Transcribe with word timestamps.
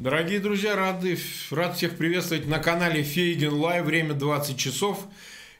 Дорогие 0.00 0.40
друзья, 0.40 0.76
рады, 0.76 1.18
рад 1.50 1.76
всех 1.76 1.98
приветствовать 1.98 2.46
на 2.46 2.58
канале 2.58 3.02
Фейгин 3.02 3.52
Live, 3.52 3.84
время 3.84 4.14
20 4.14 4.56
часов. 4.56 5.06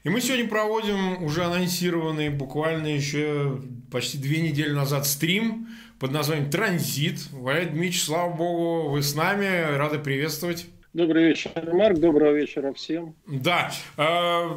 И 0.02 0.08
мы 0.08 0.22
сегодня 0.22 0.48
проводим 0.48 1.22
уже 1.22 1.44
анонсированный 1.44 2.30
буквально 2.30 2.86
еще 2.86 3.60
почти 3.92 4.16
две 4.16 4.40
недели 4.40 4.70
назад 4.72 5.06
стрим 5.06 5.68
под 5.98 6.12
названием 6.12 6.50
«Транзит». 6.50 7.30
Валерий 7.32 7.66
Дмитриевич, 7.66 8.02
слава 8.02 8.34
богу, 8.34 8.88
вы 8.88 9.02
с 9.02 9.14
нами, 9.14 9.76
рады 9.76 9.98
приветствовать. 9.98 10.64
Добрый 10.94 11.24
вечер, 11.24 11.50
Марк, 11.74 11.98
доброго 11.98 12.32
вечера 12.32 12.72
всем. 12.72 13.14
Да, 13.26 13.70
э, 13.98 14.48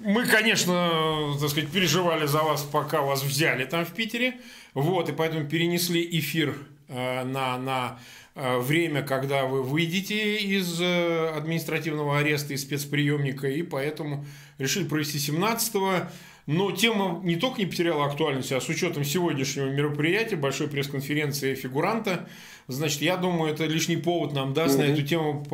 мы, 0.00 0.26
конечно, 0.26 1.36
так 1.40 1.48
сказать, 1.50 1.70
переживали 1.70 2.26
за 2.26 2.42
вас, 2.42 2.62
пока 2.62 3.02
вас 3.02 3.22
взяли 3.22 3.66
там 3.66 3.84
в 3.84 3.94
Питере, 3.94 4.34
вот, 4.74 5.08
и 5.10 5.12
поэтому 5.12 5.48
перенесли 5.48 6.04
эфир 6.18 6.56
э, 6.88 7.22
на, 7.22 7.56
на 7.56 7.98
Э, 8.00 8.17
время, 8.38 9.02
когда 9.02 9.46
вы 9.46 9.62
выйдете 9.62 10.36
из 10.36 10.80
э, 10.80 11.28
административного 11.36 12.18
ареста, 12.18 12.54
из 12.54 12.62
спецприемника, 12.62 13.48
и 13.48 13.62
поэтому 13.62 14.24
решили 14.58 14.86
провести 14.86 15.18
17-го. 15.18 16.08
Но 16.46 16.70
тема 16.70 17.20
не 17.24 17.36
только 17.36 17.60
не 17.60 17.66
потеряла 17.66 18.06
актуальность, 18.06 18.52
а 18.52 18.60
с 18.60 18.68
учетом 18.68 19.04
сегодняшнего 19.04 19.66
мероприятия, 19.66 20.36
большой 20.36 20.68
пресс-конференции 20.68 21.54
фигуранта, 21.54 22.28
значит, 22.68 23.02
я 23.02 23.16
думаю, 23.16 23.52
это 23.52 23.66
лишний 23.66 23.98
повод 23.98 24.32
нам 24.32 24.54
даст 24.54 24.78
mm-hmm. 24.78 24.86
на 24.86 24.92
эту 24.92 25.02
тему 25.02 25.44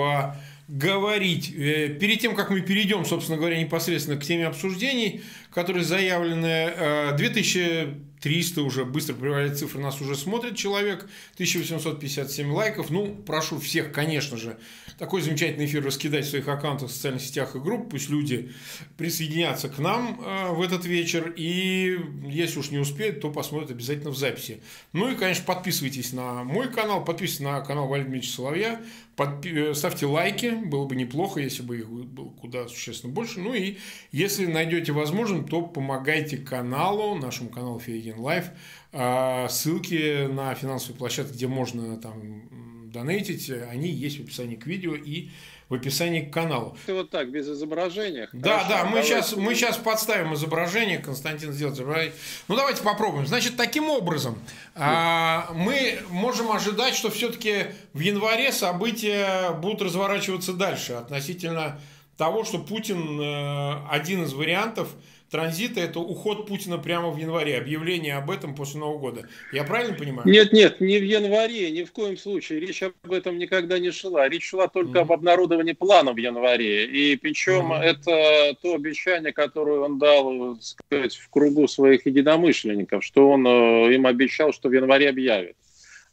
поговорить. 0.69 1.55
Э, 1.57 1.89
перед 1.89 2.21
тем, 2.21 2.37
как 2.37 2.51
мы 2.51 2.61
перейдем, 2.61 3.07
собственно 3.07 3.39
говоря, 3.39 3.59
непосредственно 3.59 4.21
к 4.21 4.25
теме 4.25 4.47
обсуждений, 4.47 5.23
которые 5.51 5.85
заявлены, 5.85 7.15
2000 7.17 8.14
300 8.25 8.63
уже 8.63 8.87
быстро 8.87 9.13
прибавляет 9.13 9.59
цифры, 9.59 9.83
нас 9.83 10.01
уже 10.01 10.17
смотрит 10.17 10.57
человек, 10.57 11.07
1857 11.35 12.51
лайков. 12.51 12.89
Ну, 12.89 13.15
прошу 13.15 13.61
всех, 13.61 13.93
конечно 13.93 14.39
же, 14.39 14.57
такой 14.99 15.21
замечательный 15.21 15.67
эфир 15.67 15.85
раскидать 15.85 16.25
в 16.25 16.31
своих 16.31 16.49
аккаунтах, 16.49 16.89
в 16.89 16.93
социальных 16.93 17.21
сетях 17.21 17.55
и 17.55 17.59
групп. 17.59 17.91
Пусть 17.91 18.09
люди 18.09 18.51
присоединятся 18.97 19.69
к 19.69 19.79
нам 19.79 20.23
э, 20.25 20.53
в 20.55 20.63
этот 20.63 20.87
вечер. 20.87 21.35
И 21.37 21.99
если 22.25 22.61
уж 22.61 22.71
не 22.71 22.79
успеют, 22.79 23.21
то 23.21 23.31
посмотрят 23.31 23.71
обязательно 23.71 24.09
в 24.09 24.17
записи. 24.17 24.63
Ну 24.95 25.13
и, 25.13 25.17
конечно, 25.17 25.45
подписывайтесь 25.45 26.15
на 26.15 26.45
мой 26.45 26.73
канал, 26.73 27.05
подписывайтесь 27.05 27.45
на 27.45 27.61
канал 27.61 27.89
Валерия 27.89 28.09
Дмитриевича 28.09 28.37
Соловья. 28.37 28.81
Подпи- 29.17 29.71
э, 29.71 29.75
ставьте 29.75 30.07
лайки, 30.07 30.51
было 30.65 30.87
бы 30.87 30.97
неплохо, 30.97 31.41
если 31.41 31.63
бы 31.63 31.79
их 31.79 31.89
было 31.89 32.31
куда 32.31 32.67
существенно 32.69 33.13
больше. 33.13 33.41
Ну 33.41 33.55
и 33.55 33.77
если 34.11 34.47
найдете 34.47 34.93
возможным, 34.93 35.47
то 35.47 35.63
помогайте 35.63 36.37
каналу, 36.37 37.15
нашему 37.15 37.51
каналу 37.51 37.79
Фейгин 37.79 38.19
Live. 38.19 38.51
А, 38.93 39.49
ссылки 39.49 40.27
на 40.27 40.55
финансовые 40.55 40.99
площадки, 40.99 41.35
где 41.35 41.47
можно 41.47 41.97
там 41.97 42.91
донейтить, 42.91 43.51
они 43.51 43.91
есть 43.91 44.19
в 44.19 44.23
описании 44.23 44.57
к 44.57 44.67
видео 44.67 44.95
и 44.95 45.31
в 45.69 45.75
описании 45.75 46.21
к 46.21 46.33
каналу. 46.33 46.77
Ты 46.87 46.95
вот 46.95 47.11
так, 47.11 47.31
без 47.31 47.49
изображения. 47.49 48.29
Да, 48.33 48.59
Хорошо, 48.59 48.69
да, 48.69 48.85
мы 48.85 49.03
сейчас, 49.03 49.37
мы 49.37 49.55
сейчас 49.55 49.77
подставим 49.77 50.35
изображение, 50.35 50.99
Константин 50.99 51.53
сделает 51.53 51.77
изображение. 51.77 52.13
Ну, 52.49 52.57
давайте 52.57 52.83
попробуем. 52.83 53.27
Значит, 53.27 53.57
таким 53.57 53.89
образом, 53.89 54.39
а, 54.75 55.51
мы 55.55 56.01
можем 56.11 56.53
ожидать, 56.53 56.95
что 56.95 57.11
все-таки 57.11 57.67
в 57.93 58.01
январе 58.01 58.53
события 58.53 59.53
будут 59.53 59.83
разворачиваться 59.83 60.53
дальше 60.53 60.93
относительно 60.93 61.81
того, 62.17 62.45
что 62.45 62.59
Путин 62.59 63.21
э, 63.21 63.89
один 63.91 64.25
из 64.25 64.33
вариантов– 64.33 64.89
транзита– 65.35 65.81
это 65.89 65.99
уход 65.99 66.47
Путина 66.47 66.79
прямо 66.79 67.11
в 67.11 67.17
январе, 67.17 67.59
объявление 67.59 68.15
об 68.15 68.31
этом 68.31 68.55
после 68.55 68.79
Нового 68.79 68.99
года. 68.99 69.29
Я 69.53 69.65
правильно 69.65 69.97
понимаю? 69.97 70.29
Нет, 70.29 70.53
нет, 70.53 70.81
не 70.81 70.99
в 70.99 71.05
январе, 71.05 71.73
ни 71.73 71.83
в 71.83 71.91
коем 71.91 72.17
случае. 72.17 72.61
Речь 72.61 72.85
об 72.85 73.11
этом 73.11 73.37
никогда 73.37 73.81
не 73.81 73.91
шла. 73.91 74.29
Речь 74.29 74.49
шла 74.49 74.69
только 74.69 74.99
mm-hmm. 74.99 75.03
об 75.03 75.13
обнародовании 75.13 75.73
плана 75.73 76.13
в 76.13 76.19
январе. 76.19 76.87
И 76.87 77.17
причем 77.17 77.73
mm-hmm. 77.73 77.81
это 77.81 78.57
то 78.63 78.75
обещание, 78.75 79.33
которое 79.33 79.81
он 79.81 79.99
дал 79.99 80.57
сказать, 80.61 81.17
в 81.17 81.29
кругу 81.31 81.67
своих 81.67 82.07
единомышленников, 82.07 83.05
что 83.05 83.31
он 83.31 83.45
э, 83.45 83.95
им 83.95 84.07
обещал, 84.07 84.53
что 84.53 84.69
в 84.69 84.73
январе 84.73 85.09
объявит. 85.09 85.57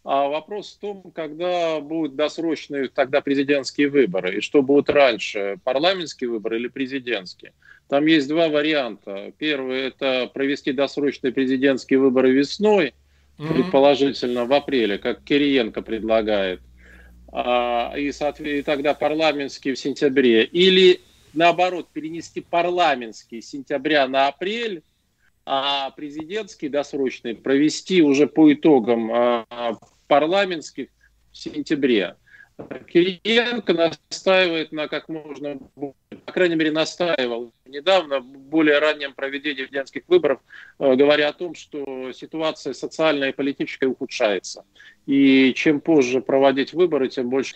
А 0.03 0.27
вопрос 0.27 0.73
в 0.73 0.79
том, 0.79 1.11
когда 1.13 1.79
будут 1.79 2.15
досрочные 2.15 2.87
тогда 2.87 3.21
президентские 3.21 3.87
выборы, 3.87 4.37
и 4.37 4.41
что 4.41 4.63
будет 4.63 4.89
раньше, 4.89 5.57
парламентские 5.63 6.31
выборы 6.31 6.57
или 6.57 6.67
президентские. 6.69 7.53
Там 7.87 8.07
есть 8.07 8.27
два 8.27 8.49
варианта. 8.49 9.31
Первый– 9.37 9.81
это 9.81 10.29
провести 10.33 10.71
досрочные 10.71 11.31
президентские 11.31 11.99
выборы 11.99 12.31
весной, 12.31 12.95
mm-hmm. 13.37 13.53
предположительно 13.53 14.45
в 14.45 14.53
апреле, 14.53 14.97
как 14.97 15.23
Кириенко 15.23 15.83
предлагает, 15.83 16.61
а, 17.31 17.93
и, 17.95 18.09
и 18.09 18.61
тогда 18.63 18.95
парламентские 18.95 19.75
в 19.75 19.79
сентябре. 19.79 20.45
Или, 20.45 21.01
наоборот, 21.33 21.89
перенести 21.93 22.41
парламентские 22.41 23.43
с 23.43 23.49
сентября 23.49 24.07
на 24.07 24.27
апрель, 24.29 24.81
а 25.45 25.91
президентские 25.91 26.69
досрочные 26.71 27.35
провести 27.35 28.01
уже 28.01 28.27
по 28.27 28.51
итогам 28.53 29.11
а, 29.11 29.45
парламентских 30.07 30.89
в 31.31 31.37
сентябре. 31.37 32.15
Кириенко 32.87 33.73
настаивает 33.73 34.71
на 34.71 34.87
как 34.87 35.09
можно, 35.09 35.57
по 35.75 36.31
крайней 36.31 36.55
мере, 36.55 36.71
настаивал 36.71 37.53
недавно, 37.65 38.19
в 38.19 38.25
более 38.25 38.79
раннем 38.79 39.13
проведении 39.13 39.63
президентских 39.63 40.03
выборов, 40.07 40.39
э, 40.79 40.95
говоря 40.95 41.29
о 41.29 41.33
том, 41.33 41.55
что 41.55 42.11
ситуация 42.11 42.73
социальная 42.73 43.29
и 43.29 43.33
политическая 43.33 43.87
ухудшается. 43.87 44.63
И 45.07 45.53
чем 45.55 45.81
позже 45.81 46.21
проводить 46.21 46.73
выборы, 46.73 47.09
тем 47.09 47.29
больше 47.29 47.55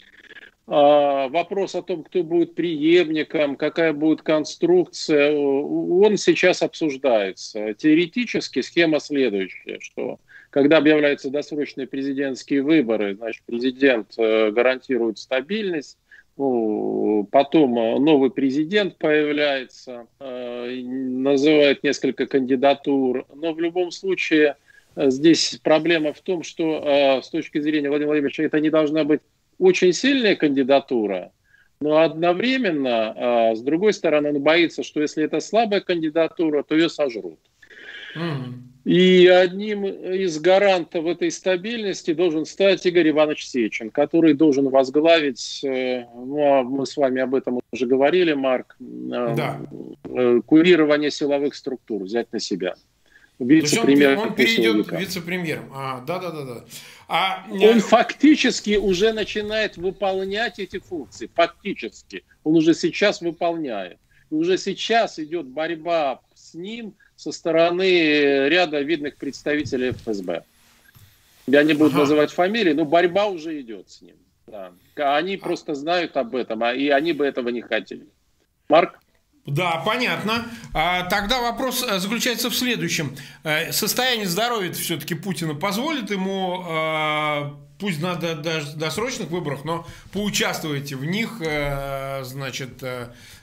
вопрос 0.68 1.76
о 1.76 1.84
том, 1.84 2.04
кто 2.04 2.24
будет 2.24 2.56
преемником, 2.56 3.56
какая 3.56 3.94
будет 3.94 4.24
конструкция, 4.24 5.36
он 5.36 6.18
сейчас 6.18 6.62
обсуждается. 6.64 7.74
Теоретически 7.74 8.62
схема 8.62 9.00
следующая, 9.00 9.80
что 9.80 10.20
когда 10.56 10.78
объявляются 10.78 11.30
досрочные 11.30 11.86
президентские 11.86 12.64
выборы, 12.64 13.14
значит, 13.16 13.44
президент 13.46 14.14
э, 14.18 14.52
гарантирует 14.52 15.18
стабильность, 15.18 15.98
ну, 16.38 17.28
потом 17.30 17.78
э, 17.78 18.00
новый 18.00 18.32
президент 18.32 18.98
появляется, 18.98 20.08
э, 20.22 20.82
называет 20.82 21.84
несколько 21.84 22.26
кандидатур, 22.26 23.26
но 23.36 23.52
в 23.52 23.60
любом 23.60 23.92
случае 23.92 24.56
здесь 24.96 25.60
проблема 25.62 26.14
в 26.14 26.22
том, 26.22 26.42
что 26.42 27.20
с 27.22 27.28
точки 27.28 27.60
зрения 27.60 27.90
Владимира 27.90 28.12
Владимировича 28.12 28.44
это 28.44 28.62
не 28.62 28.70
должна 28.70 29.04
быть 29.04 29.20
очень 29.60 29.94
сильная 29.94 30.36
кандидатура, 30.36 31.32
но 31.80 31.98
одновременно, 31.98 33.54
с 33.56 33.62
другой 33.62 33.94
стороны, 33.94 34.30
он 34.30 34.42
боится, 34.42 34.82
что 34.82 35.02
если 35.02 35.24
это 35.24 35.40
слабая 35.40 35.82
кандидатура, 35.82 36.64
то 36.64 36.76
ее 36.76 36.90
сожрут. 36.90 37.40
Mm-hmm. 38.16 38.76
И 38.86 39.26
одним 39.26 39.84
из 39.86 40.40
гарантов 40.40 41.08
этой 41.08 41.32
стабильности 41.32 42.14
должен 42.14 42.46
стать 42.46 42.86
Игорь 42.86 43.10
Иванович 43.10 43.48
Сечин, 43.48 43.90
который 43.90 44.36
должен 44.36 44.70
возглавить, 44.70 45.62
э, 45.64 46.06
ну, 46.14 46.60
а 46.60 46.62
мы 46.62 46.86
с 46.86 46.96
вами 46.96 47.20
об 47.20 47.34
этом 47.34 47.62
уже 47.72 47.88
говорили, 47.88 48.34
Марк, 48.34 48.78
э, 48.80 48.84
да. 49.36 49.60
Э, 50.04 50.40
курирование 50.46 51.10
силовых 51.10 51.56
структур, 51.56 52.04
взять 52.04 52.32
на 52.32 52.40
себя. 52.40 52.76
Вице-премьер. 53.40 54.18
Он, 54.18 54.30
он 54.30 54.36
перейдет 54.36 54.92
вице-премьером. 54.92 55.70
А, 55.74 56.02
да, 56.02 56.20
да, 56.20 56.32
да, 56.32 56.46
да. 56.46 56.66
А... 57.08 57.46
Он 57.50 57.80
фактически 57.82 58.78
уже 58.78 59.14
начинает 59.14 59.78
выполнять 59.78 60.60
эти 60.60 60.80
функции. 60.80 61.30
Фактически. 61.34 62.24
Он 62.44 62.56
уже 62.56 62.74
сейчас 62.74 63.22
выполняет. 63.22 63.98
И 64.32 64.36
уже 64.36 64.58
сейчас 64.58 65.20
идет 65.20 65.48
борьба 65.48 66.22
с 66.34 66.54
ним– 66.54 66.94
со 67.16 67.32
стороны 67.32 68.48
ряда 68.50 68.82
видных 68.82 69.16
представителей 69.18 69.92
ФСБ. 69.92 70.44
Я 71.48 71.64
не 71.64 71.74
буду 71.74 71.92
ага. 71.92 72.00
называть 72.00 72.32
фамилии, 72.32 72.74
но 72.74 72.86
борьба 72.86 73.28
уже 73.28 73.60
идет 73.62 73.90
с 73.90 74.02
ним. 74.02 74.16
Да. 74.48 74.72
Они 74.96 75.38
просто 75.38 75.76
знают 75.76 76.18
об 76.18 76.36
этом, 76.36 76.64
а 76.64 76.74
и 76.74 76.90
они 76.90 77.14
бы 77.14 77.26
этого 77.26 77.50
не 77.50 77.62
хотели. 77.62 78.06
Марк? 78.68 79.00
Да, 79.46 79.78
понятно. 79.86 80.46
А, 80.74 81.04
тогда 81.04 81.40
вопрос 81.40 81.84
э, 81.88 82.00
заключается 82.00 82.50
в 82.50 82.56
следующем. 82.56 83.16
Э, 83.44 83.72
состояние 83.72 84.28
здоровья 84.28 84.74
все-таки 84.74 85.14
Путина 85.14 85.54
позволит 85.54 86.10
ему, 86.10 86.66
э, 86.68 87.52
пусть 87.78 88.02
на 88.02 88.16
досрочных 88.16 89.30
выборах, 89.30 89.64
но 89.64 89.86
поучаствуйте 90.12 90.96
в 90.96 91.06
них, 91.06 91.42
значит, 92.24 92.82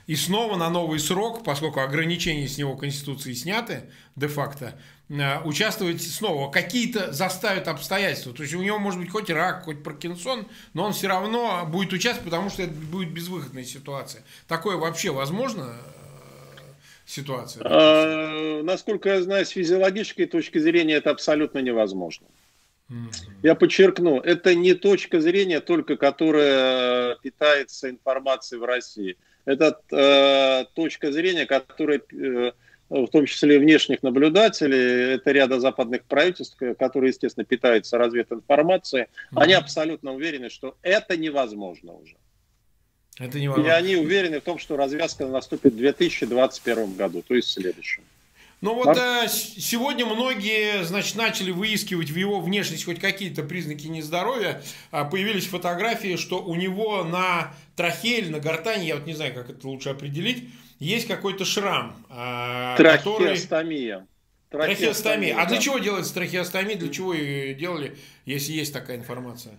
и 0.07 0.15
снова 0.15 0.57
на 0.57 0.69
новый 0.69 0.99
срок, 0.99 1.43
поскольку 1.43 1.79
ограничения 1.79 2.47
с 2.47 2.57
него 2.57 2.75
Конституции 2.75 3.33
сняты 3.33 3.83
де-факто, 4.15 4.77
э, 5.09 5.39
участвовать 5.43 6.01
снова. 6.01 6.51
Какие-то 6.51 7.13
заставят 7.13 7.67
обстоятельства. 7.67 8.33
То 8.33 8.43
есть 8.43 8.53
у 8.53 8.61
него 8.61 8.79
может 8.79 8.99
быть 8.99 9.09
хоть 9.09 9.29
рак, 9.29 9.63
хоть 9.63 9.83
Паркинсон, 9.83 10.47
но 10.73 10.85
он 10.85 10.93
все 10.93 11.07
равно 11.07 11.65
будет 11.65 11.93
участвовать, 11.93 12.25
потому 12.31 12.49
что 12.49 12.63
это 12.63 12.73
будет 12.73 13.11
безвыходная 13.11 13.63
ситуация. 13.63 14.23
Такое 14.47 14.75
вообще 14.75 15.11
возможно? 15.11 15.73
Э, 17.13 17.21
ситуация? 17.21 17.61
А, 17.65 18.63
насколько 18.63 19.09
я 19.09 19.21
знаю, 19.21 19.45
с 19.45 19.49
физиологической 19.49 20.25
точки 20.25 20.57
зрения 20.57 20.95
это 20.95 21.11
абсолютно 21.11 21.59
невозможно. 21.59 22.27
Я 23.41 23.55
подчеркну, 23.55 24.19
это 24.19 24.53
не 24.53 24.73
точка 24.73 25.19
зрения 25.19 25.61
только, 25.61 25.97
которая 25.97 27.15
питается 27.23 27.89
информацией 27.89 28.59
в 28.59 28.65
России. 28.65 29.17
Это 29.45 29.79
э, 29.91 30.65
точка 30.75 31.11
зрения, 31.11 31.45
которая 31.45 32.01
э, 32.11 32.51
в 32.89 33.07
том 33.07 33.25
числе 33.25 33.57
внешних 33.57 34.03
наблюдателей, 34.03 35.15
это 35.15 35.31
ряда 35.31 35.59
западных 35.59 36.03
правительств, 36.03 36.57
которые, 36.77 37.09
естественно, 37.09 37.45
питаются 37.45 37.97
развединформацией, 37.97 39.03
mm-hmm. 39.03 39.41
они 39.41 39.53
абсолютно 39.53 40.13
уверены, 40.13 40.49
что 40.49 40.75
это 40.83 41.17
невозможно 41.17 41.93
уже. 41.93 42.15
Это 43.19 43.39
невозможно. 43.39 43.69
И 43.69 43.73
они 43.73 43.95
уверены 43.95 44.39
в 44.39 44.43
том, 44.43 44.57
что 44.57 44.75
развязка 44.75 45.27
наступит 45.27 45.73
в 45.73 45.77
2021 45.77 46.95
году, 46.95 47.21
то 47.21 47.35
есть 47.35 47.49
в 47.49 47.51
следующем. 47.51 48.03
Ну 48.63 48.75
вот 48.75 48.97
а? 48.97 49.27
сегодня 49.27 50.05
многие, 50.05 50.85
значит, 50.85 51.15
начали 51.15 51.51
выискивать 51.51 52.09
в 52.09 52.15
его 52.15 52.39
внешности 52.39 52.85
хоть 52.85 52.97
какие-то 52.97 53.43
признаки 53.43 53.87
нездоровья. 53.87 54.61
А, 54.89 55.03
появились 55.03 55.47
фотографии, 55.47 56.15
что 56.15 56.41
у 56.41 56.55
него 56.55 57.03
на 57.03 57.53
трахее 57.75 58.25
на 58.29 58.39
гортани, 58.39 58.85
я 58.85 58.95
вот 58.95 59.05
не 59.05 59.15
знаю, 59.15 59.33
как 59.33 59.49
это 59.49 59.67
лучше 59.67 59.89
определить, 59.89 60.49
есть 60.79 61.07
какой-то 61.07 61.43
шрам. 61.43 61.93
А, 62.09 62.77
трахеостомия. 62.77 64.07
Который... 64.49 64.67
Трахеостомия. 64.75 65.37
А 65.37 65.45
для 65.45 65.57
чего 65.57 65.79
делается 65.79 66.13
трахеостомия? 66.13 66.77
Для 66.77 66.89
чего 66.89 67.13
ее 67.13 67.53
делали, 67.55 67.97
если 68.25 68.53
есть 68.53 68.71
такая 68.71 68.95
информация? 68.95 69.57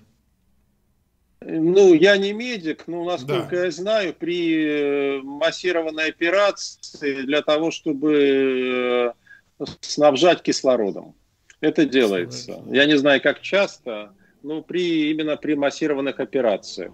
Ну, 1.46 1.92
я 1.92 2.16
не 2.16 2.32
медик, 2.32 2.84
но, 2.86 3.04
насколько 3.04 3.56
да. 3.56 3.64
я 3.66 3.70
знаю, 3.70 4.14
при 4.14 5.18
э, 5.18 5.20
массированной 5.22 6.08
операции 6.08 7.22
для 7.22 7.42
того, 7.42 7.70
чтобы 7.70 9.12
э, 9.58 9.64
снабжать 9.80 10.42
кислородом. 10.42 11.14
Это 11.60 11.84
делается. 11.84 12.62
Я 12.70 12.86
не 12.86 12.96
знаю, 12.96 13.20
как 13.20 13.40
часто, 13.42 14.14
но 14.42 14.62
при, 14.62 15.10
именно 15.10 15.36
при 15.36 15.54
массированных 15.54 16.18
операциях. 16.18 16.92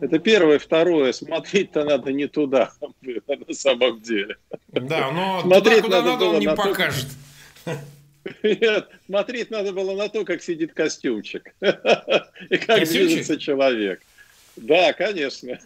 Это 0.00 0.18
первое. 0.18 0.58
Второе, 0.58 1.12
смотреть-то 1.12 1.84
надо 1.84 2.12
не 2.12 2.28
туда, 2.28 2.72
на 3.02 3.54
самом 3.54 4.00
деле. 4.00 4.36
Да, 4.68 5.10
но 5.12 5.40
смотреть 5.42 5.82
туда, 5.82 6.00
куда 6.00 6.02
надо, 6.02 6.12
надо 6.12 6.24
он 6.24 6.40
не 6.40 6.46
на 6.46 6.56
покажет. 6.56 7.06
Нет, 8.42 8.88
смотреть 9.06 9.50
надо 9.50 9.72
было 9.72 9.94
на 9.96 10.08
то, 10.08 10.24
как 10.24 10.42
сидит 10.42 10.72
костюмчик. 10.72 11.54
И 11.60 12.56
как 12.56 12.78
костюмчик? 12.78 12.88
движется 12.88 13.38
человек. 13.38 14.02
Да, 14.56 14.92
конечно. 14.92 15.58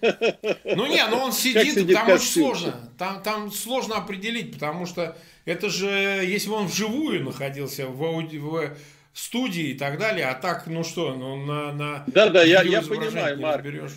Ну 0.64 0.87
не, 0.87 1.05
но 1.06 1.25
он 1.25 1.32
сидит, 1.32 1.75
сидит 1.75 1.97
там 1.97 2.06
костюмчик? 2.06 2.53
очень 2.53 2.61
сложно. 2.61 2.91
Там, 2.99 3.23
там 3.23 3.50
сложно 3.50 3.97
определить, 3.97 4.55
потому 4.55 4.87
что 4.87 5.17
это 5.44 5.69
же, 5.69 5.88
если 5.88 6.49
бы 6.49 6.55
он 6.55 6.67
вживую 6.67 7.25
находился 7.25 7.87
в, 7.88 8.03
ауди, 8.05 8.38
в 8.38 8.76
студии 9.12 9.70
и 9.70 9.75
так 9.75 9.99
далее, 9.99 10.26
а 10.26 10.35
так, 10.35 10.67
ну 10.67 10.85
что, 10.85 11.14
ну 11.14 11.37
на... 11.37 11.73
на 11.73 12.05
да, 12.06 12.29
да, 12.31 12.44
я, 12.44 12.62
я 12.62 12.82
понимаю, 12.82 13.41
Марк. 13.41 13.64
Разберешь 13.64 13.93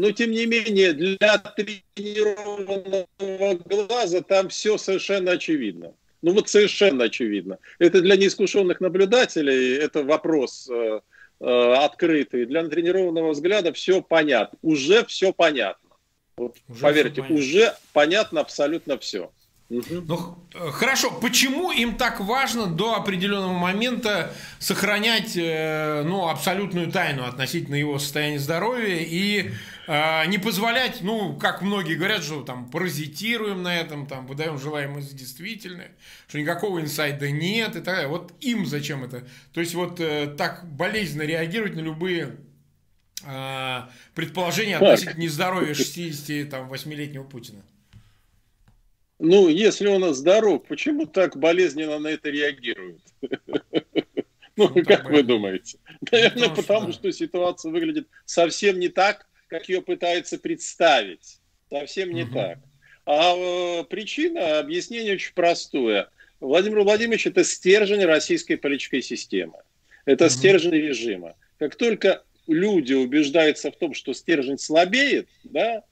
но 0.00 0.10
тем 0.12 0.30
не 0.30 0.46
менее 0.46 0.94
для 0.94 1.36
тренированного 1.36 3.06
глаза 3.66 4.22
там 4.22 4.48
все 4.48 4.78
совершенно 4.78 5.32
очевидно. 5.32 5.92
Ну 6.22 6.32
вот 6.32 6.48
совершенно 6.48 7.04
очевидно. 7.04 7.58
Это 7.78 8.00
для 8.00 8.16
неискушенных 8.16 8.80
наблюдателей, 8.80 9.76
это 9.76 10.02
вопрос 10.02 10.68
э, 10.70 11.00
э, 11.40 11.44
открытый. 11.44 12.46
Для 12.46 12.62
натренированного 12.62 13.32
взгляда 13.32 13.72
все 13.72 14.02
понятно. 14.02 14.58
Уже 14.62 15.04
все 15.06 15.32
понятно. 15.32 15.90
Вот, 16.36 16.56
уже 16.68 16.80
поверьте, 16.82 17.22
понятно. 17.22 17.36
уже 17.36 17.74
понятно 17.92 18.40
абсолютно 18.40 18.98
все. 18.98 19.30
Ну, 19.70 20.36
хорошо, 20.72 21.12
почему 21.12 21.70
им 21.70 21.96
так 21.96 22.18
важно 22.18 22.66
до 22.66 22.96
определенного 22.96 23.56
момента 23.56 24.34
сохранять 24.58 25.36
э, 25.36 26.02
ну, 26.04 26.28
абсолютную 26.28 26.90
тайну 26.90 27.24
относительно 27.24 27.76
его 27.76 28.00
состояния 28.00 28.40
здоровья 28.40 28.96
и 28.98 29.52
э, 29.86 30.26
не 30.26 30.38
позволять, 30.38 31.02
ну, 31.02 31.36
как 31.36 31.62
многие 31.62 31.94
говорят, 31.94 32.24
что 32.24 32.42
там 32.42 32.68
паразитируем 32.68 33.62
на 33.62 33.78
этом, 33.78 34.08
там, 34.08 34.26
выдаем 34.26 34.58
желаемое 34.58 35.02
за 35.02 35.14
действительное, 35.14 35.92
что 36.26 36.40
никакого 36.40 36.80
инсайда 36.80 37.30
нет 37.30 37.70
и 37.76 37.80
так 37.80 37.84
далее. 37.94 38.08
Вот 38.08 38.32
им 38.40 38.66
зачем 38.66 39.04
это? 39.04 39.24
То 39.52 39.60
есть 39.60 39.74
вот 39.74 40.00
э, 40.00 40.34
так 40.36 40.68
болезненно 40.68 41.22
реагировать 41.22 41.76
на 41.76 41.80
любые 41.80 42.38
э, 43.24 43.80
предположения 44.16 44.78
относительно 44.78 45.20
нездоровья 45.20 45.74
68-летнего 45.74 47.22
Путина. 47.22 47.62
Ну, 49.22 49.48
если 49.48 49.86
он 49.86 50.14
здоров, 50.14 50.64
почему 50.66 51.04
так 51.04 51.36
болезненно 51.36 51.98
на 51.98 52.08
это 52.08 52.30
реагирует? 52.30 53.00
Ну, 54.56 54.68
как 54.84 55.08
вы 55.08 55.22
думаете? 55.22 55.78
Наверное, 56.12 56.50
потому 56.50 56.92
что 56.92 57.10
ситуация 57.12 57.72
выглядит 57.72 58.08
совсем 58.26 58.78
не 58.78 58.88
так, 58.88 59.26
как 59.46 59.70
ее 59.70 59.80
пытаются 59.80 60.38
представить. 60.38 61.40
Совсем 61.70 62.12
не 62.12 62.26
так. 62.26 62.58
А 63.06 63.34
э, 63.34 63.84
причина, 63.84 64.58
объяснение 64.58 65.14
очень 65.14 65.32
простое. 65.32 66.10
Владимир 66.40 66.80
Владимирович– 66.82 67.26
это 67.28 67.42
стержень 67.42 68.04
российской 68.04 68.56
политической 68.56 69.00
системы. 69.00 69.62
Это 70.04 70.28
стержень 70.28 70.72
режима. 70.72 71.36
Как 71.58 71.76
только 71.76 72.22
люди 72.46 72.92
убеждаются 72.92 73.70
в 73.70 73.76
том, 73.78 73.94
что 73.94 74.12
стержень 74.12 74.58
слабеет, 74.58 75.28
да, 75.44 75.84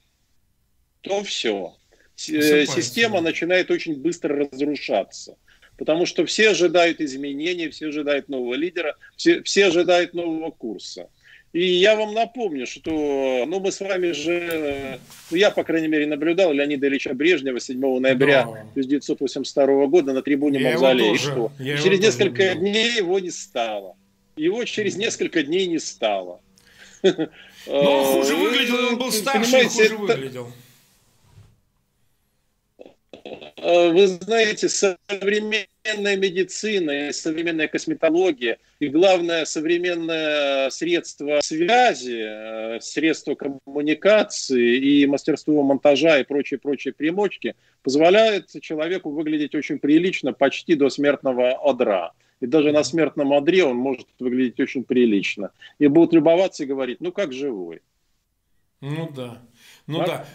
то 1.00 1.22
все. 1.22 1.77
Э, 2.26 2.66
система 2.66 3.20
начинает 3.20 3.70
очень 3.70 3.96
быстро 3.96 4.48
разрушаться. 4.50 5.36
Потому 5.76 6.06
что 6.06 6.26
все 6.26 6.50
ожидают 6.50 7.00
изменений, 7.00 7.68
все 7.68 7.88
ожидают 7.88 8.28
нового 8.28 8.54
лидера, 8.54 8.96
все, 9.16 9.42
все 9.44 9.66
ожидают 9.66 10.12
нового 10.12 10.50
курса. 10.50 11.08
И 11.52 11.64
я 11.64 11.96
вам 11.96 12.12
напомню, 12.12 12.66
что 12.66 13.44
ну, 13.46 13.60
мы 13.60 13.72
с 13.72 13.80
вами 13.80 14.10
же, 14.10 14.98
ну, 15.30 15.36
я, 15.36 15.50
по 15.50 15.62
крайней 15.64 15.88
мере, 15.88 16.06
наблюдал 16.06 16.52
Леонида 16.52 16.88
Ильича 16.88 17.14
Брежнева 17.14 17.60
7 17.60 17.78
ноября 18.00 18.44
да. 18.44 18.50
1982 18.72 19.86
года 19.86 20.12
на 20.12 20.20
трибуне 20.20 20.60
я 20.60 20.72
Мавзолея. 20.72 21.16
Что 21.16 21.52
я 21.58 21.78
через 21.78 22.00
несколько 22.00 22.42
тоже 22.42 22.58
дней 22.58 22.96
его 22.96 23.18
не 23.20 23.30
стало. 23.30 23.96
Его 24.36 24.64
через 24.64 24.96
несколько 24.96 25.42
дней 25.42 25.68
не 25.68 25.78
стало. 25.78 26.40
Но 27.02 27.22
он 27.66 28.22
хуже 28.22 28.34
выглядел, 28.34 28.88
он 28.88 28.98
был 28.98 29.12
старше, 29.12 29.64
хуже 29.68 29.96
выглядел. 29.96 30.52
Э, 33.24 33.90
вы 33.90 34.06
знаете, 34.06 34.68
современная 34.68 36.16
медицина 36.16 37.08
и 37.08 37.12
современная 37.12 37.68
косметология, 37.68 38.58
и 38.78 38.88
главное, 38.88 39.44
современное 39.44 40.70
средство 40.70 41.40
связи, 41.42 42.76
э, 42.76 42.80
средство 42.80 43.34
коммуникации 43.34 44.76
и 44.76 45.06
мастерство 45.06 45.62
монтажа 45.62 46.18
и 46.18 46.25
прочие-прочие 46.25 46.94
примочки 46.94 47.54
позволяют 47.82 48.48
человеку 48.60 49.10
выглядеть 49.10 49.54
очень 49.54 49.78
прилично 49.78 50.32
почти 50.32 50.75
до 50.75 50.88
смертного 50.88 51.52
одра. 51.52 52.12
И 52.40 52.46
даже 52.46 52.70
на 52.70 52.84
смертном 52.84 53.32
одре 53.32 53.64
он 53.64 53.76
может 53.76 54.06
выглядеть 54.20 54.60
очень 54.60 54.84
прилично. 54.84 55.50
И 55.78 55.88
будут 55.88 56.12
любоваться 56.12 56.62
и 56.62 56.66
говорить, 56.66 57.00
ну 57.00 57.10
как 57.10 57.32
живой. 57.32 57.82
Ну 58.80 59.10
да. 59.14 59.42
Ну 59.87 60.02
а? 60.02 60.06
да. 60.06 60.26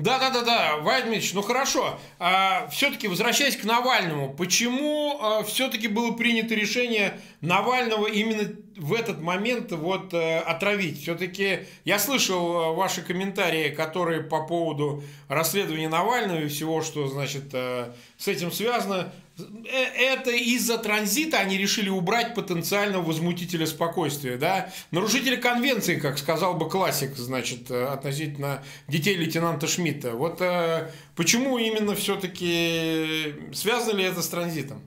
Да, 0.00 0.20
да, 0.20 0.30
да, 0.30 0.42
да, 0.42 0.76
Вадимович, 0.76 1.34
ну 1.34 1.42
хорошо. 1.42 1.98
А, 2.20 2.68
все-таки 2.68 3.08
возвращаясь 3.08 3.56
к 3.56 3.64
Навальному, 3.64 4.32
почему 4.32 5.18
а, 5.20 5.42
все-таки 5.42 5.88
было 5.88 6.12
принято 6.12 6.54
решение 6.54 7.18
Навального 7.40 8.06
именно 8.06 8.48
в 8.76 8.94
этот 8.94 9.20
момент 9.20 9.72
вот 9.72 10.14
а, 10.14 10.40
отравить? 10.46 11.02
Все-таки 11.02 11.66
я 11.84 11.98
слышал 11.98 12.56
а, 12.56 12.72
ваши 12.74 13.02
комментарии, 13.02 13.70
которые 13.70 14.22
по 14.22 14.46
поводу 14.46 15.02
расследования 15.26 15.88
Навального 15.88 16.42
и 16.42 16.48
всего, 16.48 16.80
что 16.82 17.08
значит 17.08 17.46
а, 17.52 17.92
с 18.16 18.28
этим 18.28 18.52
связано. 18.52 19.12
Э, 19.38 19.44
это 20.14 20.30
из-за 20.30 20.78
транзита 20.78 21.38
они 21.38 21.58
решили 21.58 21.88
убрать 21.88 22.34
потенциального 22.34 23.02
возмутителя 23.02 23.66
спокойствия, 23.66 24.36
да? 24.36 24.72
Нарушители 24.90 25.36
конвенции, 25.36 25.96
как 25.96 26.18
сказал 26.18 26.54
бы 26.54 26.68
классик, 26.68 27.16
значит, 27.16 27.70
э, 27.70 27.84
относительно 27.84 28.62
детей 28.88 29.16
лейтенанта 29.16 29.66
Шмидта. 29.66 30.12
Вот 30.12 30.40
э, 30.40 30.90
почему 31.14 31.58
именно 31.58 31.94
все-таки 31.94 33.34
связано 33.52 33.98
ли 33.98 34.04
это 34.04 34.22
с 34.22 34.28
транзитом? 34.28 34.80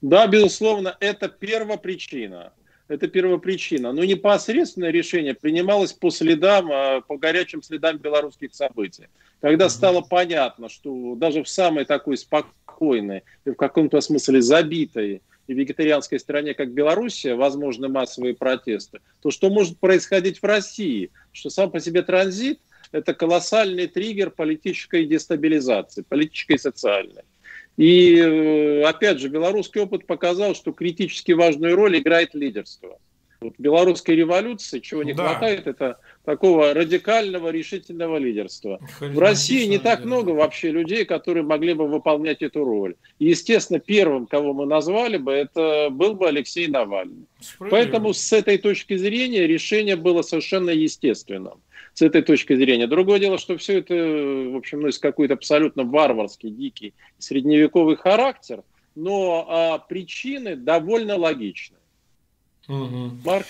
Да, 0.00 0.26
безусловно, 0.28 0.96
это 1.00 1.28
первопричина. 1.28 2.52
Это 2.86 3.08
первопричина. 3.08 3.92
Но 3.92 4.04
непосредственное 4.04 4.90
решение 4.90 5.34
принималось 5.34 5.92
по 5.92 6.10
следам, 6.10 6.68
по 7.02 7.18
горячим 7.18 7.62
следам 7.62 7.98
белорусских 7.98 8.54
событий. 8.54 9.08
Когда 9.42 9.68
стало 9.68 10.00
понятно, 10.00 10.70
что 10.70 11.14
даже 11.16 11.42
в 11.42 11.48
самой 11.48 11.84
такой 11.84 12.16
спокойной 12.16 12.54
спокойной 12.78 13.24
в 13.44 13.54
каком-то 13.54 14.00
смысле 14.00 14.40
забитой 14.40 15.22
и 15.46 15.54
вегетарианской 15.54 16.20
стране, 16.20 16.54
как 16.54 16.72
Белоруссия, 16.72 17.34
возможны 17.34 17.88
массовые 17.88 18.34
протесты, 18.34 19.00
то 19.20 19.30
что 19.30 19.50
может 19.50 19.78
происходить 19.78 20.40
в 20.40 20.44
России? 20.44 21.10
Что 21.32 21.50
сам 21.50 21.70
по 21.70 21.80
себе 21.80 22.02
транзит– 22.02 22.60
это 22.92 23.14
колоссальный 23.14 23.86
триггер 23.86 24.30
политической 24.30 25.06
дестабилизации, 25.06 26.04
политической 26.08 26.56
и 26.56 26.58
социальной. 26.58 27.22
И, 27.76 28.16
э, 28.16 28.82
опять 28.82 29.20
же, 29.20 29.28
белорусский 29.28 29.80
опыт 29.80 30.06
показал, 30.06 30.54
что 30.54 30.72
критически 30.72 31.32
важную 31.32 31.76
роль 31.76 31.98
играет 31.98 32.34
лидерство. 32.34 32.98
Вот 33.40 33.54
белорусской 33.56 34.16
революции, 34.16 34.80
чего 34.80 35.04
не 35.04 35.12
да. 35.12 35.28
хватает, 35.28 35.68
это 35.68 36.00
такого 36.24 36.74
радикального, 36.74 37.50
решительного 37.50 38.16
лидерства. 38.16 38.80
В 38.98 39.16
России 39.16 39.64
не 39.66 39.78
так 39.78 40.04
много 40.04 40.30
вообще 40.30 40.72
людей, 40.72 41.04
которые 41.04 41.44
могли 41.44 41.74
бы 41.74 41.86
выполнять 41.86 42.42
эту 42.42 42.64
роль. 42.64 42.96
И, 43.20 43.26
естественно, 43.26 43.78
первым, 43.78 44.26
кого 44.26 44.54
мы 44.54 44.66
назвали 44.66 45.18
бы, 45.18 45.30
это 45.30 45.88
был 45.88 46.14
бы 46.14 46.26
Алексей 46.26 46.66
Навальный. 46.66 47.26
Поэтому 47.60 48.12
с 48.12 48.32
этой 48.32 48.58
точки 48.58 48.96
зрения 48.96 49.46
решение 49.46 49.94
было 49.94 50.22
совершенно 50.22 50.70
естественным. 50.70 51.60
С 51.94 52.02
этой 52.02 52.22
точки 52.22 52.56
зрения. 52.56 52.88
Другое 52.88 53.20
дело, 53.20 53.38
что 53.38 53.56
все 53.56 53.78
это, 53.78 53.94
в 53.94 54.56
общем, 54.56 54.80
носит 54.80 55.00
какой-то 55.00 55.34
абсолютно 55.34 55.84
варварский, 55.84 56.50
дикий, 56.50 56.92
средневековый 57.18 57.96
характер, 57.96 58.62
но 58.96 59.46
а, 59.48 59.78
причины 59.78 60.56
довольно 60.56 61.16
логичны. 61.16 61.77
Угу. 62.68 63.18
Марк? 63.24 63.46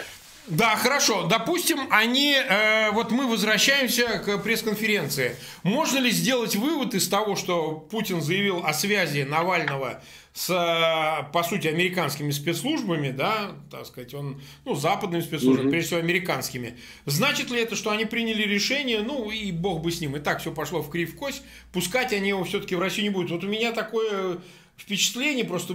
Да, 0.48 0.76
хорошо. 0.76 1.26
Допустим, 1.26 1.80
они, 1.90 2.32
э, 2.34 2.90
вот 2.92 3.10
мы 3.10 3.26
возвращаемся 3.26 4.18
к 4.18 4.38
пресс-конференции. 4.38 5.36
Можно 5.62 5.98
ли 5.98 6.10
сделать 6.10 6.56
вывод 6.56 6.94
из 6.94 7.06
того, 7.06 7.36
что 7.36 7.72
Путин 7.90 8.22
заявил 8.22 8.64
о 8.64 8.72
связи 8.72 9.26
Навального 9.28 10.02
с, 10.32 10.48
э, 10.48 11.32
по 11.32 11.42
сути, 11.42 11.66
американскими 11.66 12.30
спецслужбами, 12.30 13.10
да, 13.10 13.56
так 13.70 13.84
сказать, 13.84 14.14
он, 14.14 14.40
ну, 14.64 14.74
западными 14.74 15.20
спецслужбами, 15.20 15.66
угу. 15.66 15.70
прежде 15.72 15.88
всего, 15.88 16.00
американскими. 16.00 16.78
Значит 17.04 17.50
ли 17.50 17.60
это, 17.60 17.76
что 17.76 17.90
они 17.90 18.06
приняли 18.06 18.44
решение, 18.44 19.00
ну, 19.02 19.30
и 19.30 19.52
бог 19.52 19.82
бы 19.82 19.92
с 19.92 20.00
ним, 20.00 20.16
и 20.16 20.20
так 20.20 20.40
все 20.40 20.50
пошло 20.50 20.80
в 20.80 20.88
кривь 20.88 21.14
кость, 21.14 21.42
пускать 21.72 22.14
они 22.14 22.30
его 22.30 22.44
все-таки 22.44 22.74
в 22.74 22.80
Россию 22.80 23.04
не 23.04 23.10
будут? 23.10 23.32
Вот 23.32 23.44
у 23.44 23.48
меня 23.48 23.72
такое 23.72 24.38
впечатление, 24.78 25.44
просто 25.44 25.74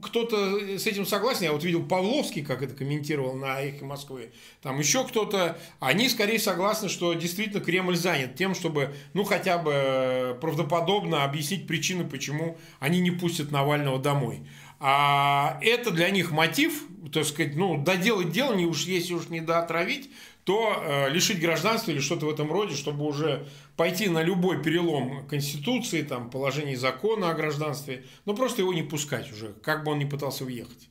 кто-то 0.00 0.78
с 0.78 0.86
этим 0.86 1.04
согласен. 1.04 1.44
Я 1.44 1.52
вот 1.52 1.64
видел 1.64 1.84
Павловский, 1.84 2.42
как 2.42 2.62
это 2.62 2.74
комментировал 2.74 3.34
на 3.34 3.60
«Эхе 3.60 3.84
Москвы». 3.84 4.32
Там 4.62 4.78
еще 4.78 5.04
кто-то. 5.04 5.58
Они 5.80 6.08
скорее 6.08 6.38
согласны, 6.38 6.88
что 6.88 7.12
действительно 7.14 7.60
Кремль 7.60 7.96
занят 7.96 8.36
тем, 8.36 8.54
чтобы, 8.54 8.94
ну, 9.12 9.24
хотя 9.24 9.58
бы 9.58 9.72
э, 9.74 10.34
правдоподобно 10.40 11.24
объяснить 11.24 11.66
причины, 11.66 12.04
почему 12.04 12.56
они 12.78 13.00
не 13.00 13.10
пустят 13.10 13.50
Навального 13.50 13.98
домой. 13.98 14.46
А 14.78 15.58
это 15.62 15.90
для 15.90 16.10
них 16.10 16.30
мотив, 16.30 16.84
так 17.12 17.24
сказать, 17.24 17.56
ну, 17.56 17.82
доделать 17.82 18.30
дело, 18.30 18.54
не 18.54 18.66
уж 18.66 18.84
если 18.84 19.14
уж 19.14 19.28
не 19.28 19.40
доотравить, 19.40 20.10
то 20.44 20.76
э, 20.76 21.10
лишить 21.10 21.40
гражданства 21.40 21.90
или 21.90 22.00
что-то 22.00 22.26
в 22.26 22.30
этом 22.30 22.52
роде, 22.52 22.74
чтобы 22.74 23.06
уже 23.06 23.46
пойти 23.76 24.08
на 24.08 24.22
любой 24.22 24.62
перелом 24.62 25.26
Конституции, 25.26 26.02
там, 26.02 26.30
положений 26.30 26.76
закона 26.76 27.30
о 27.30 27.34
гражданстве, 27.34 28.04
но 28.26 28.34
просто 28.34 28.60
его 28.60 28.72
не 28.74 28.82
пускать 28.82 29.32
уже, 29.32 29.54
как 29.62 29.84
бы 29.84 29.92
он 29.92 29.98
ни 29.98 30.04
пытался 30.04 30.44
уехать. 30.44 30.88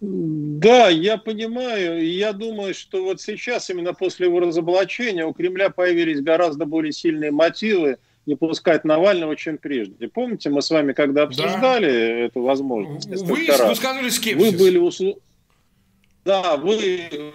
Да, 0.00 0.88
я 0.88 1.16
понимаю. 1.16 2.04
Я 2.04 2.32
думаю, 2.32 2.74
что 2.74 3.04
вот 3.04 3.20
сейчас, 3.20 3.70
именно 3.70 3.94
после 3.94 4.26
его 4.26 4.40
разоблачения, 4.40 5.24
у 5.24 5.32
Кремля 5.32 5.70
появились 5.70 6.20
гораздо 6.20 6.66
более 6.66 6.92
сильные 6.92 7.30
мотивы 7.30 7.98
не 8.26 8.34
пускать 8.34 8.84
Навального, 8.84 9.36
чем 9.36 9.58
прежде. 9.58 10.08
Помните, 10.08 10.50
мы 10.50 10.60
с 10.60 10.70
вами 10.70 10.92
когда 10.92 11.22
обсуждали 11.22 11.86
да. 11.86 12.18
эту 12.18 12.42
возможность? 12.42 13.22
Вы 13.22 13.46
высказывали 13.46 14.08
скепсис. 14.08 14.52
Вы 14.52 14.58
были 14.58 14.78
услов... 14.78 15.18
Да, 16.24 16.56
вы 16.56 17.32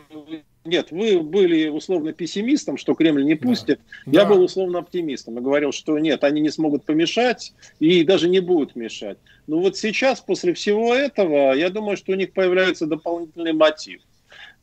нет, 0.67 0.91
вы 0.91 1.19
были 1.19 1.69
условно 1.69 2.13
пессимистом, 2.13 2.77
что 2.77 2.93
Кремль 2.93 3.23
не 3.23 3.35
пустит. 3.35 3.79
Да. 4.05 4.21
Я 4.21 4.25
да. 4.25 4.33
был 4.33 4.43
условно 4.43 4.79
оптимистом 4.79 5.37
и 5.37 5.41
говорил, 5.41 5.71
что 5.71 5.97
нет, 5.97 6.23
они 6.23 6.41
не 6.41 6.49
смогут 6.49 6.83
помешать 6.83 7.53
и 7.79 8.03
даже 8.03 8.29
не 8.29 8.39
будут 8.39 8.75
мешать. 8.75 9.17
Но 9.47 9.59
вот 9.59 9.77
сейчас, 9.77 10.19
после 10.21 10.53
всего 10.53 10.93
этого, 10.93 11.53
я 11.53 11.69
думаю, 11.69 11.97
что 11.97 12.11
у 12.11 12.15
них 12.15 12.33
появляется 12.33 12.85
дополнительный 12.85 13.53
мотив. 13.53 14.01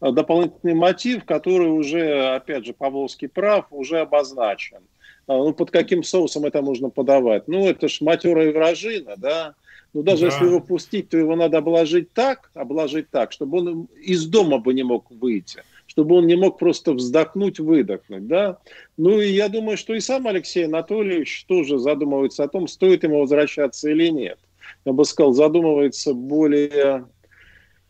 Дополнительный 0.00 0.74
мотив, 0.74 1.24
который 1.24 1.68
уже, 1.68 2.34
опять 2.34 2.66
же, 2.66 2.74
Павловский 2.74 3.28
прав, 3.28 3.66
уже 3.70 4.00
обозначен. 4.00 4.80
А, 5.26 5.38
ну, 5.38 5.54
под 5.54 5.70
каким 5.70 6.02
соусом 6.02 6.44
это 6.44 6.60
можно 6.60 6.90
подавать? 6.90 7.48
Ну, 7.48 7.66
это 7.66 7.88
ж 7.88 8.02
матерая 8.02 8.52
вражина, 8.52 9.14
да, 9.16 9.54
ну, 9.94 10.02
даже 10.02 10.22
да. 10.22 10.26
если 10.26 10.46
его 10.46 10.60
пустить, 10.60 11.08
то 11.08 11.16
его 11.16 11.36
надо 11.36 11.58
обложить 11.58 12.12
так, 12.12 12.50
обложить 12.52 13.08
так, 13.10 13.32
чтобы 13.32 13.58
он 13.58 13.88
из 14.02 14.26
дома 14.26 14.58
бы 14.58 14.74
не 14.74 14.82
мог 14.82 15.10
выйти 15.10 15.62
чтобы 15.94 16.16
он 16.16 16.26
не 16.26 16.34
мог 16.34 16.58
просто 16.58 16.92
вздохнуть, 16.92 17.60
выдохнуть, 17.60 18.26
да. 18.26 18.58
Ну 18.96 19.20
и 19.20 19.28
я 19.28 19.48
думаю, 19.48 19.76
что 19.76 19.94
и 19.94 20.00
сам 20.00 20.26
Алексей 20.26 20.66
Анатольевич 20.66 21.44
тоже 21.46 21.78
задумывается 21.78 22.42
о 22.42 22.48
том, 22.48 22.66
стоит 22.66 23.04
ему 23.04 23.20
возвращаться 23.20 23.88
или 23.88 24.08
нет. 24.08 24.38
Я 24.84 24.92
бы 24.92 25.04
сказал, 25.04 25.32
задумывается 25.32 26.12
более 26.12 27.06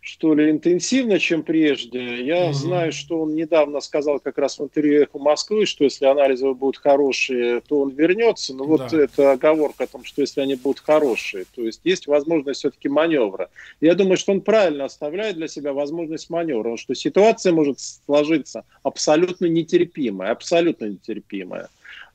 что 0.04 0.34
ли, 0.34 0.50
интенсивно, 0.50 1.18
чем 1.18 1.42
прежде. 1.42 2.22
Я 2.22 2.50
mm 2.50 2.52
знаю, 2.52 2.92
что 2.92 3.22
он 3.22 3.34
недавно 3.34 3.80
сказал 3.80 4.20
как 4.20 4.36
раз 4.36 4.58
в 4.58 4.64
интервью 4.64 5.02
«Эхо 5.02 5.18
Москвы», 5.18 5.64
что 5.64 5.84
если 5.84 6.04
анализы 6.04 6.52
будут 6.52 6.76
хорошие, 6.76 7.62
то 7.62 7.80
он 7.80 7.88
вернется. 7.88 8.54
Но 8.54 8.64
вот 8.64 8.90
да. 8.90 9.02
это 9.04 9.32
оговорка 9.32 9.84
о 9.84 9.86
том, 9.86 10.04
что 10.04 10.20
если 10.20 10.42
они 10.42 10.56
будут 10.56 10.80
хорошие, 10.80 11.46
то 11.54 11.62
есть 11.62 11.80
есть 11.84 12.06
возможность 12.06 12.60
все-таки 12.60 12.90
маневра. 12.90 13.48
Я 13.80 13.94
думаю, 13.94 14.18
что 14.18 14.32
он 14.32 14.42
правильно 14.42 14.84
оставляет 14.84 15.36
для 15.36 15.48
себя 15.48 15.72
возможность 15.72 16.28
маневра, 16.28 16.76
что 16.76 16.94
ситуация 16.94 17.54
может 17.54 17.80
сложиться 17.80 18.66
абсолютно 18.82 19.46
нетерпимая, 19.46 20.32
абсолютно 20.32 20.84
нетерпимая. 20.84 21.70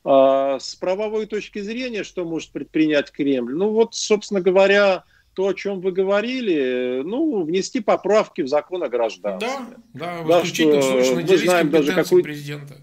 А 0.05 0.59
с 0.59 0.75
правовой 0.75 1.25
точки 1.25 1.59
зрения, 1.59 2.03
что 2.03 2.23
может 2.23 2.51
предпринять 2.51 3.11
Кремль? 3.11 3.55
Ну 3.55 3.69
вот, 3.69 3.95
собственно 3.95 4.41
говоря, 4.41 5.03
то, 5.39 5.47
о 5.47 5.53
чем 5.53 5.79
вы 5.79 5.93
говорили, 5.93 7.01
ну, 7.05 7.43
внести 7.43 7.79
поправки 7.79 8.41
в 8.41 8.49
закон 8.49 8.83
о 8.83 8.89
гражданстве. 8.89 9.49
Да, 9.93 10.21
да, 10.21 10.41
да 10.41 10.43
что 10.43 10.65
мы 10.65 11.37
знаем 11.37 11.69
даже 11.69 11.93
какой 11.93 12.23
президента. 12.23 12.75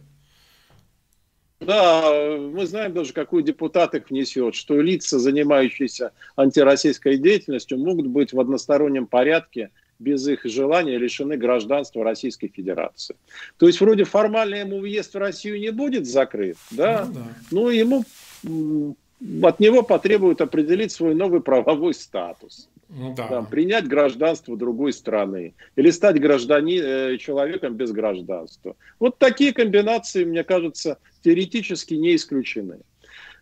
Да, 1.60 2.34
мы 2.38 2.64
знаем 2.64 2.94
даже, 2.94 3.12
какой 3.12 3.42
депутат 3.42 3.94
их 3.94 4.08
внесет, 4.08 4.54
что 4.54 4.80
лица, 4.80 5.18
занимающиеся 5.18 6.12
антироссийской 6.34 7.18
деятельностью, 7.18 7.76
могут 7.76 8.06
быть 8.06 8.32
в 8.32 8.40
одностороннем 8.40 9.06
порядке 9.06 9.68
без 9.98 10.26
их 10.26 10.46
желания 10.46 10.96
лишены 10.96 11.36
гражданства 11.36 12.04
Российской 12.04 12.48
Федерации. 12.48 13.16
То 13.58 13.66
есть 13.66 13.82
вроде 13.82 14.04
формально 14.04 14.54
ему 14.54 14.80
въезд 14.80 15.12
в 15.12 15.18
Россию 15.18 15.60
не 15.60 15.72
будет 15.72 16.06
закрыт, 16.06 16.56
да, 16.70 17.04
ну, 17.06 17.12
да. 17.12 17.26
но 17.50 17.70
ему 17.70 18.96
от 19.42 19.60
него 19.60 19.82
потребуют 19.82 20.40
определить 20.40 20.92
свой 20.92 21.14
новый 21.14 21.40
правовой 21.40 21.94
статус. 21.94 22.68
Ну, 22.88 23.14
да. 23.14 23.26
Там, 23.26 23.46
принять 23.46 23.88
гражданство 23.88 24.56
другой 24.56 24.92
страны 24.92 25.54
или 25.74 25.90
стать 25.90 26.20
граждани, 26.20 26.78
э, 26.80 27.18
человеком 27.18 27.74
без 27.74 27.90
гражданства. 27.90 28.76
Вот 29.00 29.18
такие 29.18 29.52
комбинации, 29.52 30.24
мне 30.24 30.44
кажется, 30.44 30.98
теоретически 31.22 31.94
не 31.94 32.14
исключены. 32.14 32.78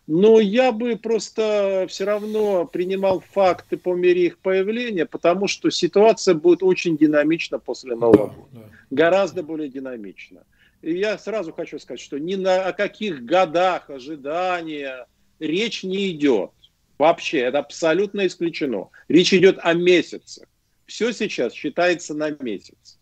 Но 0.07 0.39
я 0.39 0.71
бы 0.71 0.95
просто 0.97 1.85
все 1.89 2.05
равно 2.05 2.65
принимал 2.65 3.19
факты 3.19 3.77
по 3.77 3.95
мере 3.95 4.27
их 4.27 4.37
появления, 4.37 5.05
потому 5.05 5.47
что 5.47 5.69
ситуация 5.71 6.35
будет 6.35 6.61
очень 6.61 6.97
динамична 6.97 7.59
после 7.59 7.95
Нового 7.95 8.27
года. 8.27 8.47
Да, 8.51 8.61
Гораздо 8.91 9.43
более 9.43 9.69
динамична. 9.69 10.43
И 10.81 10.93
я 10.93 11.17
сразу 11.17 11.51
хочу 11.51 11.79
сказать, 11.79 11.99
что 11.99 12.19
ни 12.19 12.35
на 12.35 12.65
о 12.65 12.73
каких 12.73 13.25
годах 13.25 13.89
ожидания, 13.89 15.07
речь 15.39 15.83
не 15.83 16.11
идет. 16.11 16.51
Вообще, 16.97 17.39
это 17.39 17.59
абсолютно 17.59 18.25
исключено. 18.25 18.89
Речь 19.07 19.33
идет 19.33 19.57
о 19.61 19.73
месяцах. 19.73 20.47
Все 20.85 21.11
сейчас 21.11 21.53
считается 21.53 22.13
на 22.13 22.29
месяц. 22.31 22.97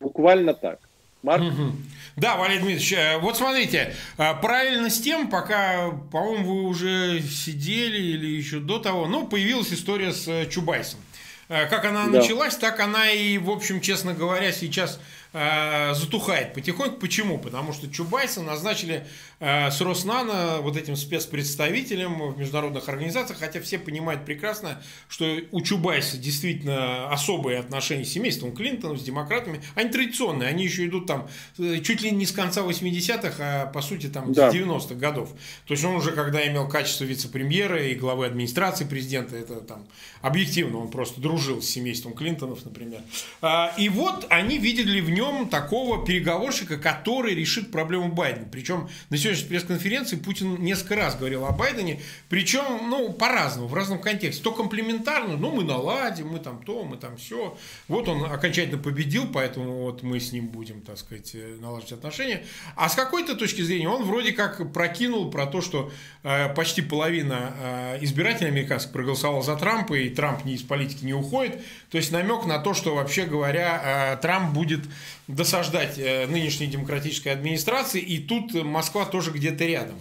Буквально 0.00 0.54
так. 0.54 0.80
Марк? 1.22 1.42
Угу. 1.42 1.72
Да, 2.16 2.36
Валерий 2.36 2.60
Дмитриевич, 2.60 2.92
э, 2.92 3.18
вот 3.18 3.36
смотрите, 3.36 3.94
э, 4.16 4.34
правильно 4.40 4.90
с 4.90 5.00
тем, 5.00 5.28
пока, 5.28 5.90
по-моему, 6.12 6.54
вы 6.54 6.62
уже 6.62 7.20
сидели 7.22 8.00
или 8.00 8.26
еще 8.26 8.60
до 8.60 8.78
того, 8.78 9.06
ну, 9.06 9.26
появилась 9.26 9.72
история 9.72 10.12
с 10.12 10.26
э, 10.28 10.46
Чубайсом. 10.46 11.00
Как 11.48 11.86
она 11.86 12.04
да. 12.04 12.18
началась, 12.18 12.56
так 12.56 12.78
она 12.78 13.10
и, 13.10 13.38
в 13.38 13.48
общем, 13.48 13.80
честно 13.80 14.12
говоря, 14.12 14.52
сейчас 14.52 15.00
затухает 15.32 16.52
потихоньку. 16.52 16.98
Почему? 16.98 17.38
Потому 17.38 17.72
что 17.72 17.90
Чубайса 17.90 18.42
назначили 18.42 19.06
с 19.40 19.80
Роснано 19.80 20.58
вот 20.60 20.76
этим 20.76 20.96
спецпредставителем 20.96 22.32
в 22.32 22.38
международных 22.38 22.88
организациях, 22.88 23.38
хотя 23.38 23.60
все 23.60 23.78
понимают 23.78 24.24
прекрасно, 24.24 24.82
что 25.08 25.38
у 25.52 25.60
Чубайса 25.60 26.16
действительно 26.16 27.10
особые 27.10 27.58
отношения 27.58 28.04
с 28.04 28.10
семейством 28.10 28.52
Клинтона, 28.52 28.98
с 28.98 29.02
демократами. 29.02 29.62
Они 29.74 29.90
традиционные, 29.90 30.48
они 30.48 30.64
еще 30.64 30.86
идут 30.86 31.06
там 31.06 31.28
э, 31.58 31.80
чуть 31.80 32.02
ли 32.02 32.10
не 32.10 32.26
с 32.26 32.32
конца 32.32 32.62
80-х, 32.62 33.36
а 33.38 33.66
по 33.66 33.80
сути 33.80 34.08
там 34.08 34.32
да. 34.32 34.50
с 34.50 34.54
90-х 34.54 34.94
годов. 34.96 35.30
То 35.66 35.74
есть 35.74 35.84
он 35.84 35.94
уже 35.94 36.12
когда 36.12 36.46
имел 36.46 36.68
качество 36.68 37.04
вице-премьера 37.04 37.86
и 37.86 37.94
главы 37.94 38.26
администрации 38.26 38.84
президента, 38.84 39.36
это 39.36 39.60
там 39.60 39.86
объективно, 40.20 40.78
он 40.78 40.90
просто 40.90 41.20
дружил 41.20 41.62
с 41.62 41.66
семейством 41.66 42.14
Клинтонов, 42.14 42.64
например. 42.64 43.00
А, 43.40 43.72
и 43.76 43.88
вот 43.88 44.26
они 44.30 44.58
видели 44.58 45.00
в 45.00 45.10
нем 45.10 45.48
такого 45.48 46.04
переговорщика, 46.04 46.76
который 46.76 47.34
решит 47.34 47.70
проблему 47.70 48.12
Байдена. 48.12 48.48
Причем 48.50 48.88
на 49.10 49.16
сегодняшней 49.28 49.48
пресс-конференции 49.48 50.16
Путин 50.16 50.62
несколько 50.62 50.96
раз 50.96 51.16
говорил 51.16 51.44
о 51.44 51.52
Байдене, 51.52 52.00
причем, 52.28 52.88
ну, 52.88 53.12
по-разному, 53.12 53.68
в 53.68 53.74
разном 53.74 54.00
контексте. 54.00 54.42
То 54.42 54.52
комплиментарно, 54.52 55.36
ну, 55.36 55.50
мы 55.50 55.64
наладим, 55.64 56.28
мы 56.28 56.38
там 56.38 56.62
то, 56.62 56.84
мы 56.84 56.96
там 56.96 57.16
все. 57.16 57.56
Вот 57.88 58.08
он 58.08 58.24
окончательно 58.24 58.78
победил, 58.78 59.28
поэтому 59.32 59.82
вот 59.82 60.02
мы 60.02 60.20
с 60.20 60.32
ним 60.32 60.48
будем, 60.48 60.80
так 60.80 60.98
сказать, 60.98 61.34
э, 61.34 61.56
налаживать 61.60 61.92
отношения. 61.92 62.44
А 62.76 62.88
с 62.88 62.94
какой-то 62.94 63.36
точки 63.36 63.62
зрения 63.62 63.88
он 63.88 64.04
вроде 64.04 64.32
как 64.32 64.72
прокинул 64.72 65.30
про 65.30 65.46
то, 65.46 65.60
что 65.60 65.90
э, 66.22 66.52
почти 66.54 66.82
половина 66.82 67.54
э, 67.58 67.98
избирателей 68.02 68.48
американских 68.48 68.92
проголосовала 68.92 69.42
за 69.42 69.56
Трампа, 69.56 69.94
и 69.94 70.08
Трамп 70.08 70.44
не 70.44 70.54
из 70.54 70.62
политики 70.62 71.04
не 71.04 71.14
уходит. 71.14 71.60
То 71.90 71.98
есть 71.98 72.12
намек 72.12 72.46
на 72.46 72.58
то, 72.58 72.74
что 72.74 72.94
вообще 72.94 73.24
говоря, 73.24 74.14
э, 74.14 74.22
Трамп 74.22 74.54
будет 74.54 74.80
досаждать 75.26 75.98
э, 75.98 76.26
нынешней 76.26 76.66
демократической 76.66 77.28
администрации, 77.28 78.00
и 78.00 78.18
тут 78.18 78.54
Москва 78.54 79.04
тоже 79.04 79.17
где-то 79.26 79.64
рядом. 79.64 79.98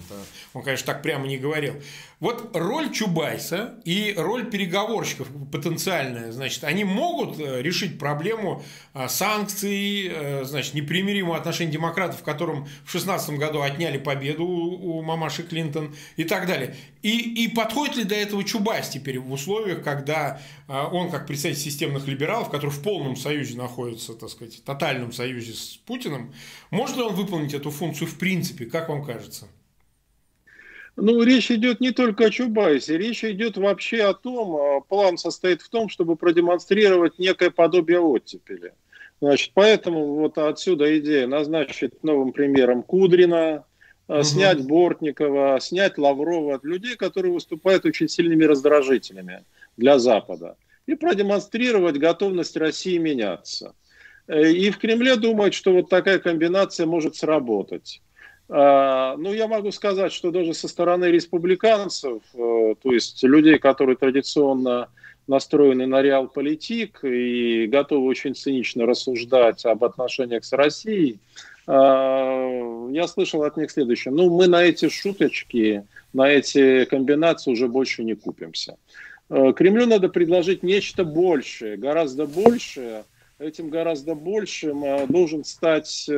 Он, 0.53 0.63
конечно, 0.63 0.85
так 0.85 1.01
прямо 1.01 1.27
не 1.27 1.37
говорил. 1.37 1.81
Вот 2.19 2.55
роль 2.55 2.91
Чубайса 2.91 3.79
и 3.85 4.15
роль 4.17 4.49
переговорщиков 4.49 5.27
потенциальная, 5.51 6.31
значит, 6.31 6.63
они 6.63 6.83
могут 6.83 7.39
э, 7.39 7.61
решить 7.61 7.99
проблему 7.99 8.63
э, 8.95 9.07
санкций, 9.07 10.07
э, 10.07 10.43
значит, 10.43 10.73
непримиримого 10.73 11.37
отношения 11.37 11.71
демократов, 11.71 12.23
которым 12.23 12.65
в 12.65 12.91
2016 12.91 13.37
году 13.37 13.61
отняли 13.61 13.99
победу 13.99 14.45
у 14.45 15.03
мамаши 15.03 15.43
Клинтон 15.43 15.95
и 16.15 16.23
так 16.23 16.47
далее. 16.47 16.75
И, 17.03 17.43
и 17.43 17.47
подходит 17.49 17.97
ли 17.97 18.03
до 18.03 18.15
этого 18.15 18.43
Чубайс 18.43 18.89
теперь 18.89 19.19
в 19.19 19.31
условиях, 19.31 19.83
когда 19.83 20.41
он, 20.67 21.11
как 21.11 21.27
представитель 21.27 21.61
системных 21.61 22.07
либералов, 22.07 22.49
который 22.49 22.71
в 22.71 22.81
полном 22.81 23.15
союзе 23.15 23.55
находится, 23.55 24.13
так 24.13 24.29
сказать, 24.29 24.55
в 24.55 24.61
тотальном 24.61 25.13
союзе 25.13 25.53
с 25.53 25.79
Путиным, 25.85 26.33
может 26.71 26.97
ли 26.97 27.03
он 27.03 27.13
выполнить 27.13 27.53
эту 27.53 27.69
функцию 27.69 28.07
в 28.07 28.17
принципе, 28.17 28.65
как 28.65 28.89
вам 28.89 29.05
кажется? 29.05 29.47
Ну, 30.97 31.21
речь 31.21 31.51
идет 31.51 31.79
не 31.79 31.91
только 31.91 32.25
о 32.25 32.29
Чубайсе, 32.31 32.97
речь 32.97 33.23
идет 33.23 33.55
вообще 33.57 34.03
о 34.03 34.15
том, 34.15 34.55
а, 34.55 34.81
план 34.81 35.19
состоит 35.19 35.61
в 35.61 35.69
том, 35.69 35.89
чтобы 35.89 36.15
продемонстрировать 36.15 37.19
некое 37.19 37.51
подобие 37.51 37.99
оттепели. 37.99 38.73
Значит, 39.21 39.51
поэтому 39.53 40.15
вот 40.15 40.39
отсюда 40.39 40.97
идея 40.97 41.27
назначить 41.27 42.03
новым 42.03 42.33
премьером 42.33 42.81
Кудрина, 42.81 43.63
угу. 44.07 44.23
снять 44.23 44.65
Бортникова, 44.65 45.59
снять 45.61 45.99
Лаврова 45.99 46.55
от 46.55 46.63
людей, 46.63 46.95
которые 46.95 47.31
выступают 47.31 47.85
очень 47.85 48.09
сильными 48.09 48.45
раздражителями 48.45 49.43
для 49.77 49.99
Запада, 49.99 50.57
и 50.87 50.95
продемонстрировать 50.95 51.97
готовность 51.97 52.57
России 52.57 52.97
меняться. 52.97 53.75
Э, 54.27 54.49
и 54.49 54.71
в 54.71 54.79
Кремле 54.79 55.15
думают, 55.15 55.53
что 55.53 55.73
вот 55.73 55.89
такая 55.89 56.17
комбинация 56.17 56.87
может 56.87 57.15
сработать. 57.15 58.01
А, 58.49 59.17
ну, 59.17 59.33
я 59.33 59.47
могу 59.47 59.71
сказать, 59.71 60.13
что 60.13 60.31
даже 60.31 60.53
со 60.53 60.67
стороны 60.67 61.05
республиканцев, 61.05 62.21
э, 62.33 62.75
то 62.81 62.93
есть 62.93 63.21
людей, 63.23 63.59
которые 63.59 63.97
традиционно 63.97 64.89
настроены 65.27 65.85
на 65.85 66.01
реал-политик 66.01 67.03
и 67.03 67.67
готовы 67.67 68.07
очень 68.07 68.35
цинично 68.35 68.85
рассуждать 68.85 69.65
об 69.65 69.83
отношениях 69.83 70.45
с 70.45 70.53
Россией, 70.53 71.19
а, 71.65 72.87
я 72.89 73.07
слышал 73.07 73.43
от 73.43 73.57
них 73.57 73.69
следующее. 73.69 74.13
Ну, 74.13 74.29
мы 74.29 74.47
на 74.47 74.63
эти 74.63 74.87
шуточки, 74.87 75.85
на 76.13 76.29
эти 76.29 76.85
комбинации 76.85 77.51
уже 77.51 77.67
больше 77.67 78.05
не 78.05 78.15
купимся. 78.15 78.77
Э, 79.29 79.51
Кремлю 79.53 79.87
надо 79.87 80.07
предложить 80.07 80.63
нечто 80.63 81.03
большее, 81.03 81.75
гораздо 81.75 82.25
большее. 82.25 83.03
Этим 83.39 83.69
гораздо 83.69 84.15
большим 84.15 84.85
э, 84.85 85.05
должен 85.07 85.43
стать 85.43 86.09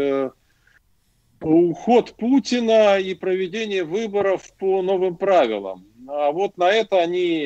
уход 1.41 2.13
Путина 2.15 2.99
и 2.99 3.13
проведение 3.13 3.83
выборов 3.83 4.51
по 4.57 4.81
новым 4.81 5.15
правилам. 5.15 5.85
А 6.11 6.31
вот 6.31 6.57
на 6.57 6.71
это 6.71 6.99
они, 6.99 7.45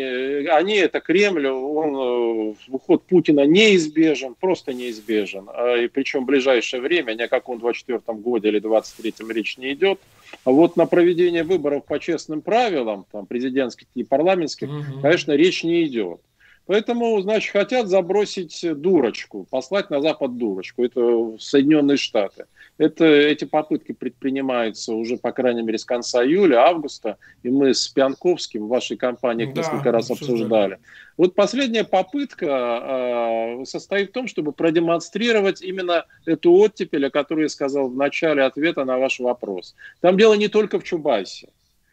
они 0.50 0.76
это 0.76 1.02
Кремль, 1.02 1.48
он, 1.48 2.56
уход 2.70 3.04
Путина 3.04 3.46
неизбежен, 3.46 4.36
просто 4.40 4.74
неизбежен. 4.74 5.50
А, 5.54 5.76
и 5.76 5.88
причем 5.88 6.24
в 6.24 6.28
ближайшее 6.28 6.82
время, 6.82 7.14
ни 7.14 7.24
о 7.24 7.28
каком 7.28 7.60
24 7.60 8.02
годе 8.20 8.48
или 8.48 8.62
23-м 8.62 9.32
речь 9.32 9.58
не 9.58 9.74
идет. 9.74 10.00
А 10.46 10.52
вот 10.52 10.78
на 10.78 10.86
проведение 10.86 11.44
выборов 11.44 11.86
по 11.86 12.00
честным 12.00 12.42
правилам, 12.42 13.06
там, 13.12 13.26
президентских 13.26 13.88
и 13.96 14.04
парламентских, 14.04 14.70
угу. 14.70 15.02
конечно, 15.02 15.34
речь 15.34 15.64
не 15.64 15.84
идет. 15.84 16.22
Поэтому, 16.66 17.20
значит, 17.22 17.52
хотят 17.52 17.88
забросить 17.88 18.66
дурочку, 18.80 19.46
послать 19.50 19.90
на 19.90 20.02
Запад 20.02 20.38
дурочку. 20.38 20.84
Это 20.84 21.36
Соединенные 21.38 21.98
Штаты. 21.98 22.46
Это, 22.78 23.06
эти 23.06 23.46
попытки 23.46 23.92
предпринимаются 23.92 24.94
уже, 24.94 25.18
по 25.18 25.32
крайней 25.32 25.62
мере, 25.62 25.78
с 25.78 25.86
конца 25.86 26.24
июля, 26.24 26.62
августа, 26.62 27.18
и 27.44 27.50
мы 27.50 27.74
с 27.74 27.88
Пьянковским 27.90 28.64
в 28.64 28.70
вашей 28.70 28.98
компании 28.98 29.46
да, 29.46 29.62
несколько 29.62 29.92
раз 29.92 30.10
обсуждали. 30.10 30.80
Вот 31.18 31.36
последняя 31.36 31.84
попытка 31.84 33.60
э, 33.60 33.66
состоит 33.66 34.10
в 34.10 34.14
том, 34.14 34.28
чтобы 34.28 34.54
продемонстрировать 34.54 35.62
именно 35.62 36.06
эту 36.26 36.54
оттепель, 36.54 37.08
о 37.08 37.12
которой 37.12 37.44
я 37.44 37.50
сказал 37.50 37.90
в 37.90 37.96
начале 37.96 38.42
ответа 38.42 38.86
на 38.86 38.98
ваш 38.98 39.20
вопрос. 39.20 39.76
Там 40.00 40.18
дело 40.18 40.34
не 40.34 40.48
только 40.48 40.80
в 40.80 40.84
Чубайсе. 40.84 41.50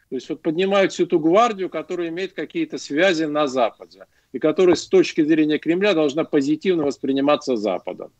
То 0.08 0.16
есть 0.16 0.28
вот 0.28 0.40
поднимают 0.40 0.92
всю 0.92 1.06
ту 1.06 1.18
гвардию, 1.18 1.68
которая 1.68 2.08
имеет 2.08 2.32
какие-то 2.32 2.78
связи 2.78 3.24
на 3.24 3.46
Западе 3.46 4.06
и 4.32 4.38
которая 4.38 4.76
с 4.76 4.86
точки 4.86 5.22
зрения 5.22 5.58
Кремля 5.58 5.94
должна 5.94 6.24
позитивно 6.24 6.84
восприниматься 6.84 7.56
Западом. 7.56 8.10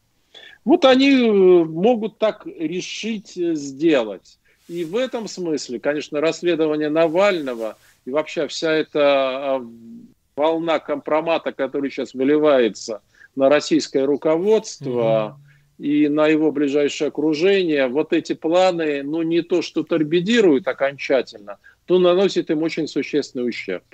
Вот 0.64 0.84
они 0.84 1.10
э, 1.12 1.64
могут 1.64 2.18
так 2.18 2.46
решить 2.46 3.36
э, 3.36 3.54
сделать. 3.54 4.38
И 4.68 4.84
в 4.84 4.96
этом 4.96 5.26
смысле, 5.26 5.80
конечно, 5.80 6.20
расследование 6.20 6.90
Навального 6.90 7.76
и 8.04 8.10
вообще 8.10 8.46
вся 8.46 8.72
эта 8.72 9.56
а, 9.56 9.66
волна 10.36 10.78
компромата, 10.78 11.52
которая 11.52 11.90
сейчас 11.90 12.14
выливается 12.14 13.02
на 13.34 13.48
российское 13.48 14.04
руководство 14.04 15.38
mm-hmm. 15.78 15.84
и 15.84 16.08
на 16.08 16.28
его 16.28 16.52
ближайшее 16.52 17.08
окружение, 17.08 17.88
вот 17.88 18.12
эти 18.12 18.32
планы, 18.34 19.02
ну 19.02 19.22
не 19.22 19.42
то, 19.42 19.60
что 19.60 19.82
торпедируют 19.82 20.68
окончательно, 20.68 21.58
то 21.86 21.98
наносит 21.98 22.50
им 22.50 22.62
очень 22.62 22.86
существенный 22.86 23.48
ущерб. 23.48 23.84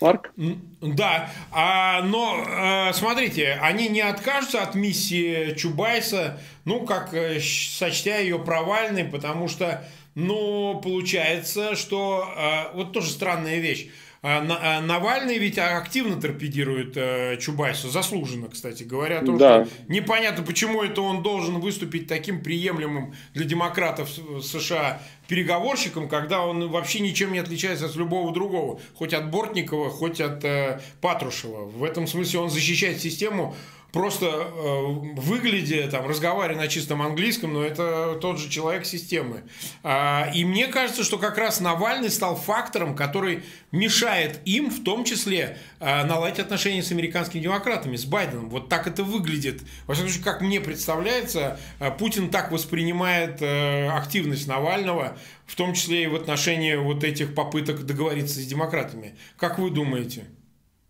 Марк? 0.00 0.32
Да, 0.80 1.30
а, 1.50 2.02
но 2.02 2.44
а, 2.46 2.92
смотрите, 2.92 3.58
они 3.62 3.88
не 3.88 4.02
откажутся 4.02 4.62
от 4.62 4.74
миссии 4.74 5.54
Чубайса, 5.54 6.38
ну, 6.64 6.84
как 6.84 7.14
э, 7.14 7.40
сочтя 7.40 8.18
ее 8.18 8.38
провальной, 8.38 9.04
потому 9.04 9.48
что, 9.48 9.88
ну, 10.14 10.80
получается, 10.82 11.76
что 11.76 12.28
а, 12.36 12.72
вот 12.74 12.92
тоже 12.92 13.10
странная 13.10 13.58
вещь. 13.58 13.88
А, 14.28 14.44
а, 14.60 14.80
Навальный 14.80 15.38
ведь 15.38 15.56
активно 15.56 16.20
торпедирует 16.20 16.96
э, 16.96 17.36
Чубайсу, 17.40 17.88
заслуженно, 17.88 18.48
кстати 18.48 18.82
говоря, 18.82 19.22
то, 19.22 19.36
да. 19.36 19.68
непонятно, 19.86 20.42
почему 20.42 20.82
это 20.82 21.00
он 21.00 21.22
должен 21.22 21.60
выступить 21.60 22.08
таким 22.08 22.42
приемлемым 22.42 23.14
для 23.34 23.44
демократов 23.44 24.10
США 24.42 25.00
переговорщиком, 25.28 26.08
когда 26.08 26.44
он 26.44 26.68
вообще 26.68 26.98
ничем 26.98 27.32
не 27.34 27.38
отличается 27.38 27.86
от 27.86 27.94
любого 27.94 28.32
другого, 28.32 28.80
хоть 28.96 29.14
от 29.14 29.30
Бортникова, 29.30 29.90
хоть 29.90 30.20
от 30.20 30.44
э, 30.44 30.80
Патрушева. 31.00 31.64
В 31.64 31.84
этом 31.84 32.08
смысле 32.08 32.40
он 32.40 32.50
защищает 32.50 33.00
систему 33.00 33.54
просто 33.92 34.26
э, 34.26 34.82
выглядя, 35.16 35.88
там, 35.88 36.06
разговаривая 36.06 36.62
на 36.62 36.68
чистом 36.68 37.02
английском, 37.02 37.54
но 37.54 37.64
это 37.64 38.18
тот 38.20 38.38
же 38.38 38.48
человек 38.48 38.84
системы. 38.84 39.44
А, 39.82 40.30
и 40.34 40.44
мне 40.44 40.66
кажется, 40.66 41.04
что 41.04 41.18
как 41.18 41.38
раз 41.38 41.60
Навальный 41.60 42.10
стал 42.10 42.36
фактором, 42.36 42.94
который 42.94 43.42
мешает 43.72 44.40
им, 44.44 44.70
в 44.70 44.82
том 44.82 45.04
числе, 45.04 45.58
э, 45.80 46.04
наладить 46.04 46.38
отношения 46.38 46.82
с 46.82 46.90
американскими 46.92 47.40
демократами, 47.40 47.96
с 47.96 48.04
Байденом. 48.04 48.50
Вот 48.50 48.68
так 48.68 48.86
это 48.86 49.02
выглядит. 49.02 49.62
Во 49.86 49.94
всяком 49.94 50.10
случае, 50.10 50.24
как 50.24 50.40
мне 50.40 50.60
представляется, 50.60 51.58
э, 51.78 51.90
Путин 51.90 52.30
так 52.30 52.50
воспринимает 52.50 53.40
э, 53.40 53.88
активность 53.88 54.46
Навального, 54.46 55.16
в 55.46 55.54
том 55.54 55.74
числе 55.74 56.04
и 56.04 56.06
в 56.06 56.14
отношении 56.14 56.74
вот 56.74 57.04
этих 57.04 57.34
попыток 57.34 57.86
договориться 57.86 58.40
с 58.40 58.46
демократами. 58.46 59.14
Как 59.36 59.58
вы 59.58 59.70
думаете? 59.70 60.24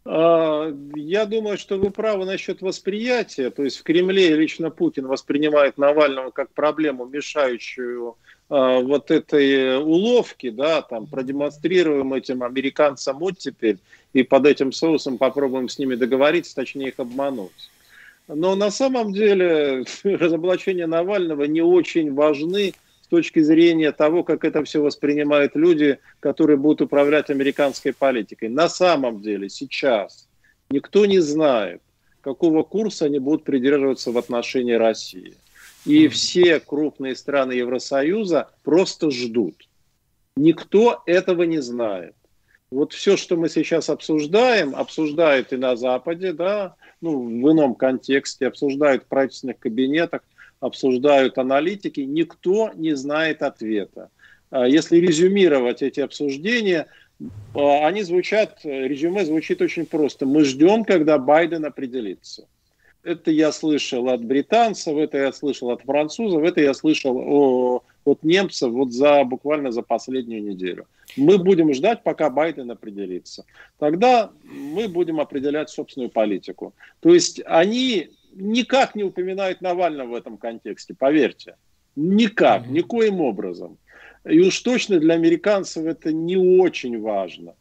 А, 0.09 0.73
я 0.95 1.27
думаю, 1.27 1.59
что 1.59 1.79
вы 1.79 1.91
правы 1.91 2.25
насчет 2.25 2.63
восприятия. 2.63 3.51
То 3.51 3.65
есть 3.65 3.79
в 3.79 3.83
Кремле 3.83 4.37
лично 4.37 4.71
Путин 4.71 5.07
воспринимает 5.07 5.79
Навального 5.79 6.31
как 6.31 6.51
проблему, 6.51 7.07
мешающую 7.07 8.17
а, 8.49 8.79
вот 8.81 9.11
этой 9.11 9.79
уловки, 9.79 10.51
да, 10.51 10.83
там 10.83 11.07
продемонстрируем 11.07 12.15
этим 12.15 12.45
американцам 12.45 13.21
оттепель 13.21 13.79
и 14.13 14.23
под 14.23 14.47
этим 14.47 14.71
соусом 14.71 15.19
попробуем 15.19 15.69
с 15.69 15.79
ними 15.79 15.97
договориться, 15.97 16.55
точнее 16.55 16.89
их 16.89 17.01
обмануть. 17.01 17.71
Но 18.29 18.55
на 18.55 18.71
самом 18.71 19.13
деле 19.13 19.85
разоблачения 20.05 20.87
Навального 20.87 21.45
не 21.45 21.63
очень 21.63 22.15
важны 22.15 22.75
с 23.07 23.09
точки 23.09 23.39
зрения 23.39 23.93
того, 23.93 24.25
как 24.25 24.45
это 24.45 24.65
все 24.65 24.83
воспринимают 24.83 25.55
люди, 25.55 26.01
которые 26.19 26.57
будут 26.57 26.81
управлять 26.81 27.31
американской 27.31 27.93
политикой. 27.93 28.49
На 28.49 28.69
самом 28.69 29.23
деле 29.23 29.49
сейчас 29.49 30.27
никто 30.71 31.07
не 31.07 31.21
знает, 31.21 31.81
какого 32.21 32.65
курса 32.65 33.05
они 33.05 33.21
будут 33.21 33.45
придерживаться 33.45 34.11
в 34.11 34.19
отношении 34.19 34.73
России. 34.73 35.35
И 35.85 36.09
все 36.09 36.59
крупные 36.59 37.15
страны 37.15 37.53
Евросоюза 37.53 38.51
просто 38.65 39.13
ждут. 39.13 39.55
Никто 40.37 41.05
этого 41.07 41.45
не 41.45 41.63
знает. 41.63 42.17
Вот 42.73 42.93
все, 42.93 43.17
что 43.17 43.37
мы 43.37 43.49
сейчас 43.49 43.89
обсуждаем, 43.89 44.75
обсуждают 44.75 45.53
и 45.53 45.57
на 45.57 45.77
Западе, 45.77 46.33
да, 46.33 46.75
ну, 47.01 47.23
в 47.23 47.53
ином 47.53 47.77
контексте, 47.77 48.49
обсуждают 48.49 49.05
в 49.05 49.07
правительственных 49.07 49.61
кабинетах, 49.61 50.23
обсуждают 50.61 51.39
аналитики, 51.39 52.01
никто 52.01 52.71
не 52.75 52.95
знает 52.95 53.43
ответа. 53.43 54.11
А 54.51 54.67
если 54.67 54.99
резюмировать 54.99 55.83
эти 55.83 56.01
обсуждения, 56.01 56.87
а, 57.55 57.87
они 57.87 58.03
звучат, 58.03 58.61
резюме 58.65 59.25
звучит 59.25 59.61
очень 59.63 59.87
просто. 59.87 60.27
Мы 60.27 60.45
ждем, 60.45 60.85
когда 60.85 61.19
Байден 61.19 61.65
определится. 61.65 62.47
Это 63.03 63.31
я 63.31 63.53
слышал 63.53 64.09
от 64.09 64.25
британцев, 64.25 64.97
это 64.97 65.19
я 65.19 65.33
слышал 65.33 65.71
от 65.71 65.83
французов, 65.83 66.43
это 66.43 66.61
я 66.61 66.75
слышал 66.75 67.17
о, 67.17 67.83
от 68.05 68.25
немцев 68.25 68.73
вот 68.73 68.93
за 68.93 69.23
буквально 69.23 69.71
за 69.71 69.83
последнюю 69.83 70.43
неделю. 70.43 70.87
Мы 71.17 71.39
будем 71.39 71.73
ждать, 71.73 72.03
пока 72.03 72.31
Байден 72.31 72.71
определится. 72.71 73.45
Тогда 73.79 74.33
мы 74.43 74.89
будем 74.89 75.21
определять 75.21 75.71
собственную 75.71 76.11
политику. 76.11 76.75
То 77.01 77.15
есть 77.15 77.41
они 77.47 78.11
никак 78.37 78.95
не 78.95 79.03
упоминают 79.03 79.61
Навального 79.61 80.11
в 80.11 80.15
этом 80.15 80.39
контексте, 80.39 80.95
поверьте. 80.95 81.57
Никак, 81.97 82.67
никоим 82.67 83.21
образом. 83.21 83.79
И 84.25 84.41
уж 84.41 84.61
точно 84.61 84.99
для 84.99 85.15
американцев 85.15 85.87
это 85.87 86.13
не 86.13 86.37
очень 86.37 87.01
важно. 87.01 87.55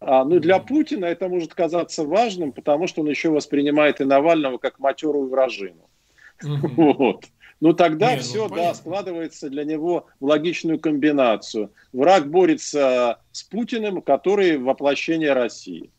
А, 0.00 0.24
ну, 0.24 0.40
для 0.40 0.58
Путина 0.58 1.04
это 1.04 1.28
может 1.28 1.54
казаться 1.54 2.04
важным, 2.04 2.52
потому 2.52 2.86
что 2.86 3.02
он 3.02 3.08
еще 3.08 3.30
воспринимает 3.30 4.00
и 4.00 4.04
Навального 4.04 4.58
как 4.58 4.78
матерую 4.78 5.28
вражину. 5.28 5.88
Вот. 6.42 7.26
Ну 7.60 7.74
тогда 7.74 8.14
Не, 8.14 8.20
все, 8.20 8.48
ну, 8.48 8.56
да, 8.56 8.72
складывается 8.72 9.50
для 9.50 9.64
него 9.64 10.06
в 10.18 10.24
логичную 10.24 10.80
комбинацию. 10.80 11.70
Враг 11.92 12.30
борется 12.30 13.20
с 13.32 13.42
Путиным, 13.42 14.00
который 14.00 14.56
воплощение 14.56 15.34
России. 15.34 15.90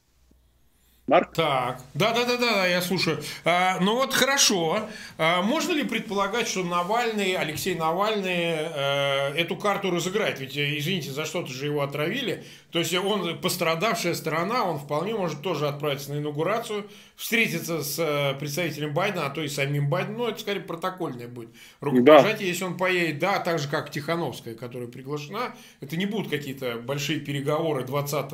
Марк? 1.12 1.34
Так, 1.34 1.82
да-да-да, 1.94 2.66
я 2.66 2.82
слушаю. 2.82 3.22
А, 3.44 3.80
ну 3.82 3.96
вот 3.96 4.14
хорошо. 4.14 4.88
А, 5.18 5.42
можно 5.42 5.74
ли 5.74 5.84
предполагать, 5.84 6.48
что 6.48 6.64
Навальный, 6.64 7.34
Алексей 7.34 7.76
Навальный 7.76 8.56
э, 8.56 9.34
эту 9.36 9.58
карту 9.58 9.92
разыграет? 9.92 10.40
Ведь, 10.40 10.56
э, 10.56 10.78
извините, 10.78 11.12
за 11.12 11.26
что-то 11.26 11.52
же 11.52 11.66
его 11.66 11.82
отравили. 11.82 12.46
То 12.72 12.80
есть 12.80 12.94
он 12.94 13.38
пострадавшая 13.40 14.14
сторона, 14.14 14.64
он 14.64 14.80
вполне 14.80 15.14
может 15.14 15.42
тоже 15.42 15.68
отправиться 15.68 16.14
на 16.14 16.20
инаугурацию, 16.20 16.88
встретиться 17.16 17.84
с 17.84 18.00
э, 18.00 18.34
представителем 18.40 18.94
Байдена, 18.94 19.26
а 19.26 19.30
то 19.30 19.42
и 19.42 19.48
самим 19.48 19.90
Байденом. 19.90 20.20
Ну, 20.20 20.28
это 20.28 20.40
скорее 20.40 20.62
протокольное 20.62 21.28
будет 21.28 21.50
рукопожатие, 21.82 22.38
да. 22.38 22.46
если 22.46 22.64
он 22.64 22.78
поедет. 22.78 23.20
Да, 23.20 23.40
так 23.40 23.60
же, 23.60 23.68
как 23.68 23.92
Тихановская, 23.92 24.56
которая 24.56 24.88
приглашена. 24.88 25.54
Это 25.82 25.98
не 25.98 26.06
будут 26.06 26.30
какие-то 26.30 26.78
большие 26.78 27.20
переговоры 27.20 27.84
20 27.84 28.32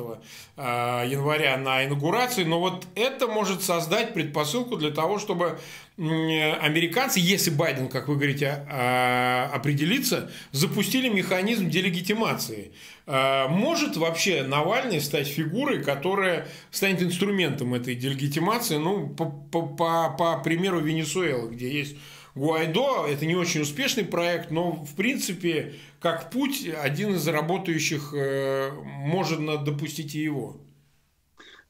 э, 0.56 1.04
января 1.08 1.56
на 1.56 1.84
инаугурации, 1.84 2.44
но 2.44 2.60
вот 2.60 2.86
это 2.94 3.26
может 3.26 3.62
создать 3.62 4.14
предпосылку 4.14 4.76
для 4.76 4.90
того, 4.90 5.18
чтобы 5.18 5.58
американцы, 5.98 7.18
если 7.18 7.50
Байден, 7.50 7.88
как 7.88 8.06
вы 8.06 8.14
говорите, 8.14 8.64
а, 8.70 9.50
определится, 9.52 10.30
запустили 10.52 11.08
механизм 11.08 11.68
делегитимации. 11.68 12.70
А, 13.10 13.48
может 13.48 13.96
вообще 13.96 14.42
Навальный 14.42 15.00
стать 15.00 15.26
фигурой, 15.28 15.82
которая 15.82 16.46
станет 16.70 17.02
инструментом 17.02 17.72
этой 17.72 17.94
делегитимации, 17.94 18.76
ну, 18.76 19.08
по, 19.08 19.24
по, 19.24 19.62
по, 19.62 20.10
по 20.10 20.38
примеру 20.44 20.80
Венесуэлы, 20.80 21.50
где 21.50 21.72
есть 21.72 21.96
Гуайдо, 22.34 23.06
это 23.08 23.24
не 23.24 23.34
очень 23.34 23.62
успешный 23.62 24.04
проект, 24.04 24.50
но 24.50 24.72
в 24.72 24.94
принципе, 24.94 25.76
как 26.00 26.30
путь, 26.30 26.68
один 26.68 27.14
из 27.14 27.26
работающих, 27.26 28.12
э, 28.14 28.72
можно 28.84 29.56
допустить 29.56 30.14
и 30.14 30.20
его. 30.20 30.58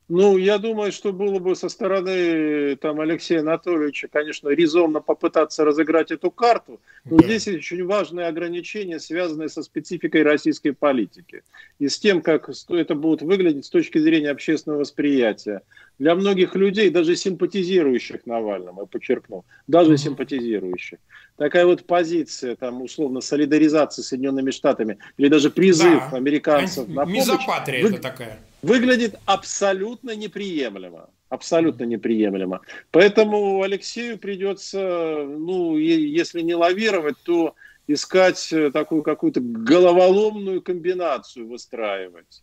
Ну, 0.09 0.39
я 0.39 0.57
думаю, 0.57 0.91
что 0.91 1.13
было 1.13 1.39
бы 1.39 1.55
со 1.55 1.69
стороны 1.69 2.77
там, 2.77 2.99
Алексея 2.99 3.41
Анатольевича, 3.41 4.09
конечно, 4.09 4.49
резонно 4.49 5.01
попытаться 5.01 5.67
разыграть 5.67 6.11
эту 6.11 6.31
карту, 6.31 6.81
но 7.05 7.19
да. 7.19 7.27
здесь 7.27 7.47
очень 7.49 7.85
важные 7.85 8.27
ограничения, 8.27 9.01
связанные 9.01 9.51
со 9.51 9.63
спецификой 9.63 10.23
российской 10.23 10.71
политики 10.71 11.43
и 11.79 11.89
с 11.89 11.99
тем, 11.99 12.23
как 12.23 12.49
это 12.71 12.95
будет 12.95 13.21
выглядеть 13.21 13.67
с 13.67 13.71
точки 13.71 13.99
зрения 13.99 14.31
общественного 14.31 14.81
восприятия. 14.81 15.61
Для 15.99 16.15
многих 16.15 16.55
людей, 16.55 16.91
даже 16.91 17.17
симпатизирующих 17.17 18.27
Навальному, 18.27 18.83
я 18.83 18.87
подчеркну, 18.87 19.45
даже 19.67 19.97
симпатизирующих, 19.99 20.99
такая 21.37 21.67
вот 21.67 21.85
позиция, 21.85 22.55
там, 22.57 22.83
условно, 22.83 23.21
солидаризации 23.21 24.03
с 24.03 24.09
Соединенными 24.09 24.51
Штатами 24.51 24.99
или 25.17 25.29
даже 25.29 25.51
призыв 25.51 26.11
да. 26.11 26.17
американцев 26.17 26.89
на 26.89 27.03
помощь... 27.03 27.19
Мизопатрия 27.19 27.83
вы... 27.83 27.91
это 27.91 28.01
такая 28.01 28.39
выглядит 28.63 29.17
абсолютно 29.27 30.15
неприемлемо. 30.15 31.11
Абсолютно 31.29 31.85
неприемлемо. 31.85 32.61
Поэтому 32.91 33.63
Алексею 33.63 34.19
придется, 34.19 35.25
ну, 35.27 35.77
если 35.77 36.41
не 36.41 36.55
лавировать, 36.55 37.17
то 37.23 37.55
искать 37.87 38.53
э, 38.53 38.71
такую 38.71 39.03
какую-то 39.03 39.41
головоломную 39.41 40.63
комбинацию 40.63 41.49
выстраивать. 41.49 42.43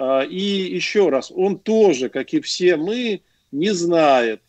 А, 0.00 0.22
и 0.22 0.38
еще 0.38 1.08
раз, 1.08 1.32
он 1.34 1.58
тоже, 1.58 2.08
как 2.08 2.32
и 2.32 2.40
все 2.40 2.76
мы, 2.76 3.20
не 3.50 3.70
знает, 3.74 4.40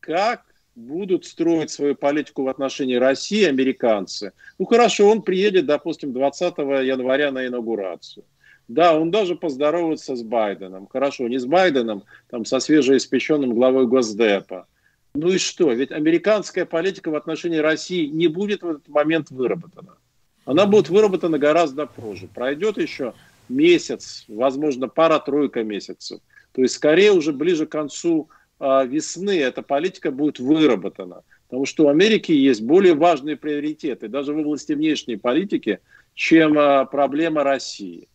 как 0.00 0.42
будут 0.74 1.24
строить 1.24 1.70
свою 1.70 1.94
политику 1.94 2.42
в 2.42 2.48
отношении 2.48 2.96
России 2.96 3.44
американцы. 3.44 4.32
Ну 4.58 4.66
хорошо, 4.66 5.08
он 5.08 5.22
приедет, 5.22 5.64
допустим, 5.64 6.12
20 6.12 6.58
января 6.58 7.32
на 7.32 7.46
инаугурацию. 7.46 8.26
Да, 8.68 8.98
он 8.98 9.10
даже 9.10 9.34
поздоровается 9.34 10.14
с 10.14 10.22
Байденом. 10.22 10.86
Хорошо, 10.86 11.26
не 11.26 11.38
с 11.38 11.46
Байденом, 11.46 12.02
там 12.28 12.44
со 12.44 12.60
свежеиспеченным 12.60 13.54
главой 13.54 13.86
Госдепа. 13.86 14.66
Ну 15.14 15.28
и 15.30 15.38
что? 15.38 15.72
Ведь 15.72 15.90
американская 15.90 16.66
политика 16.66 17.10
в 17.10 17.14
отношении 17.14 17.56
России 17.56 18.08
не 18.08 18.28
будет 18.28 18.60
в 18.60 18.68
этот 18.68 18.88
момент 18.88 19.30
выработана. 19.30 19.96
Она 20.44 20.66
будет 20.66 20.90
выработана 20.90 21.38
гораздо 21.38 21.86
позже. 21.86 22.26
Пройдет 22.26 22.76
еще 22.76 23.14
месяц, 23.48 24.24
возможно, 24.28 24.88
пара-тройка 24.88 25.62
месяцев. 25.64 26.20
То 26.52 26.62
есть, 26.62 26.74
скорее 26.74 27.12
уже 27.12 27.32
ближе 27.32 27.66
к 27.66 27.72
концу 27.72 28.28
э, 28.60 28.86
весны 28.86 29.38
эта 29.38 29.62
политика 29.62 30.10
будет 30.10 30.38
выработана. 30.38 31.22
Потому 31.48 31.64
что 31.64 31.86
у 31.86 31.88
Америки 31.88 32.32
есть 32.32 32.62
более 32.62 32.94
важные 32.94 33.36
приоритеты, 33.36 34.08
даже 34.08 34.34
в 34.34 34.38
области 34.38 34.72
внешней 34.72 35.16
политики, 35.16 35.80
чем 36.14 36.58
э, 36.58 36.86
проблема 36.86 37.44
России. 37.44 38.08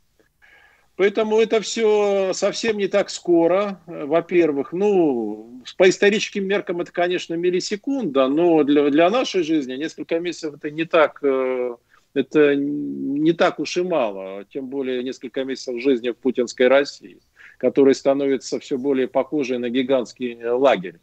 Поэтому 0.96 1.40
это 1.40 1.60
все 1.62 2.34
совсем 2.34 2.78
не 2.78 2.88
так 2.88 3.10
скоро. 3.10 3.82
Во-первых, 3.88 4.74
ну, 4.74 5.62
по 5.78 5.90
историческим 5.90 6.46
меркам 6.46 6.82
это, 6.82 6.92
конечно, 6.92 7.34
миллисекунда, 7.34 8.28
но 8.28 8.64
для, 8.64 8.90
для 8.92 9.10
нашей 9.10 9.42
жизни 9.42 9.74
несколько 9.74 10.20
месяцев 10.20 10.56
это 10.56 10.70
не 10.70 10.86
так, 10.86 11.20
э, 11.24 11.76
это 12.14 12.56
не 12.56 13.34
так 13.34 13.60
уж 13.60 13.78
и 13.78 13.82
мало. 13.82 14.46
Тем 14.46 14.68
более 14.68 15.04
несколько 15.04 15.44
месяцев 15.44 15.82
жизни 15.82 16.10
в 16.10 16.18
путинской 16.18 16.68
России, 16.68 17.20
которая 17.58 17.94
становится 17.94 18.60
все 18.60 18.78
более 18.78 19.08
похожей 19.08 19.58
на 19.58 19.70
гигантский 19.70 20.44
лагерь. 20.46 21.00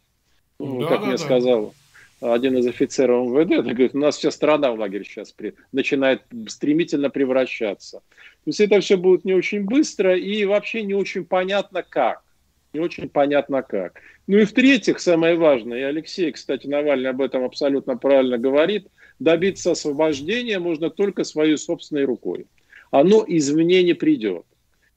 Ну, 0.59 0.81
да, 0.81 0.87
как 0.87 0.99
да, 1.01 1.05
мне 1.07 1.17
да. 1.17 1.23
сказал 1.23 1.73
один 2.21 2.55
из 2.57 2.67
офицеров 2.67 3.27
МВД, 3.27 3.65
говорит, 3.65 3.95
у 3.95 3.97
нас 3.97 4.17
вся 4.17 4.29
страна 4.29 4.71
в 4.71 4.79
лагерь 4.79 5.03
сейчас 5.03 5.31
при, 5.31 5.55
начинает 5.71 6.21
стремительно 6.47 7.09
превращаться. 7.09 7.97
То 7.99 8.47
есть 8.47 8.59
это 8.59 8.79
все 8.79 8.95
будет 8.95 9.25
не 9.25 9.33
очень 9.33 9.65
быстро 9.65 10.15
и 10.15 10.45
вообще 10.45 10.83
не 10.83 10.93
очень 10.93 11.25
понятно 11.25 11.83
как. 11.83 12.21
Не 12.73 12.79
очень 12.79 13.09
понятно 13.09 13.63
как. 13.63 13.99
Ну 14.27 14.37
и 14.37 14.45
в-третьих, 14.45 14.99
самое 14.99 15.35
важное, 15.35 15.79
и 15.79 15.83
Алексей, 15.83 16.31
кстати, 16.31 16.67
Навальный 16.67 17.09
об 17.09 17.21
этом 17.21 17.43
абсолютно 17.43 17.97
правильно 17.97 18.37
говорит, 18.37 18.87
добиться 19.21 19.71
освобождения 19.71 20.59
можно 20.59 20.89
только 20.89 21.23
своей 21.23 21.57
собственной 21.57 22.05
рукой. 22.05 22.47
Оно 22.89 23.23
извне 23.27 23.83
не 23.83 23.93
придет. 23.93 24.45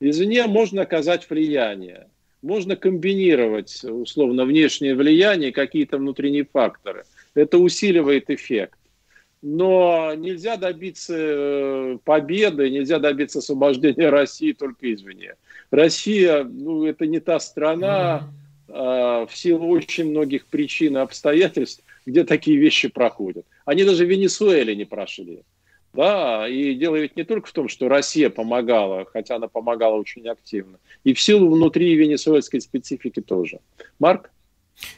Извне 0.01 0.47
можно 0.47 0.83
оказать 0.83 1.29
влияние. 1.29 2.09
Можно 2.43 2.77
комбинировать, 2.77 3.85
условно, 3.85 4.45
внешнее 4.45 4.95
влияние 4.95 5.51
и 5.51 5.53
какие-то 5.53 5.99
внутренние 5.99 6.45
факторы. 6.45 7.05
Это 7.35 7.59
усиливает 7.59 8.31
эффект 8.31 8.79
но 9.47 10.15
нельзя 10.15 10.57
добиться 10.57 11.15
э, 11.15 11.99
победы, 12.03 12.71
нельзя 12.71 12.99
добиться 12.99 13.41
освобождения 13.41 14.09
России 14.09 14.53
только 14.53 14.91
извне. 14.95 15.35
Россия, 15.71 16.45
ну, 16.45 16.87
это 16.87 17.07
не 17.07 17.21
та 17.21 17.39
страна, 17.39 18.27
mm-hmm. 18.69 19.29
в 19.29 19.37
силу 19.37 19.69
очень 19.69 20.11
многих 20.11 20.47
причин 20.47 20.97
и 20.97 21.01
обстоятельств, 21.01 21.85
где 22.07 22.25
такие 22.25 22.57
вещи 22.57 22.89
проходят. 22.89 23.47
Они 23.65 23.85
даже 23.85 24.05
в 24.05 24.11
Венесуэле 24.11 24.75
не 24.77 24.85
прошли. 24.85 25.43
Да, 25.93 26.49
и 26.49 26.75
дело 26.75 26.97
ведь 26.97 27.17
не 27.17 27.23
только 27.23 27.49
в 27.49 27.53
том, 27.53 27.69
что 27.69 27.89
Россия 27.89 28.29
помогала, 28.29 29.07
хотя 29.13 29.37
она 29.37 29.47
помогала 29.47 29.95
очень 29.95 30.27
активно, 30.29 30.79
и 31.05 31.15
в 31.15 31.21
силу 31.21 31.55
внутри 31.55 31.95
венесуэльской 31.95 32.61
специфики 32.61 33.21
тоже. 33.21 33.61
Марк? 34.01 34.31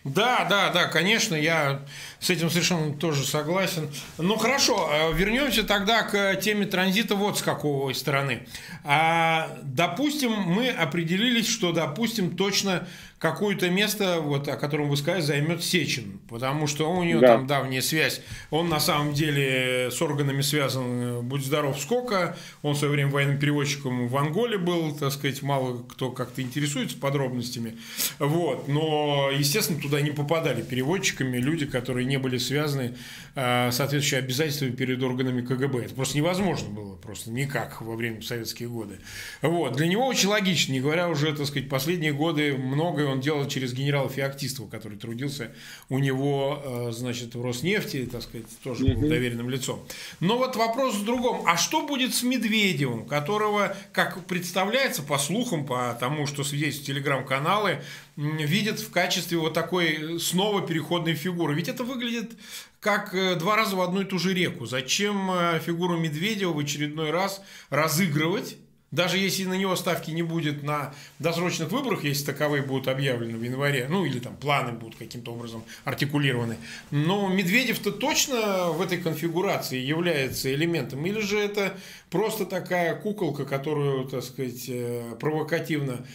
Да, 0.04 0.46
да, 0.48 0.70
да, 0.70 0.86
конечно, 0.86 1.34
я 1.34 1.82
с 2.18 2.30
этим 2.30 2.48
совершенно 2.48 2.94
тоже 2.94 3.24
согласен. 3.24 3.90
Ну 4.16 4.36
хорошо, 4.36 4.88
э, 4.90 5.12
вернемся 5.12 5.64
тогда 5.64 6.02
к 6.02 6.36
теме 6.36 6.64
транзита 6.64 7.14
вот 7.14 7.38
с 7.38 7.42
какой 7.42 7.94
стороны. 7.94 8.46
А, 8.84 9.58
допустим, 9.62 10.32
мы 10.32 10.70
определились, 10.70 11.46
что, 11.46 11.72
допустим, 11.72 12.36
точно 12.36 12.88
какое-то 13.18 13.70
место, 13.70 14.20
вот, 14.20 14.46
о 14.48 14.56
котором 14.56 14.90
вы 14.90 14.96
сказали, 14.96 15.22
займет 15.22 15.64
Сечин, 15.64 16.20
потому 16.28 16.66
что 16.66 16.90
у 16.90 17.02
него 17.02 17.20
да. 17.20 17.28
там 17.28 17.46
давняя 17.46 17.80
связь. 17.80 18.20
Он 18.50 18.68
на 18.68 18.78
самом 18.78 19.14
деле 19.14 19.90
с 19.90 20.00
органами 20.02 20.42
связан, 20.42 21.26
будь 21.26 21.44
здоров, 21.44 21.78
сколько. 21.80 22.36
Он 22.62 22.74
в 22.74 22.78
свое 22.78 22.92
время 22.92 23.10
военным 23.10 23.38
переводчиком 23.38 24.08
в 24.08 24.16
Анголе 24.16 24.58
был, 24.58 24.94
так 24.94 25.12
сказать, 25.12 25.42
мало 25.42 25.82
кто 25.88 26.10
как-то 26.10 26.42
интересуется 26.42 26.98
подробностями. 26.98 27.78
Вот. 28.18 28.68
Но, 28.68 29.30
естественно, 29.32 29.80
туда 29.80 30.00
не 30.02 30.10
попадали 30.10 30.60
переводчиками 30.60 31.38
люди, 31.38 31.64
которые 31.64 32.04
не 32.04 32.18
были 32.18 32.36
связаны 32.36 32.96
э, 33.34 33.70
соответствующими 33.70 34.18
обязательствами 34.18 34.72
перед 34.72 35.02
органами 35.02 35.40
КГБ. 35.40 35.86
Это 35.86 35.94
просто 35.94 36.18
невозможно 36.18 36.68
было, 36.68 36.96
просто 36.96 37.30
никак 37.30 37.80
во 37.80 37.96
время 37.96 38.20
советские 38.20 38.68
годы. 38.68 38.98
Вот. 39.40 39.74
Для 39.76 39.86
него 39.86 40.06
очень 40.06 40.28
логично, 40.28 40.72
не 40.72 40.80
говоря 40.80 41.08
уже, 41.08 41.34
так 41.34 41.46
сказать, 41.46 41.68
последние 41.70 42.12
годы 42.12 42.56
многое 43.06 43.12
он 43.12 43.20
делал 43.20 43.46
через 43.48 43.72
генерала 43.72 44.08
Феоктистова, 44.08 44.68
который 44.68 44.98
трудился 44.98 45.52
у 45.88 45.98
него, 45.98 46.62
э, 46.64 46.92
значит, 46.92 47.34
в 47.34 47.42
Роснефти, 47.42 48.08
так 48.10 48.22
сказать, 48.22 48.46
тоже 48.62 48.84
был 48.84 49.08
доверенным 49.08 49.48
лицом. 49.48 49.84
Но 50.20 50.38
вот 50.38 50.56
вопрос 50.56 50.96
в 50.96 51.04
другом. 51.04 51.42
А 51.46 51.56
что 51.56 51.86
будет 51.86 52.14
с 52.14 52.22
Медведевым, 52.22 53.06
которого, 53.06 53.76
как 53.92 54.26
представляется, 54.26 55.02
по 55.02 55.18
слухам, 55.18 55.66
по 55.66 55.96
тому, 55.98 56.26
что 56.26 56.44
свидетельствуют 56.44 56.86
телеграм-каналы, 56.86 57.82
видят 58.16 58.80
в 58.80 58.90
качестве 58.90 59.38
вот 59.38 59.54
такой 59.54 60.18
снова 60.20 60.66
переходной 60.66 61.14
фигуры. 61.14 61.54
Ведь 61.54 61.68
это 61.68 61.84
выглядит 61.84 62.32
как 62.80 63.14
э, 63.14 63.36
два 63.36 63.56
раза 63.56 63.76
в 63.76 63.80
одну 63.80 64.02
и 64.02 64.04
ту 64.04 64.18
же 64.18 64.34
реку. 64.34 64.66
Зачем 64.66 65.30
э, 65.30 65.60
фигуру 65.64 65.96
Медведева 65.98 66.52
в 66.52 66.58
очередной 66.58 67.10
раз 67.10 67.42
разыгрывать? 67.70 68.56
Даже 68.96 69.18
если 69.18 69.44
на 69.44 69.52
него 69.52 69.76
ставки 69.76 70.10
не 70.10 70.22
будет 70.22 70.62
на 70.62 70.94
досрочных 71.18 71.70
выборах, 71.70 72.02
если 72.04 72.24
таковые 72.24 72.62
будут 72.62 72.88
объявлены 72.88 73.36
в 73.36 73.42
январе, 73.42 73.88
ну 73.90 74.06
или 74.06 74.18
там 74.20 74.34
планы 74.36 74.72
будут 74.72 74.96
каким-то 74.96 75.32
образом 75.32 75.64
артикулированы, 75.84 76.56
но 76.90 77.28
Медведев-то 77.28 77.92
точно 77.92 78.70
в 78.70 78.80
этой 78.80 78.96
конфигурации 78.96 79.78
является 79.78 80.50
элементом, 80.52 81.04
или 81.04 81.20
же 81.20 81.38
это 81.38 81.76
просто 82.08 82.46
такая 82.46 82.96
куколка, 82.96 83.44
которую, 83.44 84.06
так 84.08 84.24
сказать, 84.24 84.64
э, 84.68 85.14
провокативно 85.20 86.06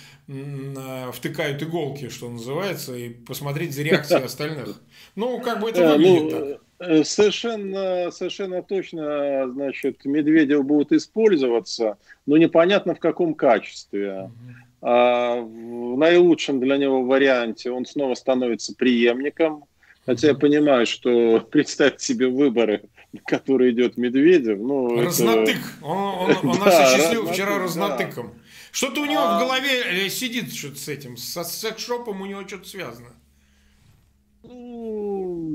втыкают 1.11 1.61
иголки, 1.61 2.09
что 2.09 2.29
называется, 2.29 2.95
и 2.95 3.09
посмотреть 3.09 3.75
за 3.75 3.83
реакцией 3.83 4.23
остальных. 4.25 4.81
Ну, 5.15 5.39
как 5.41 5.59
бы 5.59 5.69
это 5.69 5.81
э, 5.81 5.97
выглядит 5.97 6.31
так. 6.31 6.60
Э, 6.83 7.03
совершенно, 7.03 8.09
совершенно 8.09 8.63
точно, 8.63 9.47
значит, 9.51 10.03
Медведев 10.03 10.65
будет 10.65 10.91
использоваться, 10.91 11.97
но 12.25 12.37
непонятно 12.37 12.95
в 12.95 12.99
каком 12.99 13.35
качестве. 13.35 14.31
А 14.81 15.35
в 15.35 15.97
наилучшем 15.97 16.59
для 16.59 16.77
него 16.77 17.03
варианте 17.03 17.69
он 17.69 17.85
снова 17.85 18.15
становится 18.15 18.73
преемником. 18.73 19.65
Хотя 20.07 20.29
я 20.29 20.33
понимаю, 20.33 20.87
что 20.87 21.41
представьте 21.51 22.03
себе 22.03 22.29
выборы, 22.29 22.81
на 23.13 23.19
которые 23.27 23.73
идет 23.73 23.97
Медведев. 23.97 24.57
Ну, 24.57 25.03
разнотык. 25.03 25.57
Это... 25.57 25.85
Он, 25.85 26.31
он, 26.31 26.49
он 26.49 26.57
да, 26.57 26.65
нас 26.65 26.93
осчастливил 26.93 27.27
вчера 27.27 27.59
разнотыком. 27.59 28.29
Да. 28.29 28.39
Что-то 28.71 29.01
у 29.01 29.05
него 29.05 29.21
а... 29.21 29.37
в 29.37 29.41
голове 29.41 29.83
э, 30.05 30.09
сидит 30.09 30.51
что-то 30.51 30.79
с 30.79 30.87
этим. 30.87 31.15
Со 31.15 31.43
секс-шопом 31.43 32.21
у 32.21 32.25
него 32.25 32.47
что-то 32.47 32.67
связано. 32.67 33.09
Ну, 34.43 35.10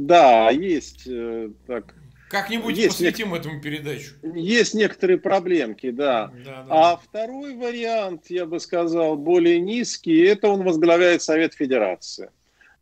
да, 0.06 0.50
есть 0.50 1.06
э, 1.06 1.50
так 1.66 1.94
как-нибудь 2.28 2.76
есть 2.76 2.88
посвятим 2.88 3.30
нек... 3.30 3.40
этому 3.40 3.60
передачу. 3.60 4.10
Есть 4.34 4.74
некоторые 4.74 5.18
проблемки, 5.18 5.90
да. 5.90 6.32
да, 6.44 6.62
да. 6.62 6.66
А 6.68 6.96
второй 6.96 7.54
вариант, 7.54 8.26
я 8.28 8.46
бы 8.46 8.58
сказал, 8.58 9.16
более 9.16 9.60
низкий, 9.60 10.18
это 10.22 10.48
он 10.48 10.64
возглавляет 10.64 11.22
Совет 11.22 11.54
Федерации. 11.54 12.30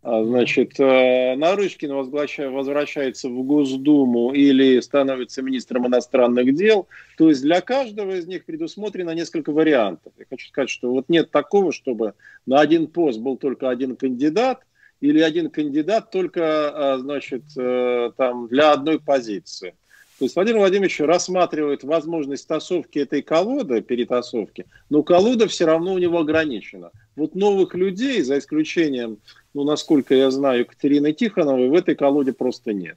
А, 0.02 0.24
значит, 0.24 0.80
э, 0.80 1.34
Нарышкин 1.36 1.92
возвращается 1.92 3.28
в 3.28 3.42
Госдуму 3.42 4.32
или 4.32 4.80
становится 4.80 5.42
министром 5.42 5.86
иностранных 5.86 6.54
дел. 6.54 6.88
То 7.18 7.28
есть 7.28 7.42
для 7.42 7.60
каждого 7.60 8.12
из 8.12 8.26
них 8.26 8.46
предусмотрено 8.46 9.10
несколько 9.10 9.52
вариантов. 9.52 10.12
Я 10.18 10.24
хочу 10.28 10.48
сказать, 10.48 10.70
что 10.70 10.90
вот 10.90 11.08
нет 11.08 11.30
такого, 11.30 11.72
чтобы 11.72 12.14
на 12.46 12.60
один 12.60 12.86
пост 12.86 13.18
был 13.20 13.36
только 13.36 13.68
один 13.68 13.96
кандидат– 13.96 14.62
или 15.04 15.20
один 15.20 15.50
кандидат 15.50 16.10
только, 16.10 16.42
а, 16.94 16.98
значит, 16.98 17.42
э, 17.58 18.10
там 18.16 18.48
для 18.48 18.72
одной 18.72 18.98
позиции. 18.98 19.74
То 20.18 20.24
есть 20.24 20.34
Владимир 20.34 20.60
Владимирович 20.60 20.98
рассматривает 21.00 21.84
возможность 21.84 22.48
тасовки 22.48 23.00
этой 23.00 23.20
колоды, 23.20 23.82
перетасовки, 23.82 24.64
но 24.88 25.02
колода 25.02 25.46
все 25.46 25.66
равно 25.66 25.92
у 25.92 25.98
него 25.98 26.20
ограничена. 26.20 26.90
Вот 27.16 27.34
новых 27.34 27.74
людей, 27.74 28.22
за 28.22 28.38
исключением, 28.38 29.18
ну, 29.52 29.64
насколько 29.64 30.14
я 30.14 30.30
знаю, 30.30 30.60
Екатерины 30.60 31.12
Тихоновой, 31.12 31.68
в 31.68 31.74
этой 31.74 31.96
колоде 31.96 32.32
просто 32.32 32.72
нет. 32.72 32.96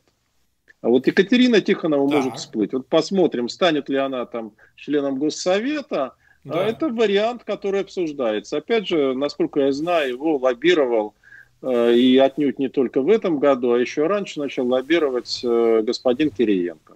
А 0.81 0.87
вот 0.87 1.07
Екатерина 1.07 1.59
Тихонова 1.59 2.09
да. 2.09 2.15
может 2.17 2.37
всплыть. 2.37 2.71
Вот 2.71 2.87
посмотрим, 2.87 3.49
станет 3.49 3.89
ли 3.89 3.97
она 3.97 4.25
там 4.25 4.53
членом 4.77 5.17
Госсовета. 5.19 6.05
А 6.05 6.13
да. 6.45 6.61
А 6.61 6.69
это 6.69 6.87
вариант, 6.87 7.43
который 7.43 7.81
обсуждается. 7.81 8.57
Опять 8.57 8.87
же, 8.87 9.13
насколько 9.13 9.59
я 9.59 9.73
знаю, 9.73 10.13
его 10.13 10.37
лоббировал 10.37 11.13
Э, 11.13 11.26
и 11.63 12.17
отнюдь 12.17 12.59
не 12.59 12.69
только 12.69 13.01
в 13.01 13.09
этом 13.09 13.39
году, 13.39 13.73
а 13.73 13.79
еще 13.79 14.07
раньше 14.07 14.39
начал 14.39 14.67
лоббировать 14.67 15.41
э, 15.43 15.81
господин 15.83 16.29
Кириенко. 16.29 16.95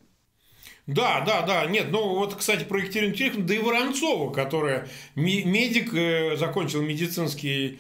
Да, 0.88 1.24
да, 1.26 1.44
да, 1.44 1.66
нет, 1.66 1.88
ну 1.92 2.16
вот, 2.16 2.36
кстати, 2.36 2.64
про 2.64 2.80
Екатерину 2.80 3.14
Тереховну, 3.14 3.46
да 3.46 3.56
и 3.56 3.60
Воронцова, 3.60 4.32
которая 4.32 4.88
медик, 5.16 5.94
э, 5.94 6.36
закончил 6.38 6.82
медицинский 6.82 7.80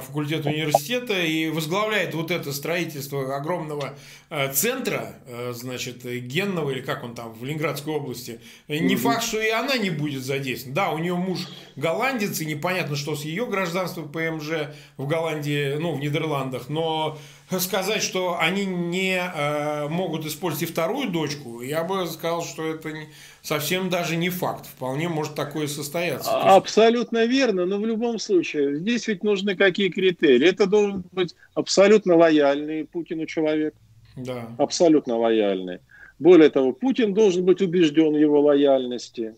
факультет 0.00 0.46
университета 0.46 1.20
и 1.20 1.50
возглавляет 1.50 2.14
вот 2.14 2.30
это 2.30 2.52
строительство 2.52 3.36
огромного 3.36 3.98
э, 4.30 4.50
центра, 4.52 5.16
э, 5.26 5.52
значит, 5.54 6.04
генного, 6.04 6.70
или 6.70 6.80
как 6.80 7.04
он 7.04 7.14
там, 7.14 7.34
в 7.34 7.44
Ленинградской 7.44 7.92
области. 7.92 8.40
Не 8.68 8.96
факт, 8.96 9.22
что 9.22 9.40
и 9.40 9.50
она 9.50 9.76
не 9.76 9.90
будет 9.90 10.24
задействована. 10.24 10.74
Да, 10.74 10.90
у 10.90 10.98
нее 10.98 11.14
муж 11.16 11.48
голландец, 11.76 12.40
и 12.40 12.46
непонятно, 12.46 12.96
что 12.96 13.14
с 13.14 13.24
ее 13.24 13.46
гражданством 13.46 14.10
ПМЖ 14.10 14.70
в 14.96 15.06
Голландии, 15.06 15.76
ну, 15.78 15.94
в 15.94 16.00
Нидерландах, 16.00 16.70
но 16.70 17.18
сказать, 17.58 18.02
что 18.02 18.38
они 18.38 18.66
не 18.66 19.18
э, 19.18 19.88
могут 19.88 20.26
использовать 20.26 20.68
и 20.68 20.72
вторую 20.72 21.10
дочку, 21.10 21.62
я 21.62 21.82
бы 21.82 22.06
сказал, 22.06 22.42
что 22.42 22.66
это 22.66 22.92
не, 22.92 23.08
совсем 23.40 23.88
даже 23.88 24.16
не 24.16 24.28
факт. 24.28 24.66
Вполне 24.66 25.08
может 25.08 25.34
такое 25.34 25.66
состояться. 25.66 26.30
Абсолютно 26.30 27.24
верно, 27.24 27.64
но 27.64 27.78
в 27.78 27.86
любом 27.86 28.18
случае, 28.18 28.76
здесь 28.76 29.08
ведь 29.08 29.24
нужны 29.24 29.56
какие 29.56 29.88
критерии. 29.88 30.46
Это 30.46 30.66
должен 30.66 31.04
быть 31.12 31.34
абсолютно 31.54 32.16
лояльный 32.16 32.84
Путину 32.84 33.24
человек. 33.24 33.74
Да. 34.16 34.48
Абсолютно 34.58 35.16
лояльный. 35.16 35.78
Более 36.18 36.50
того, 36.50 36.72
Путин 36.72 37.14
должен 37.14 37.44
быть 37.44 37.62
убежден 37.62 38.12
в 38.12 38.18
его 38.18 38.40
лояльности. 38.40 39.36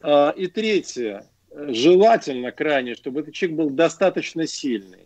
А, 0.00 0.30
и 0.30 0.46
третье, 0.46 1.26
желательно 1.50 2.50
крайне, 2.52 2.94
чтобы 2.94 3.20
этот 3.20 3.34
человек 3.34 3.58
был 3.58 3.70
достаточно 3.70 4.46
сильный 4.46 5.05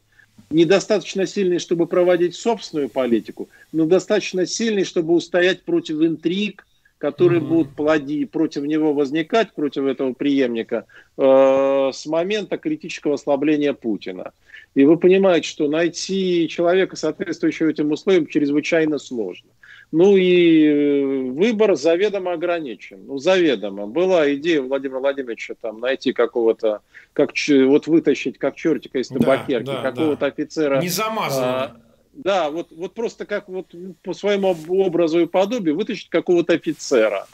недостаточно 0.50 1.26
сильный, 1.26 1.58
чтобы 1.58 1.86
проводить 1.86 2.34
собственную 2.34 2.88
политику, 2.88 3.48
но 3.72 3.86
достаточно 3.86 4.46
сильный, 4.46 4.84
чтобы 4.84 5.14
устоять 5.14 5.62
против 5.62 6.00
интриг, 6.00 6.66
которые 6.98 7.40
mm-hmm. 7.40 7.46
будут 7.46 7.74
плоди 7.74 8.24
против 8.26 8.62
него 8.64 8.92
возникать, 8.92 9.52
против 9.52 9.84
этого 9.84 10.12
преемника, 10.12 10.84
э, 11.16 11.90
с 11.92 12.06
момента 12.06 12.58
критического 12.58 13.14
ослабления 13.14 13.72
Путина. 13.72 14.32
И 14.74 14.84
вы 14.84 14.98
понимаете, 14.98 15.48
что 15.48 15.68
найти 15.68 16.46
человека, 16.48 16.96
соответствующего 16.96 17.68
этим 17.68 17.90
условиям, 17.90 18.26
чрезвычайно 18.26 18.98
сложно. 18.98 19.48
Ну 19.92 20.16
и 20.16 20.66
э, 20.66 21.30
выбор 21.30 21.74
заведомо 21.74 22.32
ограничен. 22.32 23.06
Ну, 23.06 23.18
заведомо. 23.18 23.86
Была 23.86 24.32
идея 24.34 24.62
Владимира 24.62 25.00
Владимировича 25.00 25.54
там 25.60 25.80
найти 25.80 26.12
какого-то, 26.12 26.80
как, 27.12 27.30
вот 27.48 27.86
вытащить 27.88 28.38
как 28.38 28.54
чертика 28.54 29.00
из 29.00 29.08
табакерки, 29.08 29.66
да, 29.66 29.82
да, 29.82 29.90
какого-то 29.90 30.20
да. 30.20 30.26
офицера. 30.26 30.80
Не 30.80 30.88
замазанного. 30.88 31.62
А, 31.62 31.76
да, 32.12 32.50
вот, 32.50 32.68
вот 32.70 32.94
просто 32.94 33.26
как 33.26 33.48
вот 33.48 33.66
по 34.02 34.12
своему 34.14 34.56
образу 34.68 35.20
и 35.20 35.26
подобию 35.26 35.76
вытащить 35.76 36.08
какого-то 36.08 36.52
офицера. 36.52 37.26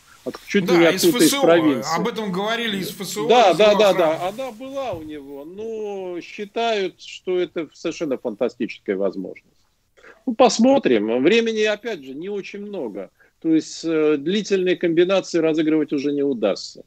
Чуть 0.46 0.66
да, 0.66 0.76
не 0.76 0.96
из 0.96 1.04
ФСО. 1.04 1.24
Из 1.24 1.34
провинции. 1.34 1.96
Об 1.96 2.08
этом 2.08 2.32
говорили 2.32 2.78
из 2.78 2.90
ФСО. 2.90 3.28
Да, 3.28 3.54
да, 3.54 3.74
да, 3.74 3.92
да. 3.92 4.28
Она 4.28 4.50
была 4.50 4.92
у 4.92 5.02
него, 5.02 5.44
но 5.44 6.20
считают, 6.20 7.00
что 7.00 7.38
это 7.38 7.68
совершенно 7.74 8.18
фантастическая 8.18 8.96
возможность. 8.96 9.55
Ну, 10.26 10.34
посмотрим. 10.34 11.22
Времени, 11.22 11.62
опять 11.62 12.04
же, 12.04 12.14
не 12.14 12.28
очень 12.28 12.60
много. 12.60 13.10
То 13.40 13.54
есть 13.54 13.84
э, 13.84 14.16
длительные 14.18 14.76
комбинации 14.76 15.38
разыгрывать 15.38 15.92
уже 15.92 16.12
не 16.12 16.22
удастся. 16.22 16.84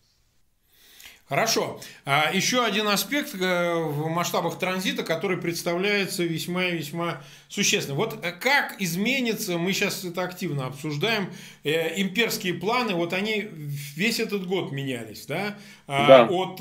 Хорошо. 1.30 1.80
А 2.06 2.32
еще 2.34 2.66
один 2.66 2.88
аспект 2.88 3.36
э, 3.36 3.74
в 3.76 4.08
масштабах 4.10 4.58
транзита, 4.58 5.04
который 5.04 5.38
представляется 5.38 6.24
весьма 6.24 6.66
и 6.66 6.78
весьма 6.78 7.22
существенным. 7.50 7.98
Вот 7.98 8.26
э, 8.26 8.32
как 8.32 8.82
изменится, 8.82 9.60
мы 9.60 9.74
сейчас 9.74 10.04
это 10.04 10.24
активно 10.24 10.66
обсуждаем, 10.66 11.32
э, 11.64 12.02
имперские 12.02 12.56
планы, 12.56 12.96
вот 12.96 13.14
они 13.14 13.48
весь 13.96 14.20
этот 14.20 14.48
год 14.48 14.72
менялись, 14.72 15.28
да? 15.28 15.56
А, 15.86 16.08
да. 16.08 16.28
От 16.28 16.58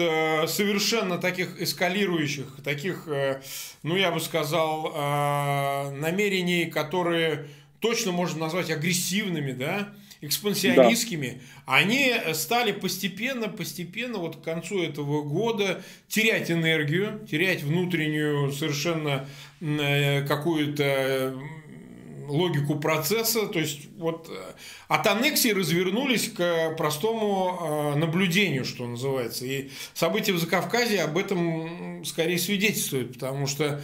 совершенно 0.50 1.16
таких 1.16 1.59
эскалирующих, 1.61 2.59
таких, 2.62 3.09
ну 3.83 3.96
я 3.96 4.11
бы 4.11 4.20
сказал, 4.20 4.92
э, 4.94 5.90
намерений, 5.92 6.66
которые 6.66 7.48
точно 7.81 8.12
можно 8.12 8.40
назвать 8.40 8.70
агрессивными, 8.70 9.52
да? 9.52 9.94
Экспансионистскими, 10.20 11.40
да. 11.66 11.74
они 11.74 12.12
стали 12.33 12.72
постепенно, 12.72 13.48
постепенно, 13.48 14.18
вот 14.18 14.37
к 14.37 14.42
концу 14.42 14.83
этого 14.83 15.22
года 15.22 15.83
терять 16.09 16.50
энергию, 16.50 17.26
терять 17.31 17.62
внутреннюю 17.62 18.52
совершенно 18.52 19.28
э, 19.61 20.26
какую-то 20.26 21.35
логику 22.28 22.78
процесса, 22.78 23.46
то 23.46 23.59
есть 23.59 23.88
вот 23.96 24.28
э, 24.31 24.52
от 24.88 25.07
аннексии 25.07 25.48
развернулись 25.48 26.28
к 26.28 26.74
простому 26.76 27.94
э, 27.94 27.98
наблюдению, 27.98 28.64
что 28.64 28.87
называется. 28.87 29.46
И 29.46 29.70
события 29.94 30.33
в 30.33 30.38
Закавказье 30.38 31.02
об 31.02 31.16
этом 31.16 32.04
скорее 32.04 32.38
свидетельствуют, 32.38 33.14
потому 33.14 33.46
что 33.46 33.81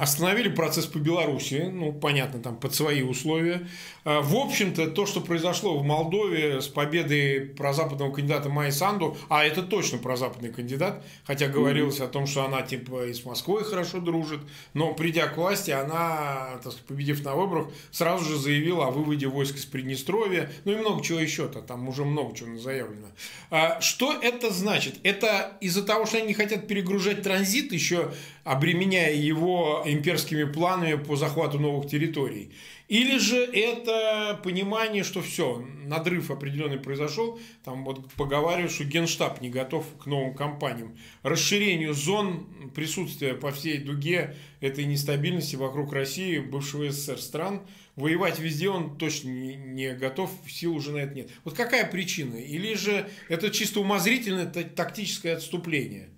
остановили 0.00 0.48
процесс 0.48 0.86
по 0.86 0.98
Беларуси, 0.98 1.70
ну, 1.72 1.92
понятно, 1.92 2.40
там 2.40 2.56
под 2.56 2.74
свои 2.74 3.02
условия. 3.02 3.66
А, 4.04 4.20
в 4.20 4.36
общем-то, 4.36 4.88
то, 4.88 5.06
что 5.06 5.22
произошло 5.22 5.78
в 5.78 5.84
Молдове 5.84 6.60
с 6.60 6.68
победой 6.68 7.40
прозападного 7.40 8.12
кандидата 8.12 8.50
Майи 8.50 8.70
Санду, 8.70 9.16
а 9.30 9.44
это 9.44 9.62
точно 9.62 9.98
прозападный 9.98 10.52
кандидат, 10.52 11.02
хотя 11.24 11.48
говорилось 11.48 12.00
mm-hmm. 12.00 12.04
о 12.04 12.08
том, 12.08 12.26
что 12.26 12.44
она 12.44 12.62
типа 12.62 13.06
и 13.06 13.14
с 13.14 13.24
Москвой 13.24 13.64
хорошо 13.64 14.00
дружит, 14.00 14.40
но 14.74 14.92
придя 14.92 15.26
к 15.28 15.38
власти, 15.38 15.70
она, 15.70 16.58
так 16.62 16.72
сказать, 16.72 16.82
победив 16.82 17.24
на 17.24 17.34
выборах, 17.34 17.68
сразу 17.92 18.24
же 18.26 18.36
заявила 18.36 18.88
о 18.88 18.90
выводе 18.90 19.26
войск 19.26 19.56
из 19.56 19.64
Приднестровья, 19.64 20.50
ну 20.64 20.72
и 20.72 20.76
много 20.76 21.02
чего 21.02 21.18
еще-то, 21.18 21.62
там 21.62 21.88
уже 21.88 22.04
много 22.04 22.36
чего 22.36 22.58
заявлено. 22.58 23.08
А, 23.50 23.80
что 23.80 24.12
это 24.12 24.52
значит? 24.52 24.96
Это 25.02 25.56
из-за 25.62 25.82
того, 25.82 26.04
что 26.04 26.18
они 26.18 26.26
не 26.26 26.34
хотят 26.34 26.66
перегружать 26.66 27.22
транзит, 27.22 27.72
еще 27.72 28.12
обременяя 28.44 29.14
его 29.14 29.82
имперскими 29.86 30.44
планами 30.44 30.94
по 30.94 31.16
захвату 31.16 31.58
новых 31.58 31.90
территорий. 31.90 32.52
Или 32.88 33.16
же 33.16 33.38
это 33.38 34.38
понимание, 34.44 35.04
что 35.04 35.22
все, 35.22 35.66
надрыв 35.84 36.30
определенный 36.30 36.78
произошел, 36.78 37.40
там 37.64 37.82
вот 37.82 38.12
поговаривают, 38.12 38.72
что 38.72 38.84
генштаб 38.84 39.40
не 39.40 39.48
готов 39.48 39.86
к 39.98 40.04
новым 40.04 40.34
кампаниям. 40.34 40.94
Расширению 41.22 41.94
зон 41.94 42.46
присутствия 42.74 43.32
по 43.32 43.50
всей 43.52 43.78
дуге 43.78 44.36
этой 44.60 44.84
нестабильности 44.84 45.56
вокруг 45.56 45.94
России, 45.94 46.38
бывшего 46.38 46.90
СССР 46.90 47.18
стран, 47.18 47.62
воевать 47.96 48.38
везде 48.38 48.68
он 48.68 48.98
точно 48.98 49.30
не, 49.30 49.94
готов, 49.94 50.30
сил 50.46 50.74
уже 50.74 50.92
на 50.92 50.98
это 50.98 51.14
нет. 51.14 51.30
Вот 51.44 51.54
какая 51.54 51.86
причина? 51.86 52.36
Или 52.36 52.74
же 52.74 53.08
это 53.30 53.50
чисто 53.50 53.80
умозрительное 53.80 54.44
тактическое 54.46 55.36
отступление? 55.36 56.10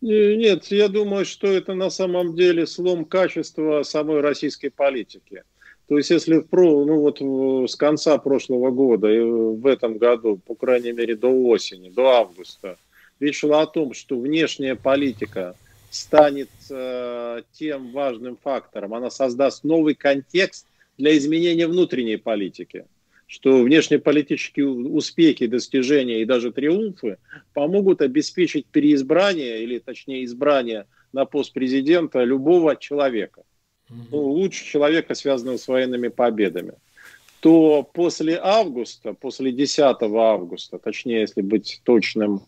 Нет, 0.00 0.66
я 0.66 0.88
думаю, 0.88 1.26
что 1.26 1.46
это 1.46 1.74
на 1.74 1.90
самом 1.90 2.34
деле 2.34 2.66
слом 2.66 3.04
качества 3.04 3.82
самой 3.82 4.20
российской 4.20 4.70
политики. 4.70 5.42
То 5.88 5.98
есть, 5.98 6.10
если 6.10 6.38
про, 6.38 6.84
ну 6.86 7.00
вот 7.00 7.20
с 7.68 7.74
конца 7.76 8.16
прошлого 8.18 8.70
года 8.70 9.08
и 9.08 9.20
в 9.20 9.66
этом 9.66 9.98
году, 9.98 10.40
по 10.46 10.54
крайней 10.54 10.92
мере 10.92 11.16
до 11.16 11.28
осени, 11.28 11.90
до 11.90 12.06
августа, 12.10 12.78
речь 13.18 13.40
шла 13.40 13.62
о 13.62 13.66
том, 13.66 13.92
что 13.92 14.18
внешняя 14.18 14.76
политика 14.76 15.54
станет 15.90 16.48
э, 16.70 17.42
тем 17.52 17.90
важным 17.90 18.38
фактором, 18.42 18.94
она 18.94 19.10
создаст 19.10 19.64
новый 19.64 19.94
контекст 19.94 20.66
для 20.96 21.16
изменения 21.18 21.66
внутренней 21.66 22.16
политики 22.16 22.86
что 23.30 23.62
внешнеполитические 23.62 24.66
успехи, 24.66 25.46
достижения 25.46 26.20
и 26.20 26.24
даже 26.24 26.50
триумфы 26.50 27.18
помогут 27.54 28.02
обеспечить 28.02 28.66
переизбрание, 28.66 29.62
или 29.62 29.78
точнее 29.78 30.24
избрание 30.24 30.86
на 31.12 31.26
пост 31.26 31.52
президента 31.52 32.24
любого 32.24 32.74
человека. 32.74 33.44
Ну, 33.88 34.18
лучше 34.18 34.64
человека, 34.64 35.14
связанного 35.14 35.58
с 35.58 35.68
военными 35.68 36.08
победами. 36.08 36.72
То 37.38 37.84
после 37.84 38.36
августа, 38.42 39.14
после 39.14 39.52
10 39.52 39.78
августа, 40.02 40.78
точнее, 40.78 41.20
если 41.20 41.42
быть 41.42 41.82
точным, 41.84 42.42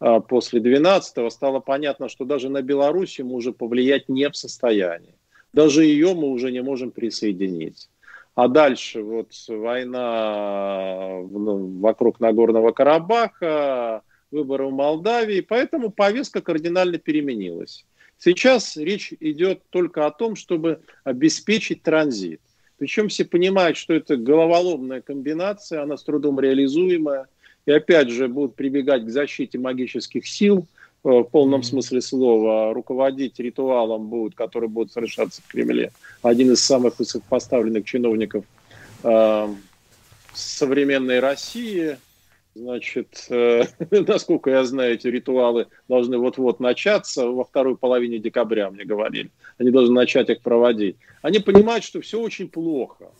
а, 0.00 0.18
после 0.18 0.58
12 0.58 1.30
стало 1.30 1.60
понятно, 1.60 2.08
что 2.08 2.24
даже 2.24 2.48
на 2.48 2.60
Беларусь 2.60 3.20
мы 3.20 3.34
уже 3.34 3.52
повлиять 3.52 4.08
не 4.08 4.28
в 4.28 4.36
состоянии. 4.36 5.14
Даже 5.52 5.84
ее 5.84 6.12
мы 6.14 6.30
уже 6.30 6.50
не 6.50 6.60
можем 6.60 6.90
присоединить. 6.90 7.88
А 8.34 8.48
дальше 8.48 9.02
вот 9.02 9.30
война 9.46 11.20
ну, 11.30 11.78
вокруг 11.78 12.18
Нагорного 12.18 12.72
Карабаха, 12.72 14.02
выборы 14.32 14.66
в 14.66 14.72
Молдавии, 14.72 15.40
поэтому 15.40 15.90
повестка 15.90 16.40
кардинально 16.40 16.98
переменилась. 16.98 17.84
Сейчас 18.18 18.76
речь 18.76 19.12
идет 19.20 19.62
только 19.70 20.06
о 20.06 20.10
том, 20.10 20.34
чтобы 20.34 20.80
обеспечить 21.04 21.82
транзит. 21.82 22.40
Причем 22.78 23.08
все 23.08 23.24
понимают, 23.24 23.76
что 23.76 23.94
это 23.94 24.16
головоломная 24.16 25.00
комбинация, 25.00 25.82
она 25.82 25.96
с 25.96 26.02
трудом 26.02 26.40
реализуемая. 26.40 27.28
И 27.66 27.70
опять 27.70 28.10
же 28.10 28.28
будут 28.28 28.56
прибегать 28.56 29.04
к 29.06 29.10
защите 29.10 29.58
магических 29.58 30.26
сил– 30.26 30.66
в 31.04 31.24
полном 31.24 31.62
смысле 31.62 32.00
слова, 32.00 32.72
руководить 32.72 33.38
ритуалом 33.38 34.08
будет, 34.08 34.34
который 34.34 34.68
будет 34.68 34.90
совершаться 34.90 35.42
в 35.42 35.46
Кремле, 35.46 35.92
один 36.22 36.52
из 36.52 36.64
самых 36.64 36.98
высокопоставленных 36.98 37.84
чиновников 37.84 38.44
э, 39.02 39.48
современной 40.32 41.20
России. 41.20 41.98
Значит, 42.54 43.26
э, 43.28 43.64
насколько 43.90 44.50
я 44.50 44.64
знаю, 44.64 44.94
эти 44.94 45.08
ритуалы 45.08 45.66
должны 45.88 46.16
вот-вот 46.16 46.58
начаться 46.58 47.26
во 47.26 47.44
второй 47.44 47.76
половине 47.76 48.18
декабря, 48.18 48.70
мне 48.70 48.84
говорили. 48.84 49.30
Они 49.58 49.70
должны 49.70 49.94
начать 49.94 50.30
их 50.30 50.40
проводить. 50.40 50.96
Они 51.20 51.38
понимают, 51.38 51.84
что 51.84 52.00
все 52.00 52.18
очень 52.18 52.48
плохо. 52.48 53.10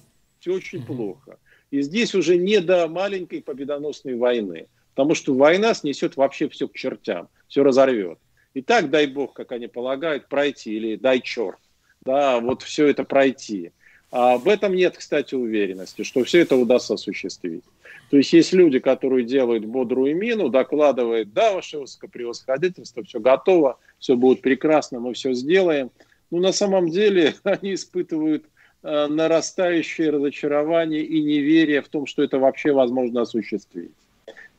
Все 0.41 0.55
очень 0.55 0.85
плохо. 0.85 1.39
И 1.71 1.83
здесь 1.83 2.15
уже 2.15 2.39
не 2.39 2.61
до 2.61 2.87
маленькой 2.89 3.43
победоносной 3.43 4.17
войны. 4.17 4.69
Потому 4.95 5.15
что 5.15 5.35
война 5.35 5.75
снесет 5.75 6.17
вообще 6.17 6.49
все 6.49 6.69
к 6.69 6.75
чертям, 6.75 7.29
все 7.49 7.63
разорвет. 7.65 8.19
И 8.55 8.63
так, 8.63 8.91
дай 8.91 9.07
бог, 9.07 9.33
как 9.33 9.51
они 9.53 9.67
полагают, 9.67 10.29
пройти, 10.29 10.75
или 10.75 10.97
дай 10.97 11.21
черт, 11.21 11.59
да, 12.05 12.39
вот 12.41 12.63
все 12.63 12.87
это 12.87 13.03
пройти. 13.03 13.73
А 14.13 14.39
в 14.39 14.47
этом 14.47 14.77
нет, 14.77 14.97
кстати, 14.97 15.35
уверенности, 15.35 16.05
что 16.05 16.23
все 16.23 16.41
это 16.41 16.55
удастся 16.55 16.95
осуществить. 16.95 17.65
То 18.11 18.19
есть 18.19 18.33
есть 18.33 18.53
люди, 18.53 18.79
которые 18.79 19.25
делают 19.25 19.65
бодрую 19.65 20.17
мину, 20.17 20.51
докладывают, 20.51 21.33
да, 21.33 21.53
ваше 21.53 21.79
высокопревосходительство, 21.79 23.03
все 23.03 23.19
готово, 23.19 23.79
все 23.99 24.15
будет 24.15 24.41
прекрасно, 24.41 25.01
мы 25.01 25.15
все 25.15 25.33
сделаем. 25.33 25.91
Но 26.31 26.39
на 26.39 26.53
самом 26.53 26.91
деле 26.91 27.35
они 27.43 27.75
испытывают 27.75 28.45
э, 28.85 29.07
нарастающее 29.09 30.11
разочарование 30.11 31.03
и 31.03 31.21
неверие 31.21 31.83
в 31.83 31.89
том, 31.89 32.07
что 32.07 32.23
это 32.23 32.39
вообще 32.39 32.71
возможно 32.73 33.23
осуществить. 33.23 33.91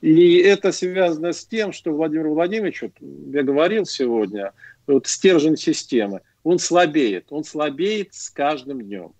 И 0.02 0.38
это 0.38 0.72
связано 0.72 1.34
с 1.34 1.46
тем, 1.46 1.72
что 1.72 1.92
Владимир 1.92 2.28
Владимирович, 2.28 2.84
вот 2.84 2.92
я 3.00 3.44
говорил 3.44 3.86
сегодня, 3.86 4.54
вот 4.88 5.08
стержень 5.08 5.58
системы, 5.58 6.22
он 6.44 6.60
слабеет, 6.60 7.28
он 7.30 7.44
слабеет 7.44 8.14
с 8.14 8.30
каждым 8.30 8.82
днем. 8.82 9.14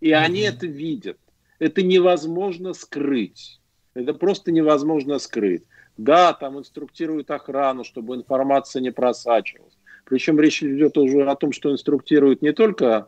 И 0.00 0.10
mm-hmm. 0.10 0.14
они 0.14 0.40
это 0.40 0.66
видят. 0.66 1.18
Это 1.58 1.82
невозможно 1.82 2.74
скрыть. 2.74 3.60
Это 3.94 4.12
просто 4.12 4.52
невозможно 4.52 5.18
скрыть. 5.18 5.62
Да, 5.96 6.32
там 6.32 6.58
инструктируют 6.58 7.30
охрану, 7.30 7.84
чтобы 7.84 8.16
информация 8.16 8.82
не 8.82 8.90
просачивалась. 8.90 9.78
Причем 10.04 10.38
речь 10.38 10.62
идет 10.62 10.98
уже 10.98 11.22
о 11.22 11.36
том, 11.36 11.52
что 11.52 11.72
инструктируют 11.72 12.42
не 12.42 12.52
только 12.52 13.06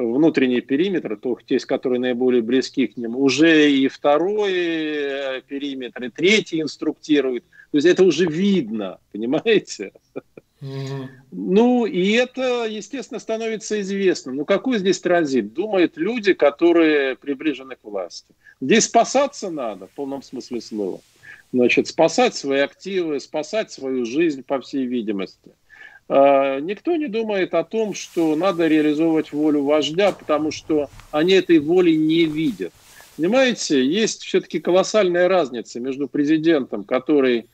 внутренний 0.00 0.60
периметр, 0.60 1.16
то 1.16 1.38
есть, 1.48 1.66
которые 1.66 2.00
наиболее 2.00 2.42
близки 2.42 2.86
к 2.86 2.96
нему, 2.96 3.22
уже 3.22 3.70
и 3.70 3.88
второй 3.88 4.52
э, 4.52 5.42
периметр, 5.46 6.04
и 6.04 6.08
третий 6.10 6.60
инструктирует. 6.60 7.44
То 7.70 7.76
есть 7.76 7.86
это 7.86 8.04
уже 8.04 8.26
видно, 8.26 8.98
понимаете? 9.12 9.92
Mm-hmm. 10.60 11.08
Ну, 11.32 11.86
и 11.86 12.12
это, 12.12 12.66
естественно, 12.66 13.18
становится 13.18 13.80
известным. 13.80 14.36
Ну, 14.36 14.44
какой 14.44 14.78
здесь 14.78 15.00
транзит? 15.00 15.54
Думают 15.54 15.96
люди, 15.96 16.34
которые 16.34 17.16
приближены 17.16 17.76
к 17.76 17.84
власти. 17.84 18.34
Здесь 18.60 18.84
спасаться 18.84 19.50
надо, 19.50 19.86
в 19.86 19.90
полном 19.90 20.22
смысле 20.22 20.60
слова. 20.60 21.00
Значит, 21.52 21.88
спасать 21.88 22.34
свои 22.34 22.60
активы, 22.60 23.18
спасать 23.20 23.72
свою 23.72 24.04
жизнь, 24.04 24.42
по 24.42 24.60
всей 24.60 24.86
видимости. 24.86 25.50
А, 26.12 26.58
никто 26.58 26.96
не 26.96 27.06
думает 27.06 27.54
о 27.54 27.62
том, 27.62 27.94
что 27.94 28.34
надо 28.34 28.66
реализовывать 28.66 29.32
волю 29.32 29.62
вождя, 29.62 30.10
потому 30.10 30.50
что 30.50 30.90
они 31.12 31.34
этой 31.34 31.60
воли 31.60 31.92
не 31.92 32.24
видят. 32.24 32.72
Понимаете, 33.16 33.84
есть 33.84 34.24
все-таки 34.24 34.58
колоссальная 34.58 35.28
разница 35.28 35.78
между 35.78 36.08
президентом, 36.08 36.82
который 36.82 37.46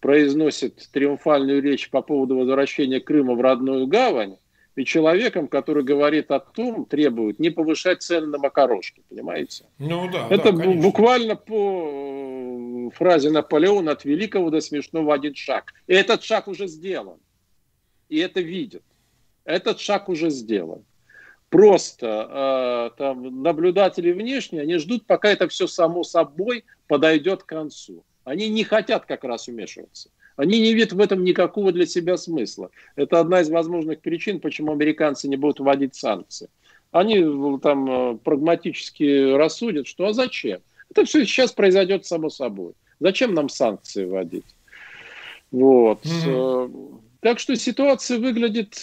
произносит 0.00 0.88
триумфальную 0.90 1.60
речь 1.60 1.90
по 1.90 2.00
поводу 2.00 2.38
возвращения 2.38 2.98
Крыма 2.98 3.34
в 3.34 3.42
родную 3.42 3.86
гавань, 3.86 4.36
и 4.74 4.84
человеком, 4.86 5.46
который 5.46 5.82
говорит 5.82 6.30
о 6.30 6.38
том, 6.38 6.86
требует 6.86 7.38
не 7.38 7.50
повышать 7.50 8.00
цены 8.00 8.28
на 8.28 8.38
макарошки, 8.38 9.02
понимаете? 9.10 9.66
Ну 9.78 10.08
да. 10.10 10.28
Это 10.30 10.52
да, 10.52 10.64
буквально 10.64 11.36
по 11.36 12.88
э, 12.88 12.90
фразе 12.94 13.30
Наполеона 13.30 13.92
от 13.92 14.04
великого 14.04 14.50
до 14.50 14.60
смешного 14.60 15.12
один 15.12 15.34
шаг. 15.34 15.74
И 15.88 15.92
этот 15.92 16.22
шаг 16.22 16.46
уже 16.48 16.68
сделан. 16.68 17.18
И 18.08 18.18
это 18.18 18.40
видят. 18.40 18.82
Этот 19.44 19.80
шаг 19.80 20.08
уже 20.08 20.30
сделан. 20.30 20.84
Просто 21.50 22.90
э, 22.92 22.98
там 22.98 23.42
наблюдатели 23.42 24.12
внешние, 24.12 24.62
они 24.62 24.76
ждут, 24.76 25.06
пока 25.06 25.30
это 25.30 25.48
все 25.48 25.66
само 25.66 26.04
собой 26.04 26.64
подойдет 26.86 27.42
к 27.42 27.46
концу. 27.46 28.04
Они 28.24 28.50
не 28.50 28.64
хотят 28.64 29.06
как 29.06 29.24
раз 29.24 29.46
вмешиваться. 29.46 30.10
Они 30.36 30.60
не 30.60 30.74
видят 30.74 30.92
в 30.92 31.00
этом 31.00 31.24
никакого 31.24 31.72
для 31.72 31.86
себя 31.86 32.18
смысла. 32.18 32.70
Это 32.96 33.18
одна 33.18 33.40
из 33.40 33.48
возможных 33.48 34.00
причин, 34.00 34.40
почему 34.40 34.72
американцы 34.72 35.26
не 35.26 35.36
будут 35.36 35.60
вводить 35.60 35.94
санкции. 35.94 36.50
Они 36.90 37.16
там 37.60 37.90
э, 37.90 38.18
прагматически 38.18 39.34
рассудят, 39.34 39.86
что 39.86 40.06
а 40.06 40.12
зачем? 40.12 40.60
Это 40.90 41.04
все 41.06 41.24
сейчас 41.24 41.52
произойдет 41.52 42.04
само 42.04 42.28
собой. 42.28 42.74
Зачем 43.00 43.34
нам 43.34 43.48
санкции 43.48 44.04
вводить? 44.04 44.44
Вот. 45.50 46.04
Mm-hmm. 46.04 47.00
Так 47.20 47.40
что 47.40 47.56
ситуация 47.56 48.18
выглядит 48.18 48.74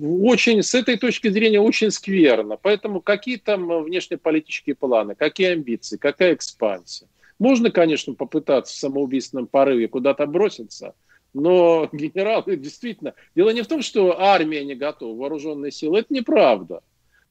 очень, 0.00 0.62
с 0.62 0.72
этой 0.74 0.96
точки 0.98 1.28
зрения, 1.28 1.60
очень 1.60 1.90
скверно. 1.90 2.56
Поэтому 2.56 3.00
какие 3.00 3.38
там 3.38 3.82
внешнеполитические 3.82 4.76
планы, 4.76 5.16
какие 5.16 5.48
амбиции, 5.48 5.96
какая 5.96 6.34
экспансия? 6.34 7.08
Можно, 7.40 7.70
конечно, 7.72 8.14
попытаться 8.14 8.72
в 8.74 8.76
самоубийственном 8.76 9.48
порыве 9.48 9.88
куда-то 9.88 10.26
броситься, 10.26 10.94
но 11.34 11.88
генералы 11.92 12.56
действительно... 12.56 13.14
Дело 13.34 13.50
не 13.50 13.62
в 13.62 13.66
том, 13.66 13.82
что 13.82 14.20
армия 14.20 14.64
не 14.64 14.76
готова, 14.76 15.18
вооруженные 15.18 15.72
силы. 15.72 16.00
Это 16.00 16.14
неправда. 16.14 16.82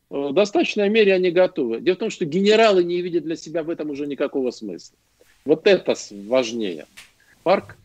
В 0.10 0.34
достаточной 0.34 0.90
мере 0.90 1.14
они 1.14 1.32
готовы. 1.32 1.80
Дело 1.80 1.96
в 1.96 2.00
том, 2.00 2.10
что 2.10 2.26
генералы 2.26 2.84
не 2.84 3.02
видят 3.02 3.24
для 3.24 3.38
себя 3.38 3.64
в 3.64 3.70
этом 3.70 3.92
уже 3.92 4.06
никакого 4.06 4.52
смысла. 4.52 4.98
Вот 5.46 5.66
это 5.66 5.96
важнее. 6.28 6.88
Парк? 7.44 7.78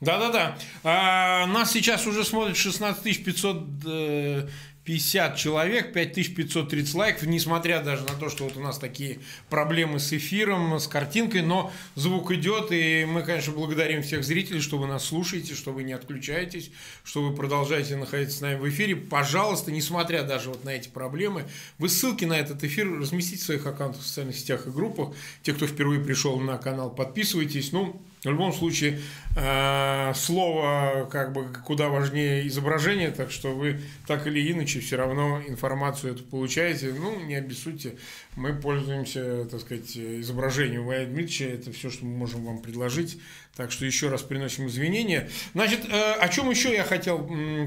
Да-да-да. 0.00 0.58
А, 0.82 1.46
нас 1.46 1.72
сейчас 1.72 2.06
уже 2.06 2.24
смотрит 2.24 2.56
16 2.56 3.24
500 3.24 4.50
50 4.84 5.36
человек, 5.36 5.92
5530 5.94 6.94
лайков, 6.94 7.26
несмотря 7.26 7.82
даже 7.82 8.02
на 8.02 8.14
то, 8.14 8.28
что 8.28 8.44
вот 8.44 8.56
у 8.56 8.60
нас 8.60 8.78
такие 8.78 9.18
проблемы 9.48 9.98
с 9.98 10.12
эфиром, 10.12 10.78
с 10.78 10.86
картинкой, 10.86 11.40
но 11.40 11.72
звук 11.94 12.30
идет, 12.32 12.70
и 12.70 13.06
мы, 13.06 13.22
конечно, 13.22 13.54
благодарим 13.54 14.02
всех 14.02 14.24
зрителей, 14.24 14.60
что 14.60 14.76
вы 14.76 14.86
нас 14.86 15.06
слушаете, 15.06 15.54
что 15.54 15.72
вы 15.72 15.84
не 15.84 15.94
отключаетесь, 15.94 16.70
что 17.02 17.22
вы 17.22 17.34
продолжаете 17.34 17.96
находиться 17.96 18.38
с 18.38 18.40
нами 18.42 18.56
в 18.56 18.68
эфире. 18.68 18.94
Пожалуйста, 18.96 19.72
несмотря 19.72 20.22
даже 20.22 20.50
вот 20.50 20.64
на 20.64 20.70
эти 20.70 20.88
проблемы, 20.88 21.46
вы 21.78 21.88
ссылки 21.88 22.26
на 22.26 22.38
этот 22.38 22.62
эфир 22.62 22.92
разместите 22.92 23.42
в 23.42 23.46
своих 23.46 23.66
аккаунтах 23.66 24.02
в 24.02 24.06
социальных 24.06 24.36
сетях 24.36 24.66
и 24.66 24.70
группах. 24.70 25.14
Те, 25.42 25.54
кто 25.54 25.66
впервые 25.66 26.04
пришел 26.04 26.38
на 26.38 26.58
канал, 26.58 26.90
подписывайтесь. 26.90 27.72
Ну, 27.72 28.02
в 28.24 28.28
любом 28.30 28.52
случае, 28.54 29.00
э, 29.36 30.12
слово 30.14 31.06
как 31.10 31.32
бы 31.34 31.46
куда 31.64 31.88
важнее 31.88 32.48
изображения, 32.48 33.10
так 33.10 33.30
что 33.30 33.54
вы 33.54 33.80
так 34.06 34.26
или 34.26 34.50
иначе 34.50 34.80
все 34.80 34.96
равно 34.96 35.42
информацию 35.46 36.14
эту 36.14 36.24
получаете. 36.24 36.94
Ну, 36.94 37.20
не 37.20 37.34
обессудьте, 37.34 37.96
мы 38.34 38.54
пользуемся, 38.54 39.44
так 39.44 39.60
сказать, 39.60 39.96
изображением 39.96 40.86
Ваня 40.86 41.04
Дмитриевича, 41.06 41.44
это 41.44 41.72
все, 41.72 41.90
что 41.90 42.06
мы 42.06 42.16
можем 42.16 42.44
вам 42.46 42.60
предложить. 42.60 43.20
Так 43.56 43.70
что 43.70 43.84
еще 43.84 44.08
раз 44.08 44.22
приносим 44.22 44.68
извинения. 44.68 45.28
Значит, 45.52 45.80
э, 45.90 46.12
о 46.14 46.28
чем 46.28 46.48
еще 46.48 46.72
я 46.72 46.82
хотел 46.82 47.18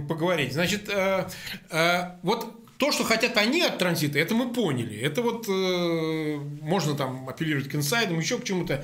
поговорить? 0.10 0.54
Значит, 0.54 0.90
э, 0.90 1.28
вот 2.24 2.68
то, 2.78 2.92
что 2.92 3.04
хотят 3.04 3.38
они 3.38 3.62
от 3.62 3.78
транзита, 3.78 4.18
это 4.20 4.34
мы 4.34 4.54
поняли. 4.54 5.00
Это 5.00 5.22
вот 5.22 5.48
можно 5.48 6.96
там 6.96 7.28
апеллировать 7.28 7.70
к 7.70 7.76
инсайдам, 7.76 8.20
еще 8.20 8.38
к 8.38 8.44
чему-то. 8.44 8.84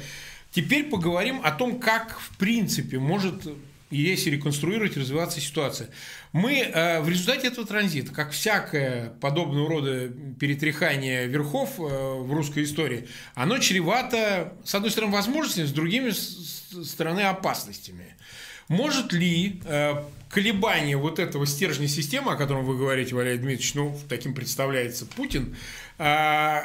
Теперь 0.53 0.85
поговорим 0.85 1.41
о 1.43 1.51
том, 1.51 1.79
как 1.79 2.19
в 2.19 2.37
принципе 2.37 2.99
может 2.99 3.47
если 3.89 4.31
реконструировать, 4.31 4.97
развиваться 4.97 5.39
ситуация. 5.39 5.89
Мы 6.31 6.61
э, 6.61 7.01
в 7.01 7.09
результате 7.09 7.47
этого 7.47 7.67
транзита, 7.67 8.11
как 8.11 8.31
всякое 8.31 9.11
подобного 9.21 9.69
рода 9.69 10.09
перетряхание 10.39 11.27
верхов 11.27 11.79
э, 11.79 11.83
в 11.83 12.33
русской 12.33 12.63
истории, 12.63 13.07
оно 13.35 13.59
чревато, 13.59 14.53
с 14.65 14.73
одной 14.73 14.89
стороны, 14.89 15.13
возможностями, 15.13 15.65
с 15.67 15.71
другими 15.71 16.09
стороны, 16.83 17.21
опасностями. 17.21 18.15
Может 18.67 19.13
ли 19.13 19.61
э, 19.63 20.03
колебание 20.29 20.97
вот 20.97 21.19
этого 21.19 21.45
стержня 21.45 21.87
системы, 21.87 22.31
о 22.31 22.35
котором 22.35 22.65
вы 22.65 22.77
говорите, 22.77 23.13
Валерий 23.13 23.37
Дмитриевич, 23.37 23.75
ну, 23.75 23.99
таким 24.09 24.33
представляется 24.33 25.05
Путин, 25.05 25.55
э, 25.99 26.61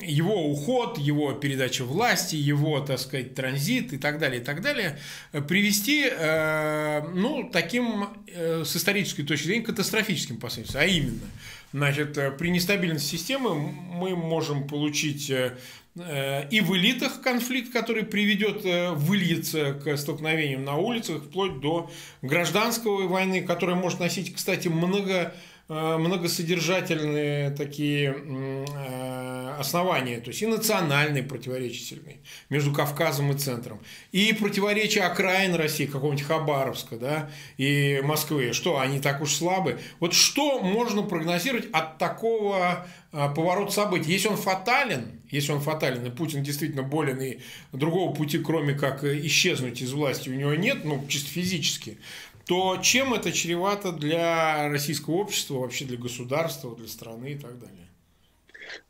его 0.00 0.50
уход, 0.50 0.98
его 0.98 1.32
передача 1.32 1.84
власти, 1.84 2.36
его, 2.36 2.80
так 2.80 2.98
сказать, 2.98 3.34
транзит 3.34 3.92
и 3.92 3.98
так 3.98 4.18
далее, 4.18 4.40
и 4.40 4.44
так 4.44 4.60
далее, 4.60 4.98
э, 5.32 5.40
привести, 5.40 6.06
э, 6.10 7.02
ну, 7.14 7.48
таким, 7.52 8.08
э, 8.26 8.64
с 8.64 8.76
исторической 8.76 9.22
точки 9.22 9.46
зрения, 9.46 9.64
катастрофическим 9.64 10.38
последствиям. 10.38 10.82
А 10.82 10.86
именно, 10.86 11.30
значит, 11.72 12.18
при 12.38 12.50
нестабильности 12.50 13.16
системы 13.16 13.54
мы 13.54 14.16
можем 14.16 14.66
получить 14.66 15.30
и 15.30 16.60
в 16.60 16.76
элитах 16.76 17.20
конфликт, 17.20 17.72
который 17.72 18.02
приведет, 18.02 18.64
выльется 18.96 19.74
к 19.74 19.96
столкновениям 19.96 20.64
на 20.64 20.76
улицах, 20.76 21.22
вплоть 21.22 21.60
до 21.60 21.88
гражданской 22.20 23.06
войны, 23.06 23.42
которая 23.42 23.76
может 23.76 24.00
носить, 24.00 24.34
кстати, 24.34 24.66
много 24.66 25.32
многосодержательные 25.68 27.50
такие 27.50 28.14
э, 28.14 29.54
основания, 29.58 30.20
то 30.20 30.28
есть 30.28 30.42
и 30.42 30.46
национальные 30.46 31.22
противоречия 31.22 31.82
сильные 31.82 32.18
между 32.50 32.70
Кавказом 32.72 33.32
и 33.32 33.38
центром, 33.38 33.80
и 34.12 34.34
противоречия 34.34 35.02
окраин 35.02 35.54
России, 35.54 35.86
какого-нибудь 35.86 36.26
Хабаровска, 36.26 36.98
да, 36.98 37.30
и 37.56 38.02
Москвы. 38.04 38.52
Что, 38.52 38.78
они 38.78 39.00
так 39.00 39.22
уж 39.22 39.32
слабы? 39.34 39.80
Вот 40.00 40.12
что 40.12 40.60
можно 40.60 41.02
прогнозировать 41.02 41.70
от 41.72 41.96
такого 41.96 42.86
э, 43.12 43.28
поворота 43.34 43.72
событий? 43.72 44.12
Если 44.12 44.28
он 44.28 44.36
фатален, 44.36 45.22
если 45.30 45.52
он 45.52 45.60
фатален, 45.60 46.04
и 46.04 46.10
Путин 46.10 46.42
действительно 46.42 46.82
болен, 46.82 47.18
и 47.22 47.38
другого 47.72 48.12
пути, 48.12 48.38
кроме 48.38 48.74
как 48.74 49.02
исчезнуть 49.02 49.80
из 49.80 49.92
власти, 49.94 50.28
у 50.28 50.34
него 50.34 50.54
нет, 50.54 50.84
ну, 50.84 51.06
чисто 51.08 51.30
физически, 51.30 51.96
то 52.46 52.78
чем 52.82 53.14
это 53.14 53.32
чревато 53.32 53.92
для 53.92 54.68
российского 54.68 55.14
общества, 55.14 55.58
вообще 55.58 55.84
для 55.84 55.96
государства, 55.96 56.74
для 56.76 56.88
страны 56.88 57.32
и 57.32 57.38
так 57.38 57.58
далее? 57.58 57.88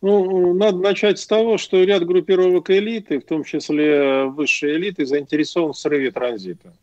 Ну, 0.00 0.54
надо 0.54 0.78
начать 0.78 1.18
с 1.18 1.26
того, 1.26 1.58
что 1.58 1.82
ряд 1.82 2.06
группировок 2.06 2.70
элиты, 2.70 3.20
в 3.20 3.24
том 3.24 3.44
числе 3.44 4.24
высшей 4.24 4.76
элиты, 4.76 5.06
заинтересован 5.06 5.72
в 5.72 5.78
срыве 5.78 6.10
транзита. 6.10 6.74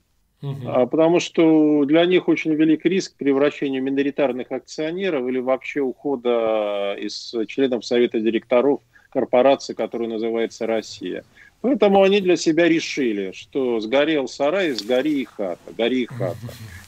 Угу. 0.42 0.88
Потому 0.88 1.20
что 1.20 1.86
для 1.86 2.06
них 2.06 2.28
очень 2.28 2.54
велик 2.56 2.86
риск 2.86 3.16
превращения 3.16 3.80
миноритарных 3.80 4.52
акционеров 4.52 5.28
или 5.28 5.40
вообще 5.40 5.82
ухода 5.82 6.96
из 7.00 7.34
членов 7.48 7.86
Совета 7.86 8.20
директоров 8.20 8.82
корпорации, 9.12 9.74
которая 9.74 10.10
называется 10.10 10.66
Россия. 10.66 11.24
Поэтому 11.62 12.02
они 12.02 12.22
для 12.22 12.38
себя 12.38 12.68
решили, 12.68 13.32
что 13.34 13.80
сгорел 13.80 14.28
сарай, 14.28 14.72
сгори 14.72 15.22
и 15.22 15.26
хата, 15.26 15.72
гори 15.78 16.04
и 16.04 16.06
хата. 16.08 16.38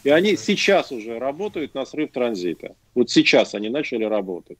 И 0.03 0.09
они 0.09 0.35
сейчас 0.35 0.91
уже 0.91 1.19
работают 1.19 1.75
на 1.75 1.85
срыв 1.85 2.11
транзита. 2.11 2.75
Вот 2.95 3.11
сейчас 3.11 3.53
они 3.53 3.69
начали 3.69 4.03
работать. 4.03 4.57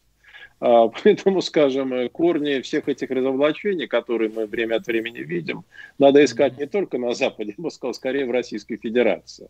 А, 0.60 0.88
поэтому, 1.04 1.42
скажем, 1.42 2.10
корни 2.10 2.62
всех 2.62 2.88
этих 2.88 3.10
разоблачений, 3.10 3.88
которые 3.88 4.30
мы 4.30 4.46
время 4.46 4.76
от 4.76 4.86
времени 4.86 5.20
видим, 5.20 5.66
надо 5.98 6.24
искать 6.24 6.60
не 6.60 6.68
только 6.68 7.00
на 7.00 7.16
Западе, 7.16 7.56
я 7.58 7.64
бы 7.64 7.72
сказал, 7.72 7.96
скорее 7.96 8.28
в 8.28 8.32
Российской 8.32 8.78
Федерации. 8.78 9.50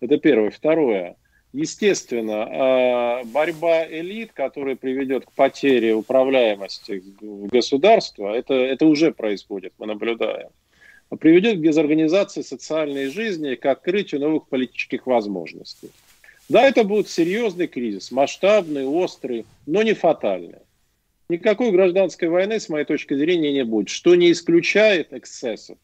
Это 0.00 0.18
первое. 0.18 0.50
Второе. 0.50 1.16
Естественно, 1.52 2.46
а, 2.48 3.24
борьба 3.24 3.84
элит, 3.84 4.32
которая 4.32 4.76
приведет 4.76 5.26
к 5.26 5.32
потере 5.32 5.94
управляемости 5.94 7.02
государства, 7.20 8.32
это, 8.32 8.54
это 8.54 8.86
уже 8.86 9.12
происходит, 9.12 9.72
мы 9.78 9.86
наблюдаем. 9.86 10.50
Приведет 11.18 11.58
к 11.58 11.62
дезорганизации 11.62 12.42
социальной 12.42 13.06
жизни, 13.06 13.56
к 13.56 13.66
открытию 13.66 14.20
новых 14.20 14.46
политических 14.46 15.08
возможностей. 15.08 15.90
Да, 16.48 16.62
это 16.62 16.84
будет 16.84 17.08
серьезный 17.08 17.66
кризис, 17.66 18.12
масштабный, 18.12 18.86
острый, 18.86 19.44
но 19.66 19.82
не 19.82 19.94
фатальный. 19.94 20.60
Никакой 21.28 21.72
гражданской 21.72 22.28
войны, 22.28 22.60
с 22.60 22.68
моей 22.68 22.84
точки 22.84 23.14
зрения, 23.14 23.52
не 23.52 23.64
будет, 23.64 23.88
что 23.88 24.14
не 24.14 24.30
исключает 24.30 25.12
эксцессов 25.12 25.78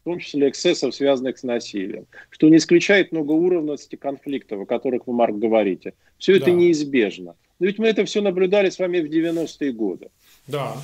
в 0.00 0.04
том 0.04 0.18
числе 0.18 0.48
эксцессов, 0.48 0.94
связанных 0.94 1.38
с 1.38 1.42
насилием, 1.42 2.06
что 2.30 2.48
не 2.48 2.56
исключает 2.56 3.12
многоуровневости 3.12 3.96
конфликтов, 3.96 4.60
о 4.60 4.66
которых 4.66 5.06
вы, 5.06 5.12
Марк, 5.12 5.36
говорите. 5.36 5.94
Все 6.18 6.36
это 6.36 6.46
да. 6.46 6.52
неизбежно. 6.52 7.36
Но 7.58 7.66
ведь 7.66 7.78
мы 7.78 7.88
это 7.88 8.04
все 8.06 8.22
наблюдали 8.22 8.70
с 8.70 8.78
вами 8.78 9.00
в 9.00 9.10
90-е 9.10 9.72
годы. 9.72 10.08
Да. 10.46 10.76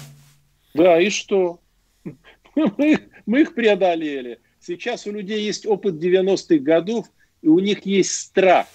Да, 0.74 1.00
и 1.00 1.08
что? 1.08 1.60
Мы, 2.54 2.98
мы 3.26 3.42
их 3.42 3.54
преодолели. 3.54 4.40
Сейчас 4.60 5.06
у 5.06 5.12
людей 5.12 5.42
есть 5.42 5.66
опыт 5.66 5.96
90-х 5.96 6.56
годов, 6.62 7.06
и 7.42 7.48
у 7.48 7.58
них 7.58 7.84
есть 7.84 8.12
страх. 8.12 8.66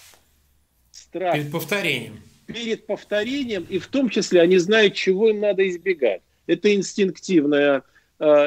Страх. 0.92 1.34
Перед 1.34 1.52
повторением. 1.52 2.20
Перед 2.46 2.86
повторением, 2.86 3.66
и 3.68 3.80
в 3.80 3.88
том 3.88 4.10
числе 4.10 4.42
они 4.42 4.58
знают, 4.58 4.94
чего 4.94 5.30
им 5.30 5.40
надо 5.40 5.68
избегать. 5.68 6.22
Это 6.46 6.74
инстинктивное, 6.74 7.80
э, 7.80 7.82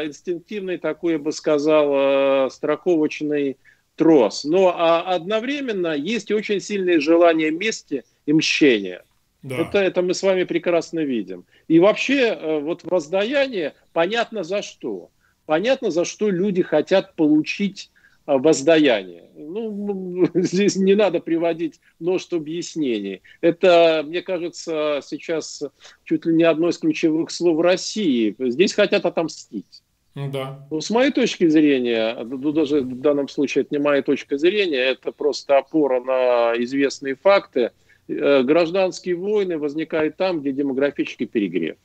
инстинктивный 0.07 0.79
такой, 0.79 1.15
я 1.15 1.19
бы 1.19 1.33
сказал, 1.33 2.47
э, 2.47 2.51
страховочный 2.51 3.57
трос. 3.97 4.45
Но 4.45 4.75
а 4.77 5.01
одновременно 5.01 5.95
есть 5.95 6.31
очень 6.31 6.61
сильное 6.61 7.01
желание 7.01 7.51
мести 7.51 8.05
и 8.27 8.33
мщения. 8.33 9.05
Да. 9.43 9.57
Это, 9.57 9.79
это 9.79 10.03
мы 10.03 10.15
с 10.15 10.23
вами 10.23 10.45
прекрасно 10.45 11.01
видим. 11.01 11.45
И 11.69 11.79
вообще, 11.79 12.29
э, 12.29 12.61
вот 12.61 12.85
воздаяние, 12.85 13.75
понятно 13.93 14.43
за 14.43 14.63
что. 14.63 15.11
Понятно, 15.47 15.91
за 15.91 16.05
что 16.05 16.31
люди 16.31 16.63
хотят 16.63 17.15
получить 17.15 17.91
э, 17.91 17.94
воздаяние. 18.27 19.31
Ну, 19.35 20.27
здесь 20.35 20.77
не 20.77 20.95
надо 20.95 21.21
приводить 21.21 21.81
множество 21.99 22.39
объяснений. 22.39 23.23
Это, 23.41 24.03
мне 24.07 24.23
кажется, 24.23 25.01
сейчас 25.03 25.63
чуть 26.05 26.27
ли 26.27 26.35
не 26.35 26.45
одно 26.45 26.69
из 26.69 26.79
ключевых 26.79 27.31
слов 27.31 27.61
России. 27.61 28.35
Здесь 28.39 28.73
хотят 28.73 29.05
отомстить. 29.05 29.83
Ну 30.15 30.31
да. 30.31 30.67
Ну, 30.71 30.81
с 30.81 30.91
моей 30.91 31.11
точки 31.11 31.49
зрения, 31.49 32.17
ну, 32.23 32.53
даже 32.53 32.83
в 32.83 33.01
данном 33.01 33.29
случае 33.29 33.63
это 33.63 33.75
не 33.75 33.81
моя 33.81 34.01
точка 34.01 34.39
зрения, 34.39 34.79
это 34.79 35.11
просто 35.11 35.59
опора 35.59 36.01
на 36.01 36.55
известные 36.63 37.17
факты. 37.17 37.73
Э, 38.07 38.43
гражданские 38.43 39.17
войны 39.17 39.59
возникают 39.59 40.17
там, 40.17 40.41
где 40.41 40.53
демографический 40.53 41.27
перегрев. 41.27 41.77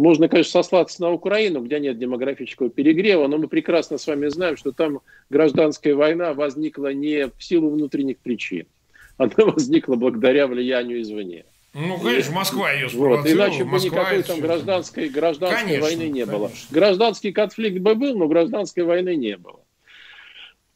Можно, 0.00 0.30
конечно, 0.30 0.62
сослаться 0.62 1.02
на 1.02 1.10
Украину, 1.10 1.60
где 1.60 1.78
нет 1.78 1.98
демографического 1.98 2.70
перегрева, 2.70 3.26
но 3.26 3.36
мы 3.36 3.48
прекрасно 3.48 3.98
с 3.98 4.06
вами 4.06 4.28
знаем, 4.28 4.56
что 4.56 4.72
там 4.72 5.00
гражданская 5.28 5.94
война 5.94 6.32
возникла 6.32 6.94
не 6.94 7.26
в 7.26 7.44
силу 7.44 7.68
внутренних 7.68 8.16
причин. 8.16 8.66
Она 9.18 9.34
возникла 9.36 9.96
благодаря 9.96 10.46
влиянию 10.46 11.02
извне. 11.02 11.44
Ну, 11.74 11.98
конечно, 11.98 12.34
Москва 12.34 12.72
ее 12.72 12.88
вот, 12.94 13.26
Иначе 13.26 13.64
бы 13.64 13.78
никакой 13.78 14.22
там 14.22 14.40
гражданской, 14.40 15.10
гражданской 15.10 15.64
конечно, 15.64 15.82
войны 15.82 16.02
не 16.04 16.24
конечно. 16.24 16.32
было. 16.32 16.50
Гражданский 16.70 17.32
конфликт 17.32 17.78
бы 17.80 17.94
был, 17.94 18.16
но 18.16 18.26
гражданской 18.26 18.84
войны 18.84 19.16
не 19.16 19.36
было. 19.36 19.60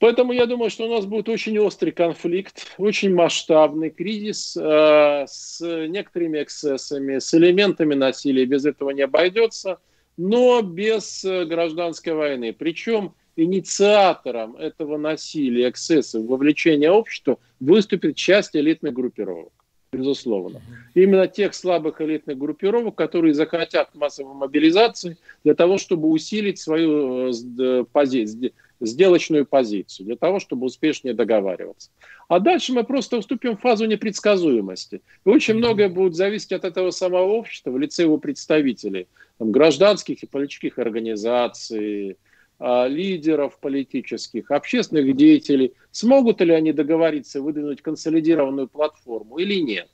Поэтому 0.04 0.34
я 0.34 0.44
думаю, 0.44 0.68
что 0.68 0.84
у 0.84 0.90
нас 0.94 1.06
будет 1.06 1.30
очень 1.30 1.58
острый 1.58 1.90
конфликт, 1.90 2.74
очень 2.76 3.14
масштабный 3.14 3.88
кризис 3.88 4.54
э, 4.54 5.24
с 5.26 5.60
некоторыми 5.62 6.42
эксцессами, 6.42 7.20
с 7.20 7.32
элементами 7.32 7.94
насилия. 7.94 8.44
Без 8.44 8.66
этого 8.66 8.90
не 8.90 9.00
обойдется, 9.00 9.78
но 10.18 10.60
без 10.60 11.24
э, 11.24 11.46
гражданской 11.46 12.12
войны. 12.12 12.52
Причем 12.52 13.14
инициатором 13.34 14.56
этого 14.56 14.98
насилия, 14.98 15.70
эксцессов, 15.70 16.26
вовлечения 16.26 16.90
общества 16.90 17.38
выступит 17.58 18.14
часть 18.14 18.54
элитных 18.54 18.92
группировок 18.92 19.54
безусловно. 19.94 20.60
Именно 20.94 21.28
тех 21.28 21.54
слабых 21.54 22.00
элитных 22.00 22.36
группировок, 22.36 22.94
которые 22.96 23.32
захотят 23.32 23.94
массовой 23.94 24.34
мобилизации 24.34 25.16
для 25.44 25.54
того, 25.54 25.78
чтобы 25.78 26.08
усилить 26.08 26.58
свою 26.58 27.30
э, 27.30 27.84
позицию, 27.92 28.52
сделочную 28.86 29.46
позицию, 29.46 30.06
для 30.06 30.16
того, 30.16 30.40
чтобы 30.40 30.66
успешнее 30.66 31.14
договариваться. 31.14 31.90
А 32.28 32.40
дальше 32.40 32.72
мы 32.72 32.84
просто 32.84 33.18
уступим 33.18 33.56
в 33.56 33.60
фазу 33.60 33.86
непредсказуемости. 33.86 35.02
И 35.24 35.28
очень 35.28 35.54
многое 35.54 35.88
будет 35.88 36.14
зависеть 36.14 36.52
от 36.52 36.64
этого 36.64 36.90
самого 36.90 37.24
общества 37.32 37.70
в 37.70 37.78
лице 37.78 38.02
его 38.02 38.18
представителей, 38.18 39.08
там, 39.38 39.52
гражданских 39.52 40.22
и 40.22 40.26
политических 40.26 40.78
организаций, 40.78 42.16
а, 42.58 42.86
лидеров 42.86 43.58
политических, 43.58 44.50
общественных 44.50 45.16
деятелей, 45.16 45.74
смогут 45.90 46.40
ли 46.40 46.52
они 46.52 46.72
договориться 46.72 47.42
выдвинуть 47.42 47.82
консолидированную 47.82 48.68
платформу 48.68 49.38
или 49.38 49.60
нет. 49.60 49.88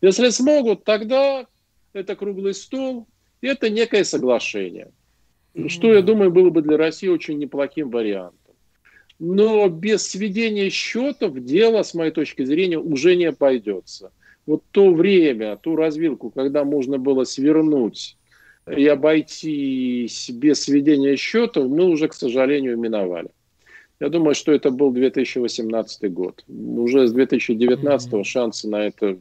Если 0.00 0.28
смогут, 0.28 0.84
тогда 0.84 1.46
это 1.92 2.14
круглый 2.16 2.54
стол, 2.54 3.06
это 3.40 3.70
некое 3.70 4.04
соглашение. 4.04 4.90
Что, 5.68 5.92
я 5.92 6.02
думаю, 6.02 6.30
было 6.30 6.50
бы 6.50 6.62
для 6.62 6.76
России 6.76 7.08
очень 7.08 7.38
неплохим 7.38 7.90
вариантом. 7.90 8.54
Но 9.18 9.68
без 9.68 10.08
сведения 10.08 10.70
счетов 10.70 11.38
дело, 11.44 11.82
с 11.82 11.94
моей 11.94 12.10
точки 12.10 12.44
зрения, 12.44 12.78
уже 12.78 13.14
не 13.14 13.26
обойдется. 13.26 14.10
Вот 14.46 14.62
то 14.72 14.92
время, 14.92 15.56
ту 15.56 15.76
развилку, 15.76 16.30
когда 16.30 16.64
можно 16.64 16.98
было 16.98 17.24
свернуть 17.24 18.16
и 18.66 18.86
обойтись 18.86 20.30
без 20.30 20.64
сведения 20.64 21.16
счетов, 21.16 21.68
мы 21.68 21.84
уже, 21.84 22.08
к 22.08 22.14
сожалению, 22.14 22.78
миновали. 22.78 23.30
Я 24.00 24.08
думаю, 24.08 24.34
что 24.34 24.50
это 24.50 24.70
был 24.70 24.90
2018 24.90 26.12
год. 26.12 26.44
Уже 26.48 27.06
с 27.06 27.12
2019 27.12 28.12
mm-hmm. 28.12 28.24
шансы 28.24 28.68
на 28.68 28.86
это 28.86 29.18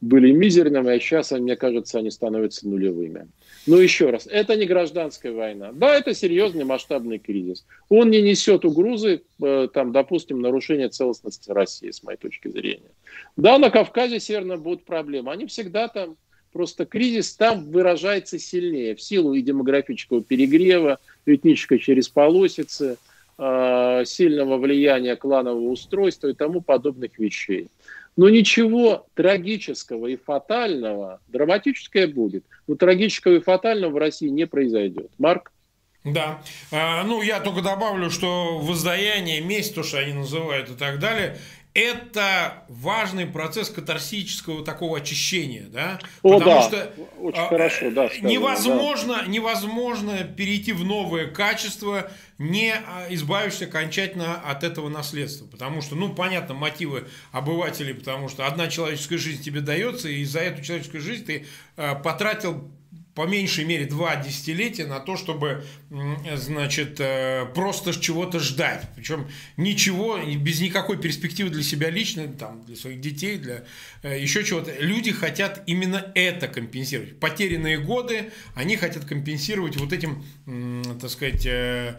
были 0.00 0.32
мизерными, 0.32 0.92
а 0.92 0.98
сейчас, 0.98 1.30
мне 1.32 1.56
кажется, 1.56 1.98
они 1.98 2.10
становятся 2.10 2.66
нулевыми. 2.66 3.28
Но 3.66 3.78
еще 3.78 4.10
раз, 4.10 4.26
это 4.26 4.56
не 4.56 4.64
гражданская 4.64 5.32
война. 5.32 5.70
Да, 5.72 5.94
это 5.94 6.14
серьезный 6.14 6.64
масштабный 6.64 7.18
кризис. 7.18 7.66
Он 7.88 8.10
не 8.10 8.22
несет 8.22 8.64
угрозы, 8.64 9.22
э, 9.42 9.68
там, 9.72 9.92
допустим, 9.92 10.40
нарушения 10.40 10.88
целостности 10.88 11.50
России, 11.50 11.90
с 11.90 12.02
моей 12.02 12.16
точки 12.16 12.48
зрения. 12.48 12.90
Да, 13.36 13.58
на 13.58 13.70
Кавказе, 13.70 14.20
северно, 14.20 14.56
будут 14.56 14.84
проблемы. 14.84 15.32
Они 15.32 15.46
всегда 15.46 15.88
там 15.88 16.16
Просто 16.52 16.84
кризис 16.84 17.34
там 17.34 17.70
выражается 17.70 18.38
сильнее 18.38 18.96
в 18.96 19.00
силу 19.00 19.34
и 19.34 19.42
демографического 19.42 20.20
перегрева, 20.22 20.98
этнической 21.24 21.78
через 21.78 22.08
полосицы, 22.08 22.98
а, 23.38 24.04
сильного 24.04 24.58
влияния 24.58 25.16
кланового 25.16 25.70
устройства 25.70 26.28
и 26.28 26.34
тому 26.34 26.60
подобных 26.60 27.18
вещей. 27.18 27.68
Но 28.16 28.28
ничего 28.28 29.06
трагического 29.14 30.08
и 30.08 30.16
фатального, 30.16 31.20
драматическое 31.28 32.06
будет, 32.06 32.44
но 32.66 32.74
трагического 32.74 33.34
и 33.36 33.40
фатального 33.40 33.92
в 33.92 33.96
России 33.96 34.28
не 34.28 34.46
произойдет. 34.46 35.10
Марк? 35.18 35.52
Да. 36.04 36.42
А, 36.72 37.04
ну, 37.04 37.20
я 37.22 37.40
только 37.40 37.60
добавлю, 37.60 38.10
что 38.10 38.58
воздаяние, 38.58 39.40
месть, 39.42 39.74
то, 39.74 39.82
что 39.82 39.98
они 39.98 40.14
называют 40.14 40.70
и 40.70 40.74
так 40.74 40.98
далее, 40.98 41.36
это 41.72 42.64
важный 42.68 43.26
процесс 43.26 43.70
катарсического 43.70 44.64
такого 44.64 44.98
очищения, 44.98 45.66
да? 45.68 46.00
О, 46.22 46.38
Потому 46.38 46.56
да. 46.56 46.62
что 46.62 46.92
очень 47.20 47.38
а, 47.38 47.48
хорошо, 47.48 47.90
да, 47.90 48.08
сказано, 48.08 48.28
невозможно, 48.28 49.16
да. 49.20 49.26
невозможно 49.26 50.24
перейти 50.24 50.72
в 50.72 50.84
новое 50.84 51.28
качество, 51.28 52.10
не 52.38 52.72
а, 52.72 53.06
избавившись 53.10 53.62
окончательно 53.62 54.40
от 54.40 54.64
этого 54.64 54.88
наследства. 54.88 55.46
Потому 55.46 55.80
что, 55.80 55.94
ну, 55.94 56.12
понятно, 56.12 56.54
мотивы 56.54 57.06
обывателей, 57.30 57.94
потому 57.94 58.28
что 58.28 58.46
одна 58.46 58.66
человеческая 58.66 59.18
жизнь 59.18 59.42
тебе 59.42 59.60
дается, 59.60 60.08
и 60.08 60.24
за 60.24 60.40
эту 60.40 60.62
человеческую 60.62 61.02
жизнь 61.02 61.24
ты 61.24 61.46
а, 61.76 61.94
потратил 61.94 62.68
по 63.14 63.26
меньшей 63.26 63.64
мере 63.64 63.86
два 63.86 64.16
десятилетия 64.16 64.86
на 64.86 65.00
то, 65.00 65.16
чтобы, 65.16 65.64
значит, 66.36 67.00
э, 67.00 67.46
просто 67.54 67.92
чего-то 67.98 68.38
ждать. 68.38 68.86
Причем 68.94 69.28
ничего, 69.56 70.18
без 70.18 70.60
никакой 70.60 70.98
перспективы 70.98 71.50
для 71.50 71.62
себя 71.62 71.90
лично, 71.90 72.28
там, 72.28 72.64
для 72.64 72.76
своих 72.76 73.00
детей, 73.00 73.36
для 73.36 73.64
э, 74.02 74.20
еще 74.20 74.44
чего-то. 74.44 74.72
Люди 74.78 75.12
хотят 75.12 75.62
именно 75.66 76.12
это 76.14 76.46
компенсировать. 76.48 77.18
Потерянные 77.18 77.78
годы 77.78 78.30
они 78.54 78.76
хотят 78.76 79.04
компенсировать 79.04 79.76
вот 79.76 79.92
этим, 79.92 80.24
так 81.00 81.10
сказать, 81.10 81.46
э, 81.46 81.96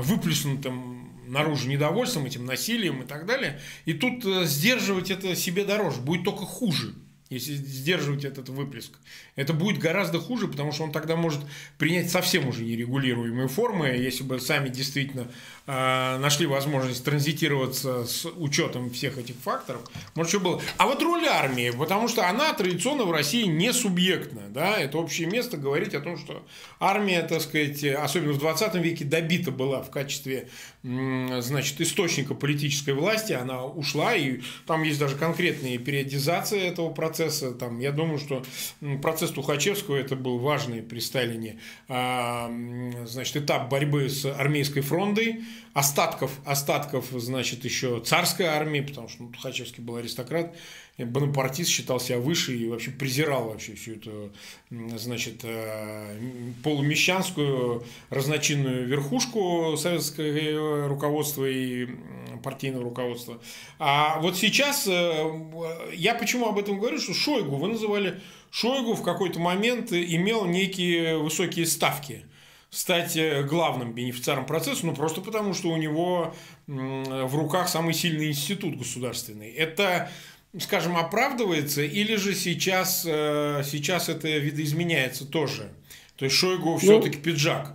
выплеснутым 0.00 1.14
наружу 1.28 1.68
недовольством, 1.68 2.26
этим 2.26 2.44
насилием 2.44 3.02
и 3.02 3.06
так 3.06 3.26
далее. 3.26 3.60
И 3.84 3.92
тут 3.92 4.24
сдерживать 4.46 5.10
это 5.10 5.36
себе 5.36 5.64
дороже, 5.64 6.00
будет 6.00 6.24
только 6.24 6.44
хуже 6.44 6.94
если 7.30 7.54
сдерживать 7.54 8.24
этот 8.24 8.48
выплеск. 8.48 8.92
Это 9.36 9.52
будет 9.52 9.78
гораздо 9.78 10.18
хуже, 10.18 10.48
потому 10.48 10.72
что 10.72 10.84
он 10.84 10.92
тогда 10.92 11.16
может 11.16 11.40
принять 11.76 12.10
совсем 12.10 12.48
уже 12.48 12.64
нерегулируемые 12.64 13.48
формы, 13.48 13.88
если 13.88 14.22
бы 14.22 14.40
сами 14.40 14.68
действительно 14.68 15.28
э, 15.66 16.18
нашли 16.18 16.46
возможность 16.46 17.04
транзитироваться 17.04 18.06
с 18.06 18.26
учетом 18.26 18.90
всех 18.90 19.18
этих 19.18 19.36
факторов. 19.36 19.82
Может, 20.14 20.30
что 20.30 20.40
было. 20.40 20.62
А 20.78 20.86
вот 20.86 21.02
роль 21.02 21.26
армии, 21.26 21.70
потому 21.70 22.08
что 22.08 22.28
она 22.28 22.52
традиционно 22.54 23.04
в 23.04 23.12
России 23.12 23.44
не 23.44 23.72
субъектная. 23.72 24.48
Да? 24.48 24.78
Это 24.78 24.98
общее 24.98 25.28
место 25.28 25.56
говорить 25.56 25.94
о 25.94 26.00
том, 26.00 26.16
что 26.18 26.46
армия, 26.80 27.22
так 27.22 27.42
сказать, 27.42 27.84
особенно 27.84 28.32
в 28.32 28.38
20 28.38 28.74
веке 28.76 29.04
добита 29.04 29.50
была 29.50 29.82
в 29.82 29.90
качестве 29.90 30.48
значит, 30.82 31.80
источника 31.80 32.34
политической 32.34 32.94
власти, 32.94 33.32
она 33.32 33.64
ушла, 33.64 34.14
и 34.14 34.40
там 34.66 34.82
есть 34.84 35.00
даже 35.00 35.16
конкретные 35.16 35.78
периодизации 35.78 36.60
этого 36.60 36.90
процесса. 36.90 37.52
Там, 37.52 37.80
я 37.80 37.90
думаю, 37.90 38.18
что 38.18 38.44
процесс 39.02 39.30
Тухачевского 39.30 39.96
это 39.96 40.14
был 40.14 40.38
важный 40.38 40.82
при 40.82 41.00
Сталине 41.00 41.58
а, 41.88 42.50
значит, 43.06 43.36
этап 43.36 43.68
борьбы 43.68 44.08
с 44.08 44.24
армейской 44.24 44.82
фронтой, 44.82 45.42
остатков, 45.72 46.32
остатков, 46.44 47.06
значит, 47.12 47.64
еще 47.64 48.00
царской 48.00 48.46
армии, 48.46 48.80
потому 48.80 49.08
что 49.08 49.24
ну, 49.24 49.32
Тухачевский 49.32 49.82
был 49.82 49.96
аристократ, 49.96 50.54
бонапартист 51.04 51.70
считал 51.70 52.00
себя 52.00 52.18
выше 52.18 52.56
и 52.56 52.68
вообще 52.68 52.90
презирал 52.90 53.48
вообще 53.48 53.74
всю 53.74 53.92
эту, 53.92 54.32
значит, 54.70 55.40
э, 55.44 56.18
полумещанскую 56.64 57.84
разночинную 58.10 58.86
верхушку 58.86 59.76
советского 59.76 60.88
руководства 60.88 61.44
и 61.48 61.88
партийного 62.42 62.84
руководства. 62.84 63.40
А 63.78 64.18
вот 64.20 64.36
сейчас, 64.36 64.86
э, 64.88 65.92
я 65.94 66.14
почему 66.14 66.48
об 66.48 66.58
этом 66.58 66.78
говорю, 66.78 66.98
что 66.98 67.14
Шойгу, 67.14 67.56
вы 67.56 67.68
называли 67.68 68.20
Шойгу 68.50 68.94
в 68.94 69.02
какой-то 69.02 69.38
момент 69.38 69.92
имел 69.92 70.46
некие 70.46 71.18
высокие 71.18 71.66
ставки 71.66 72.24
стать 72.70 73.16
э, 73.16 73.44
главным 73.44 73.92
бенефициаром 73.92 74.46
процесса, 74.46 74.84
ну 74.84 74.94
просто 74.94 75.20
потому, 75.20 75.54
что 75.54 75.68
у 75.68 75.76
него 75.76 76.34
в 76.66 77.34
руках 77.34 77.68
самый 77.68 77.94
сильный 77.94 78.28
институт 78.28 78.76
государственный. 78.76 79.50
Это 79.50 80.10
скажем, 80.58 80.96
оправдывается, 80.96 81.82
или 81.82 82.16
же 82.16 82.34
сейчас, 82.34 83.04
э, 83.06 83.62
сейчас 83.64 84.08
это 84.08 84.28
видоизменяется 84.28 85.30
тоже? 85.30 85.70
То 86.16 86.24
есть 86.24 86.36
Шойгу 86.36 86.72
ну, 86.72 86.78
все-таки 86.78 87.18
пиджак. 87.18 87.74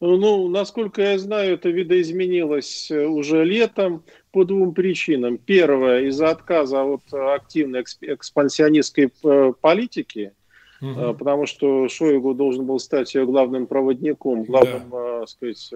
Ну, 0.00 0.48
насколько 0.48 1.02
я 1.02 1.18
знаю, 1.18 1.54
это 1.54 1.70
видоизменилось 1.70 2.90
э, 2.90 3.04
уже 3.04 3.44
летом 3.44 4.04
по 4.30 4.44
двум 4.44 4.72
причинам. 4.72 5.38
Первое, 5.38 6.02
из-за 6.04 6.30
отказа 6.30 6.84
от 6.84 7.02
активной 7.12 7.82
экспансионистской 7.82 9.12
э, 9.24 9.52
политики, 9.60 10.32
угу. 10.80 11.14
потому 11.14 11.46
что 11.46 11.88
Шойгу 11.88 12.34
должен 12.34 12.64
был 12.66 12.78
стать 12.78 13.14
ее 13.14 13.26
главным 13.26 13.66
проводником, 13.66 14.44
главным, 14.44 14.90
да. 14.90 15.26
сказать, 15.26 15.72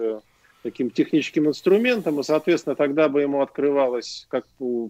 таким 0.63 0.89
техническим 0.89 1.47
инструментом, 1.47 2.19
и, 2.19 2.23
соответственно, 2.23 2.75
тогда 2.75 3.09
бы 3.09 3.21
ему 3.21 3.41
открывалась, 3.41 4.25
как 4.29 4.45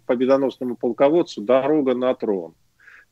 победоносному 0.05 0.77
полководцу, 0.77 1.41
дорога 1.41 1.95
на 1.95 2.13
трон. 2.13 2.53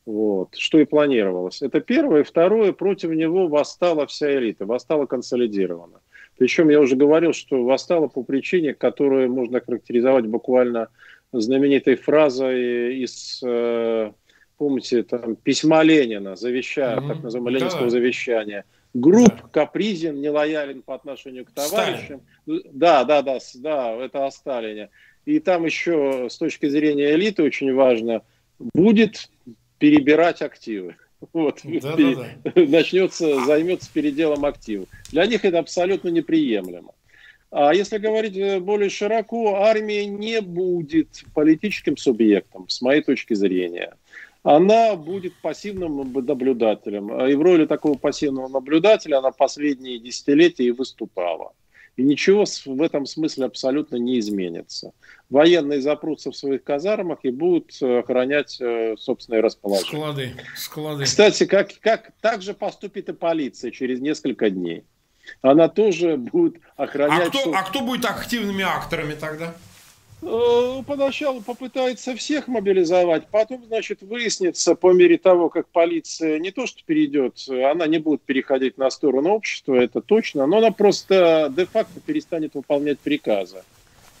Вот, 0.06 0.56
что 0.56 0.78
и 0.78 0.84
планировалось. 0.84 1.62
Это 1.62 1.80
первое. 1.80 2.20
И 2.20 2.24
второе, 2.24 2.72
против 2.72 3.10
него 3.10 3.46
восстала 3.46 4.06
вся 4.06 4.34
элита, 4.36 4.64
восстала 4.64 5.06
консолидированно. 5.06 6.00
Причем 6.38 6.70
я 6.70 6.80
уже 6.80 6.96
говорил, 6.96 7.32
что 7.32 7.62
восстала 7.62 8.08
по 8.08 8.22
причине, 8.22 8.74
которую 8.74 9.30
можно 9.30 9.60
характеризовать 9.60 10.26
буквально 10.26 10.88
знаменитой 11.32 11.96
фразой 11.96 12.96
из, 12.96 13.40
э, 13.44 14.10
помните, 14.58 15.02
там, 15.04 15.36
письма 15.36 15.82
Ленина, 15.82 16.34
завещая, 16.34 16.96
mm-hmm. 16.96 17.08
так 17.08 17.22
называемого 17.22 17.50
ленинского 17.50 17.84
да. 17.84 17.90
завещания– 17.90 18.64
Групп 18.94 19.34
да. 19.42 19.48
капризен, 19.48 20.20
нелоялен 20.20 20.82
по 20.82 20.94
отношению 20.94 21.46
к 21.46 21.50
товарищам. 21.50 22.20
Сталин. 22.42 22.62
Да, 22.72 23.04
да, 23.04 23.22
да, 23.22 23.38
да, 23.54 23.92
это 23.96 24.26
о 24.26 24.30
Сталине. 24.30 24.90
И 25.24 25.38
там 25.38 25.64
еще 25.64 26.28
с 26.30 26.36
точки 26.36 26.68
зрения 26.68 27.14
элиты 27.14 27.42
очень 27.42 27.72
важно, 27.74 28.22
будет 28.74 29.30
перебирать 29.78 30.42
активы. 30.42 30.96
Вот. 31.32 31.60
Да, 31.64 31.96
да, 31.96 32.28
да. 32.44 32.52
Начнется, 32.66 33.44
займется 33.44 33.90
переделом 33.92 34.44
активов. 34.44 34.88
Для 35.10 35.26
них 35.26 35.44
это 35.44 35.58
абсолютно 35.58 36.08
неприемлемо. 36.08 36.92
А 37.50 37.74
если 37.74 37.98
говорить 37.98 38.36
э, 38.36 38.60
более 38.60 38.88
широко, 38.88 39.56
армия 39.56 40.06
не 40.06 40.40
будет 40.40 41.22
политическим 41.34 41.98
субъектом, 41.98 42.68
с 42.68 42.80
моей 42.80 43.02
точки 43.02 43.34
зрения 43.34 43.94
она 44.42 44.96
будет 44.96 45.34
пассивным 45.40 46.12
наблюдателем. 46.12 47.26
И 47.26 47.34
в 47.34 47.42
роли 47.42 47.66
такого 47.66 47.96
пассивного 47.96 48.48
наблюдателя 48.48 49.18
она 49.18 49.30
последние 49.30 49.98
десятилетия 49.98 50.64
и 50.64 50.72
выступала. 50.72 51.52
И 51.96 52.02
ничего 52.02 52.44
в 52.46 52.82
этом 52.82 53.04
смысле 53.04 53.44
абсолютно 53.44 53.96
не 53.96 54.18
изменится. 54.18 54.92
Военные 55.28 55.82
запрутся 55.82 56.30
в 56.30 56.36
своих 56.36 56.64
казармах 56.64 57.18
и 57.22 57.30
будут 57.30 57.70
э, 57.82 57.98
охранять 57.98 58.58
э, 58.60 58.96
собственное 58.98 59.42
расположение. 59.42 59.90
Склады. 59.90 60.32
Склады. 60.56 61.04
Кстати, 61.04 61.44
как, 61.44 61.78
как 61.80 62.12
так 62.22 62.40
же 62.40 62.54
поступит 62.54 63.10
и 63.10 63.12
полиция 63.12 63.70
через 63.70 64.00
несколько 64.00 64.48
дней. 64.48 64.84
Она 65.42 65.68
тоже 65.68 66.16
будет 66.16 66.62
охранять... 66.76 67.28
А 67.28 67.30
кто, 67.30 67.52
а 67.54 67.62
кто 67.62 67.80
будет 67.82 68.06
активными 68.06 68.64
акторами 68.64 69.14
тогда? 69.14 69.54
Э, 70.24 70.82
поначалу 70.86 71.40
попытается 71.40 72.14
всех 72.14 72.46
мобилизовать, 72.46 73.26
потом, 73.28 73.64
значит, 73.66 74.02
выяснится 74.02 74.76
по 74.76 74.92
мере 74.92 75.18
того, 75.18 75.48
как 75.48 75.66
полиция 75.68 76.38
не 76.38 76.52
то 76.52 76.66
что 76.66 76.84
перейдет, 76.86 77.44
она 77.48 77.88
не 77.88 77.98
будет 77.98 78.22
переходить 78.22 78.78
на 78.78 78.88
сторону 78.90 79.30
общества, 79.30 79.74
это 79.74 80.00
точно, 80.00 80.46
но 80.46 80.58
она 80.58 80.70
просто 80.70 81.52
де-факто 81.56 81.98
перестанет 82.00 82.54
выполнять 82.54 83.00
приказы. 83.00 83.64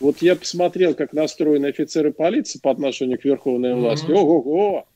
Вот 0.02 0.20
я 0.20 0.34
посмотрел, 0.34 0.94
как 0.94 1.12
настроены 1.12 1.66
офицеры 1.66 2.12
полиции 2.12 2.58
по 2.58 2.72
отношению 2.72 3.20
к 3.20 3.24
верховной 3.24 3.74
власти. 3.74 4.06
Mm-hmm. 4.06 4.14
Ого-го! 4.14 4.88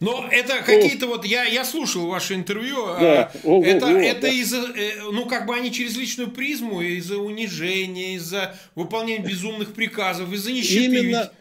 Но 0.00 0.28
это 0.30 0.62
какие-то 0.62 1.06
вот, 1.06 1.24
я, 1.24 1.44
я 1.44 1.64
слушал 1.64 2.06
ваше 2.06 2.34
интервью, 2.34 2.84
а 2.84 3.00
да. 3.00 3.32
Ого-го, 3.44 3.64
это, 3.64 3.86
это 3.86 4.20
да. 4.20 4.28
из-за, 4.28 4.58
э, 4.58 5.10
ну 5.10 5.24
как 5.24 5.46
бы 5.46 5.54
они 5.56 5.72
через 5.72 5.96
личную 5.96 6.30
призму, 6.30 6.82
из-за 6.82 7.16
унижения, 7.16 8.16
из-за 8.16 8.54
выполнения 8.74 9.24
безумных 9.24 9.72
приказов, 9.72 10.30
из-за 10.34 10.52
нищеты. 10.52 10.84
Именно, 10.84 11.32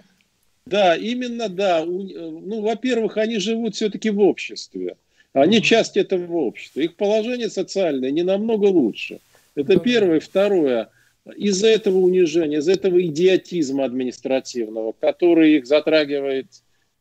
да, 0.66 0.95
именно, 0.95 1.49
да. 1.49 1.84
Ну, 1.84 2.61
во-первых, 2.61 3.18
они 3.18 3.39
живут 3.39 3.76
все-таки 3.76 4.09
в 4.09 4.22
обществе. 4.22 4.95
Они 5.34 5.61
часть 5.61 5.97
этого 5.97 6.38
общества. 6.38 6.80
Их 6.80 6.95
положение 6.95 7.49
социальное 7.49 8.11
не 8.11 8.24
намного 8.24 8.68
лучше. 8.68 9.20
Это 9.55 9.78
первое. 9.82 10.22
Второе– 10.22 10.88
из-за 11.36 11.67
этого 11.67 11.97
унижения, 11.97 12.57
из-за 12.57 12.74
этого 12.74 13.01
идиотизма 13.01 13.86
административного, 13.86 14.93
который 14.93 15.57
их 15.57 15.65
затрагивает 15.65 16.47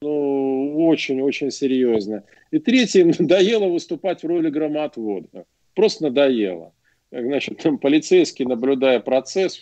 ну, 0.00 0.86
очень-очень 0.86 1.50
серьезно. 1.50 2.24
И 2.50 2.58
третье, 2.58 3.00
им 3.00 3.12
надоело 3.18 3.66
выступать 3.66 4.22
в 4.22 4.26
роли 4.26 4.50
громоотвода. 4.50 5.44
Просто 5.74 6.04
надоело. 6.04 6.72
Значит, 7.10 7.58
там 7.58 7.78
полицейский, 7.78 8.44
наблюдая 8.44 9.00
процесс, 9.00 9.60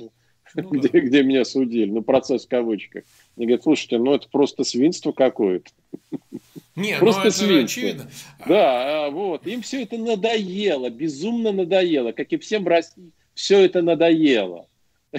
ну, 0.55 0.63
где, 0.71 0.89
да. 0.89 1.01
где 1.01 1.23
меня 1.23 1.45
судили, 1.45 1.91
ну, 1.91 2.03
процесс 2.03 2.45
в 2.45 2.49
кавычках, 2.49 3.05
они 3.37 3.47
говорят, 3.47 3.63
слушайте, 3.63 3.99
ну, 3.99 4.15
это 4.15 4.29
просто 4.29 4.65
свинство 4.65 5.13
какое-то. 5.13 5.71
Нет, 6.77 6.99
ну, 7.01 7.07
просто 7.07 7.23
ну, 7.23 7.29
это 7.29 7.37
свинство. 7.37 7.65
очевидно. 7.65 8.11
Да, 8.47 9.07
а, 9.07 9.11
вот. 9.11 9.47
Им 9.47 9.63
все 9.63 9.83
это 9.83 9.97
надоело, 9.97 10.91
безумно 10.91 11.51
надоело, 11.51 12.13
как 12.13 12.33
и 12.33 12.37
всем 12.37 12.65
в 12.65 12.69
России 12.69 13.11
все 13.41 13.65
это 13.65 13.81
надоело. 13.81 14.67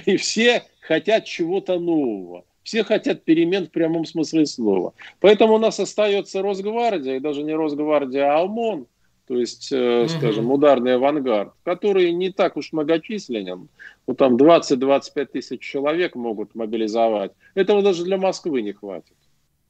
И 0.06 0.16
все 0.16 0.62
хотят 0.80 1.24
чего-то 1.24 1.78
нового. 1.78 2.44
Все 2.62 2.84
хотят 2.84 3.24
перемен 3.24 3.66
в 3.66 3.70
прямом 3.72 4.04
смысле 4.04 4.46
слова. 4.46 4.94
Поэтому 5.18 5.54
у 5.54 5.58
нас 5.58 5.80
остается 5.80 6.40
Росгвардия, 6.40 7.16
и 7.16 7.20
даже 7.20 7.42
не 7.42 7.52
Росгвардия, 7.52 8.32
а 8.32 8.42
ОМОН, 8.42 8.86
то 9.26 9.36
есть, 9.36 9.72
э, 9.72 10.06
скажем, 10.08 10.52
ударный 10.52 10.94
авангард, 10.94 11.52
который 11.64 12.12
не 12.12 12.30
так 12.30 12.56
уж 12.56 12.72
многочисленен. 12.72 13.68
Ну, 14.06 14.14
там 14.14 14.36
20-25 14.36 15.24
тысяч 15.26 15.60
человек 15.60 16.14
могут 16.14 16.54
мобилизовать. 16.54 17.32
Этого 17.56 17.82
даже 17.82 18.04
для 18.04 18.18
Москвы 18.18 18.62
не 18.62 18.72
хватит. 18.72 19.16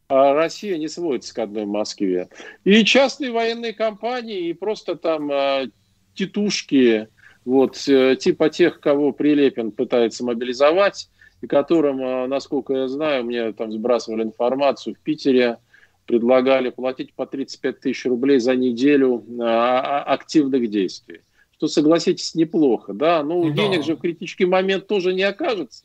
А 0.09 0.35
Россия 0.35 0.77
не 0.77 0.89
сводится 0.89 1.35
к 1.35 1.39
одной 1.39 1.65
Москве. 1.65 2.29
И 2.65 2.85
частные 2.85 3.33
военные 3.33 3.73
компании, 3.73 4.49
и 4.49 4.53
просто 4.53 4.97
там 4.97 5.31
э, 5.33 5.71
титушки, 6.15 7.09
вот, 7.45 7.89
э, 7.89 8.17
типа 8.17 8.51
тех, 8.51 8.81
кого 8.81 9.13
Прилепин 9.13 9.73
пытается 9.73 10.25
мобилизовать, 10.25 11.09
и 11.41 11.47
которым, 11.47 12.01
э, 12.01 12.27
насколько 12.27 12.73
я 12.75 12.89
знаю, 12.89 13.25
мне 13.25 13.53
там 13.53 13.73
сбрасывали 13.73 14.23
информацию, 14.23 14.95
в 14.95 14.99
Питере 15.01 15.59
предлагали 16.07 16.71
платить 16.71 17.15
по 17.15 17.27
35 17.27 17.81
тысяч 17.81 18.05
рублей 18.07 18.39
за 18.39 18.55
неделю 18.55 19.25
э, 19.29 19.43
активных 19.43 20.71
действий. 20.71 21.21
Что, 21.57 21.69
согласитесь, 21.69 22.35
неплохо, 22.35 22.93
да? 22.93 23.23
Но 23.23 23.45
да. 23.45 23.51
денег 23.51 23.85
же 23.85 23.97
в 23.97 24.01
критический 24.01 24.47
момент 24.47 24.87
тоже 24.87 25.13
не 25.13 25.23
окажется. 25.23 25.85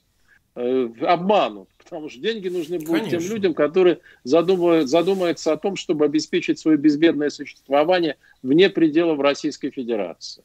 Обманут, 0.55 1.69
потому 1.77 2.09
что 2.09 2.19
деньги 2.19 2.47
нужны 2.47 2.79
будут 2.79 3.01
Конечно. 3.01 3.19
тем 3.19 3.31
людям, 3.31 3.53
которые 3.53 3.99
задумывают, 4.23 4.89
задумаются 4.89 5.53
о 5.53 5.57
том, 5.57 5.75
чтобы 5.75 6.05
обеспечить 6.05 6.57
свое 6.57 6.77
безбедное 6.77 7.29
существование 7.29 8.17
вне 8.41 8.71
пределов 8.71 9.19
Российской 9.19 9.69
Федерации. 9.69 10.43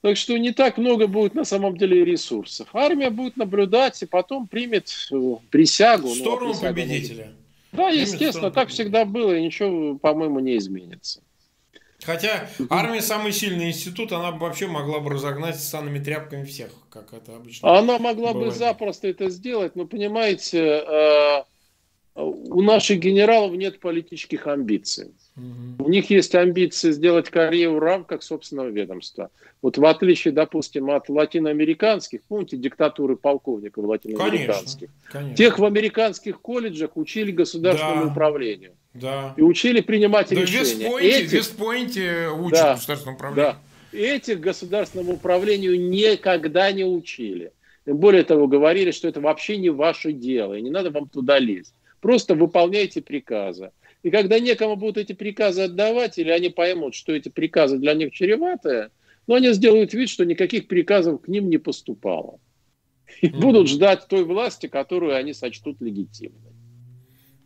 Так 0.00 0.16
что 0.16 0.38
не 0.38 0.52
так 0.52 0.78
много 0.78 1.08
будет 1.08 1.34
на 1.34 1.44
самом 1.44 1.76
деле 1.76 2.04
ресурсов. 2.04 2.68
Армия 2.72 3.10
будет 3.10 3.36
наблюдать 3.36 4.00
и 4.02 4.06
потом 4.06 4.46
примет 4.46 4.92
э, 5.10 5.16
присягу. 5.50 6.08
В 6.08 6.14
ну, 6.14 6.14
сторону 6.14 6.54
ну, 6.54 6.60
победителя. 6.60 7.32
Да, 7.72 7.88
естественно, 7.88 8.50
так 8.50 8.68
всегда 8.68 9.04
было, 9.04 9.36
и 9.36 9.42
ничего, 9.42 9.96
по-моему, 9.98 10.38
не 10.38 10.56
изменится. 10.56 11.20
Хотя 12.04 12.48
армия 12.70 13.02
самый 13.02 13.32
сильный 13.32 13.70
институт, 13.70 14.12
она 14.12 14.30
бы 14.30 14.38
вообще 14.38 14.68
могла 14.68 15.00
бы 15.00 15.10
разогнать 15.10 15.60
станами 15.60 15.98
тряпками 15.98 16.44
всех, 16.44 16.70
как 16.90 17.12
это 17.12 17.34
обычно. 17.34 17.76
Она 17.76 17.98
могла 17.98 18.32
бывает. 18.32 18.52
бы 18.52 18.56
запросто 18.56 19.08
это 19.08 19.28
сделать, 19.30 19.74
но 19.74 19.84
понимаете, 19.84 20.84
э, 20.86 21.42
у 22.24 22.62
наших 22.62 22.98
генералов 22.98 23.52
нет 23.52 23.78
политических 23.78 24.46
амбиций. 24.46 25.12
Угу. 25.36 25.84
У 25.84 25.88
них 25.88 26.10
есть 26.10 26.34
амбиции 26.34 26.90
сделать 26.90 27.30
карьеру 27.30 27.76
в 27.76 27.78
рамках 27.78 28.22
собственного 28.22 28.68
ведомства. 28.68 29.30
Вот 29.62 29.78
в 29.78 29.84
отличие, 29.84 30.32
допустим, 30.32 30.90
от 30.90 31.08
латиноамериканских, 31.08 32.20
помните, 32.28 32.56
диктатуры 32.56 33.16
полковников 33.16 33.84
латиноамериканских, 33.84 34.88
конечно, 35.04 35.12
конечно. 35.12 35.36
тех 35.36 35.58
в 35.58 35.64
американских 35.64 36.40
колледжах 36.40 36.96
учили 36.96 37.30
государственному 37.30 38.06
да. 38.06 38.10
управлению. 38.10 38.72
Да. 38.94 39.34
И 39.36 39.42
учили 39.42 39.80
принимать 39.80 40.30
да, 40.30 40.36
решения. 40.36 40.64
В 40.64 40.64
Вестпойнте, 40.64 41.18
Этих... 41.18 41.32
Вестпойнте 41.32 42.28
учат 42.28 42.58
да, 42.58 42.74
государственному 42.74 43.16
управлению. 43.16 43.52
Да. 43.52 43.98
Этих 43.98 44.40
государственному 44.40 45.14
управлению 45.14 45.80
никогда 45.80 46.70
не 46.72 46.84
учили. 46.84 47.52
Более 47.86 48.22
того, 48.22 48.46
говорили, 48.48 48.90
что 48.90 49.08
это 49.08 49.20
вообще 49.20 49.56
не 49.56 49.70
ваше 49.70 50.12
дело, 50.12 50.54
и 50.54 50.62
не 50.62 50.70
надо 50.70 50.90
вам 50.90 51.08
туда 51.08 51.38
лезть. 51.38 51.74
Просто 52.00 52.34
выполняйте 52.34 53.02
приказы. 53.02 53.72
И 54.02 54.10
когда 54.10 54.38
некому 54.38 54.76
будут 54.76 54.98
эти 54.98 55.12
приказы 55.12 55.62
отдавать, 55.62 56.18
или 56.18 56.30
они 56.30 56.48
поймут, 56.48 56.94
что 56.94 57.12
эти 57.12 57.28
приказы 57.28 57.78
для 57.78 57.94
них 57.94 58.12
чреватые, 58.12 58.90
но 59.26 59.34
они 59.34 59.52
сделают 59.52 59.92
вид, 59.92 60.08
что 60.08 60.24
никаких 60.24 60.68
приказов 60.68 61.22
к 61.22 61.28
ним 61.28 61.50
не 61.50 61.58
поступало. 61.58 62.40
И 63.20 63.28
mm 63.28 63.40
будут 63.40 63.68
ждать 63.68 64.06
той 64.08 64.24
власти, 64.24 64.68
которую 64.68 65.16
они 65.16 65.32
сочтут 65.32 65.80
легитимной. 65.80 66.52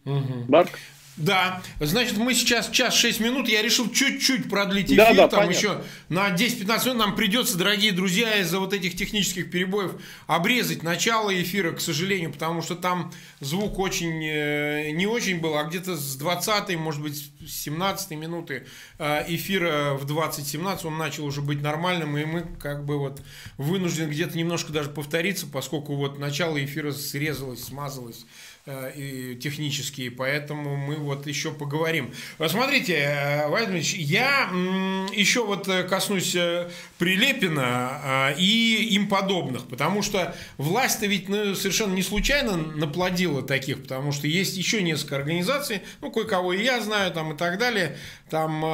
mm 0.05 0.45
Марк? 0.49 0.79
Да, 1.19 1.63
значит, 1.79 2.17
мы 2.17 2.33
сейчас 2.33 2.71
час 2.71 2.95
6 2.95 3.21
минут, 3.21 3.47
я 3.47 3.61
решил 3.61 3.91
чуть-чуть 3.91 4.49
продлить 4.49 4.87
эфир, 4.87 4.97
да, 4.97 5.13
да, 5.13 5.29
там 5.29 5.41
понятно. 5.41 5.59
еще 5.59 5.83
на 6.09 6.31
10-15 6.31 6.85
минут 6.87 6.99
нам 6.99 7.17
придется, 7.17 7.59
дорогие 7.59 7.93
друзья, 7.93 8.39
из-за 8.39 8.59
вот 8.59 8.73
этих 8.73 8.97
технических 8.97 9.51
перебоев 9.51 9.93
обрезать 10.27 10.83
начало 10.83 11.31
эфира, 11.31 11.73
к 11.73 11.81
сожалению, 11.83 12.33
потому 12.33 12.63
что 12.63 12.77
там 12.77 13.13
звук 13.41 13.79
очень, 13.79 14.25
э, 14.25 14.91
не 14.93 15.07
очень 15.07 15.39
был, 15.39 15.59
а 15.59 15.65
где-то 15.65 15.97
с 15.97 16.17
20 16.17 16.77
может 16.77 17.03
быть, 17.03 17.31
с 17.47 17.63
17 17.63 18.13
минуты 18.13 18.67
э, 18.99 19.25
эфира 19.29 19.95
в 19.95 20.07
2017 20.07 20.87
он 20.87 20.97
начал 20.97 21.27
уже 21.27 21.43
быть 21.43 21.61
нормальным, 21.61 22.17
и 22.17 22.25
мы 22.25 22.47
как 22.59 22.87
бы 22.87 22.99
вот 22.99 23.21
вынуждены 23.59 24.11
где-то 24.11 24.39
немножко 24.39 24.73
даже 24.73 24.89
повториться, 24.89 25.47
поскольку 25.47 25.95
вот 25.95 26.19
начало 26.19 26.63
эфира 26.65 26.93
срезалось, 26.93 27.65
смазалось 27.65 28.25
и 28.67 29.37
технические, 29.43 30.13
поэтому 30.13 30.77
мы 30.77 30.95
вот 30.95 31.27
еще 31.27 31.53
поговорим. 31.53 32.13
Смотрите, 32.47 32.95
э, 32.95 33.49
Владимирович, 33.49 33.95
я 33.95 34.49
еще 35.13 35.45
вот 35.45 35.67
э, 35.67 35.83
коснусь 35.83 36.37
Прилепина 36.99 38.33
и 38.39 38.89
им 38.93 39.09
подобных, 39.09 39.67
потому 39.67 40.03
что 40.03 40.37
власть-то 40.59 41.07
ведь 41.07 41.29
ну, 41.29 41.57
совершенно 41.57 41.93
не 41.95 42.03
случайно 42.03 42.57
наплодила 42.57 43.43
таких, 43.43 43.83
потому 43.83 44.13
что 44.13 44.29
есть 44.29 44.57
еще 44.57 44.81
несколько 44.81 45.17
организаций, 45.17 45.83
ну, 46.01 46.13
кое-кого 46.13 46.53
и 46.53 46.63
я 46.63 46.81
знаю, 46.81 47.13
там 47.13 47.33
и 47.33 47.37
так 47.37 47.59
далее, 47.59 47.97
там 48.31 48.65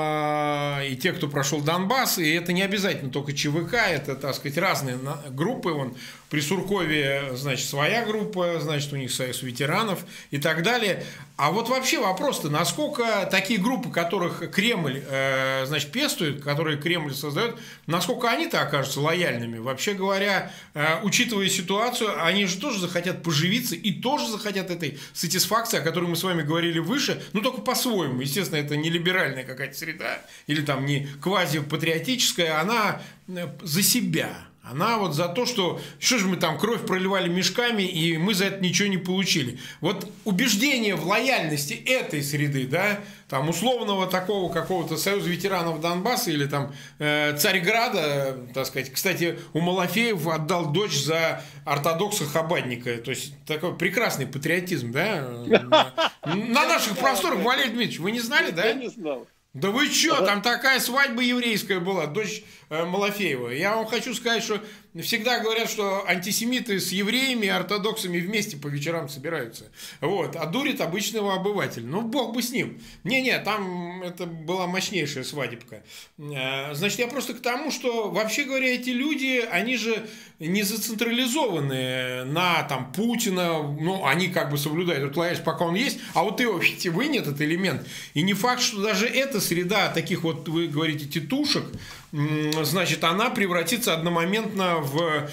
и 0.83 0.97
те, 0.97 1.13
кто 1.13 1.29
прошел 1.29 1.63
Донбасс, 1.63 2.19
и 2.19 2.31
это 2.31 2.53
не 2.53 2.61
обязательно 2.61 3.11
только 3.11 3.33
ЧВК, 3.33 3.75
это, 3.89 4.15
так 4.17 4.35
сказать, 4.35 4.59
разные 4.59 4.99
группы, 5.31 5.71
он 5.71 5.97
при 6.31 6.41
Суркове, 6.41 7.31
значит, 7.35 7.67
своя 7.67 8.05
группа, 8.05 8.61
значит, 8.61 8.93
у 8.93 8.97
них 8.97 9.11
союз 9.11 9.43
ветеранов 9.43 10.05
и 10.31 10.39
так 10.39 10.63
далее. 10.63 11.05
А 11.37 11.53
вот 11.53 11.69
вообще 11.69 12.01
вопрос-то, 12.01 12.51
насколько 12.51 13.29
такие 13.31 13.61
группы, 13.61 13.91
которых 13.91 14.51
Кремль, 14.51 15.03
э, 15.07 15.65
значит, 15.67 15.93
пестует, 15.93 16.43
которые 16.43 16.79
Кремль 16.79 17.15
создает, 17.15 17.57
насколько 17.87 18.29
они-то 18.29 18.61
окажутся 18.61 19.01
лояльными? 19.01 19.59
Вообще 19.59 19.95
говоря, 19.95 20.53
э, 20.75 21.01
учитывая 21.03 21.49
ситуацию, 21.49 22.23
они 22.25 22.47
же 22.47 22.59
тоже 22.59 22.81
захотят 22.81 23.23
поживиться 23.23 23.75
и 23.75 23.93
тоже 23.93 24.29
захотят 24.29 24.71
этой 24.71 24.99
сатисфакции, 25.15 25.79
о 25.79 25.83
которой 25.83 26.07
мы 26.07 26.17
с 26.17 26.25
вами 26.25 26.43
говорили 26.43 26.79
выше, 26.79 27.23
ну 27.33 27.41
только 27.41 27.61
по-своему. 27.61 28.21
Естественно, 28.21 28.59
это 28.59 28.77
не 28.77 28.91
либеральная 28.91 29.45
какая-то 29.45 29.77
среда 29.77 30.21
или 30.47 30.61
там 30.61 30.85
не 30.85 31.09
квазипатриотическая, 31.23 32.61
она 32.61 33.01
э, 33.29 33.47
за 33.63 33.83
себя 33.83 34.49
она 34.71 34.99
вот 34.99 35.15
за 35.15 35.29
то, 35.29 35.47
что 35.47 35.81
что 35.99 36.19
же 36.19 36.27
мы 36.27 36.37
там 36.37 36.59
кровь 36.59 36.87
проливали 36.87 37.29
мешками, 37.29 37.83
и 37.83 38.19
мы 38.19 38.35
за 38.35 38.47
это 38.47 38.63
ничего 38.63 38.89
не 38.89 38.99
получили. 38.99 39.59
Вот 39.81 40.11
убеждение 40.25 40.95
в 40.95 41.07
лояльности 41.07 41.75
этой 41.75 42.23
среды, 42.23 42.67
да, 42.67 43.01
там 43.29 43.49
условного 43.49 44.07
такого 44.07 44.53
какого-то 44.53 44.97
союза 44.97 45.29
ветеранов 45.29 45.81
Донбасса 45.81 46.31
или 46.31 46.47
там 46.47 46.73
э, 46.99 47.37
Царьграда, 47.37 48.39
так 48.55 48.67
сказать. 48.67 48.93
Кстати, 48.93 49.39
у 49.53 49.61
Малафеев 49.61 50.27
отдал 50.27 50.73
дочь 50.73 50.97
за 50.97 51.43
ортодокса 51.65 52.25
Хабадника. 52.25 52.97
То 52.99 53.11
есть 53.11 53.35
такой 53.47 53.77
прекрасный 53.77 54.27
патриотизм, 54.27 54.93
да? 54.93 55.29
На 56.25 56.67
наших 56.67 56.97
просторах, 56.99 57.41
Валерий 57.41 57.71
Дмитриевич, 57.71 57.99
вы 58.01 58.11
не 58.11 58.21
знали, 58.21 58.51
да? 58.51 58.67
Я 58.67 58.75
не 58.75 58.89
знал. 58.89 59.27
Да 59.59 59.71
вы 59.71 59.91
что, 59.91 60.25
там 60.25 60.41
такая 60.41 60.79
свадьба 60.79 61.21
еврейская 61.21 61.81
была, 61.81 62.07
дочь 62.07 62.45
э, 62.71 62.85
Малафеева. 62.85 63.49
Я 63.49 63.75
вам 63.75 63.87
хочу 63.87 64.15
сказать, 64.15 64.45
что 64.45 64.63
всегда 65.03 65.41
говорят, 65.41 65.71
что 65.71 66.05
антисемиты 66.07 66.81
с 66.81 66.93
евреями 66.93 67.47
и 67.47 67.51
ортодоксами 67.51 68.19
вместе 68.19 68.57
по 68.57 68.69
вечерам 68.69 69.09
собираются. 69.09 69.67
Вот. 70.01 70.37
А 70.37 70.47
дурит 70.47 70.81
обычного 70.81 71.35
обывателя. 71.35 71.87
Ну, 71.87 72.03
бог 72.03 72.35
бы 72.35 72.43
с 72.43 72.51
ним. 72.51 72.81
Не-не, 73.05 73.39
там 73.39 74.03
это 74.03 74.27
была 74.27 74.67
мощнейшая 74.67 75.25
свадебка. 75.25 75.83
Э, 76.19 76.75
значит, 76.75 76.99
я 76.99 77.09
просто 77.09 77.35
к 77.35 77.41
тому, 77.41 77.71
что, 77.71 78.11
вообще 78.11 78.45
говоря, 78.45 78.75
эти 78.75 78.91
люди, 78.91 79.45
они 79.51 79.77
же 79.77 80.07
не 80.39 80.63
зацентрализованы 80.63 82.25
на 82.25 82.63
там 82.65 82.93
Путина, 82.93 83.63
ну, 83.63 84.07
они 84.07 84.29
как 84.29 84.51
бы 84.51 84.59
соблюдают 84.59 85.11
эту 85.11 85.19
лояльность, 85.19 85.45
пока 85.45 85.65
он 85.65 85.75
есть, 85.75 85.99
а 86.15 86.23
вот 86.23 86.41
его 86.41 86.61
вынят 86.91 87.27
этот 87.27 87.41
элемент. 87.41 87.87
И 88.15 88.23
не 88.23 88.35
факт, 88.35 88.63
что 88.63 88.81
даже 88.83 89.07
эта 89.07 89.41
среда 89.41 89.89
таких 89.89 90.23
вот, 90.23 90.49
вы 90.49 90.69
говорите, 90.69 91.07
тетушек, 91.07 91.65
значит, 92.13 93.05
она 93.05 93.31
превратится 93.31 93.95
одномоментно 93.95 94.79
в 94.79 95.29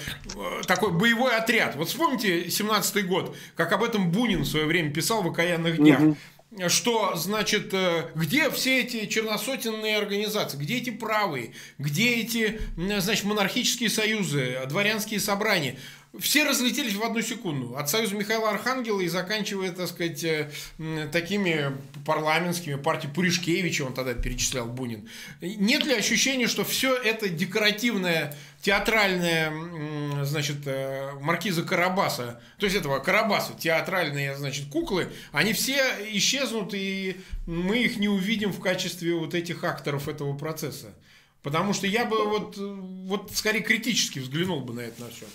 такой 0.66 0.92
боевой 0.92 1.36
отряд. 1.36 1.76
Вот 1.76 1.88
вспомните 1.88 2.50
17 2.50 3.06
год, 3.06 3.36
как 3.54 3.72
об 3.72 3.82
этом 3.82 4.10
Бунин 4.10 4.42
в 4.42 4.46
свое 4.46 4.66
время 4.66 4.92
писал 4.92 5.22
в 5.22 5.28
«Окаянных 5.28 5.76
днях». 5.76 6.00
Угу 6.00 6.16
что, 6.68 7.14
значит, 7.16 7.74
э, 7.74 8.06
где 8.14 8.50
все 8.50 8.80
эти 8.80 9.06
черносотенные 9.06 9.98
организации, 9.98 10.56
где 10.56 10.78
эти 10.78 10.90
правые, 10.90 11.52
где 11.78 12.14
эти, 12.14 12.60
значит, 12.76 13.24
монархические 13.24 13.90
союзы, 13.90 14.60
дворянские 14.68 15.20
собрания 15.20 15.76
все 16.20 16.44
разлетелись 16.44 16.94
в 16.94 17.02
одну 17.02 17.20
секунду. 17.22 17.76
От 17.76 17.88
Союза 17.88 18.14
Михаила 18.14 18.50
Архангела 18.50 19.00
и 19.00 19.08
заканчивая, 19.08 19.72
так 19.72 19.88
сказать, 19.88 20.22
э, 20.24 20.50
такими 21.12 21.76
парламентскими, 22.04 22.76
партией 22.76 23.12
Пуришкевича, 23.12 23.82
он 23.82 23.94
тогда 23.94 24.14
перечислял 24.14 24.66
Бунин. 24.66 25.08
Нет 25.40 25.84
ли 25.84 25.94
ощущения, 25.94 26.46
что 26.46 26.64
все 26.64 26.94
это 26.94 27.28
декоративное, 27.28 28.36
театральное, 28.60 30.24
значит, 30.24 30.66
э, 30.66 31.12
маркиза 31.20 31.62
Карабаса, 31.62 32.40
то 32.58 32.66
есть 32.66 32.76
этого 32.76 32.98
Карабаса, 32.98 33.54
театральные, 33.58 34.36
значит, 34.36 34.68
куклы, 34.68 35.08
они 35.32 35.52
все 35.52 35.80
исчезнут, 36.12 36.74
и 36.74 37.20
мы 37.46 37.78
их 37.78 37.98
не 37.98 38.08
увидим 38.08 38.52
в 38.52 38.60
качестве 38.60 39.14
вот 39.14 39.34
этих 39.34 39.62
акторов 39.64 40.08
этого 40.08 40.36
процесса. 40.36 40.94
Потому 41.42 41.74
что 41.74 41.86
я 41.86 42.04
бы 42.04 42.24
вот, 42.28 42.56
вот 42.56 43.30
скорее 43.32 43.60
критически 43.60 44.18
взглянул 44.18 44.62
бы 44.62 44.74
на 44.74 44.80
это 44.80 45.00
на 45.02 45.10
все. 45.10 45.26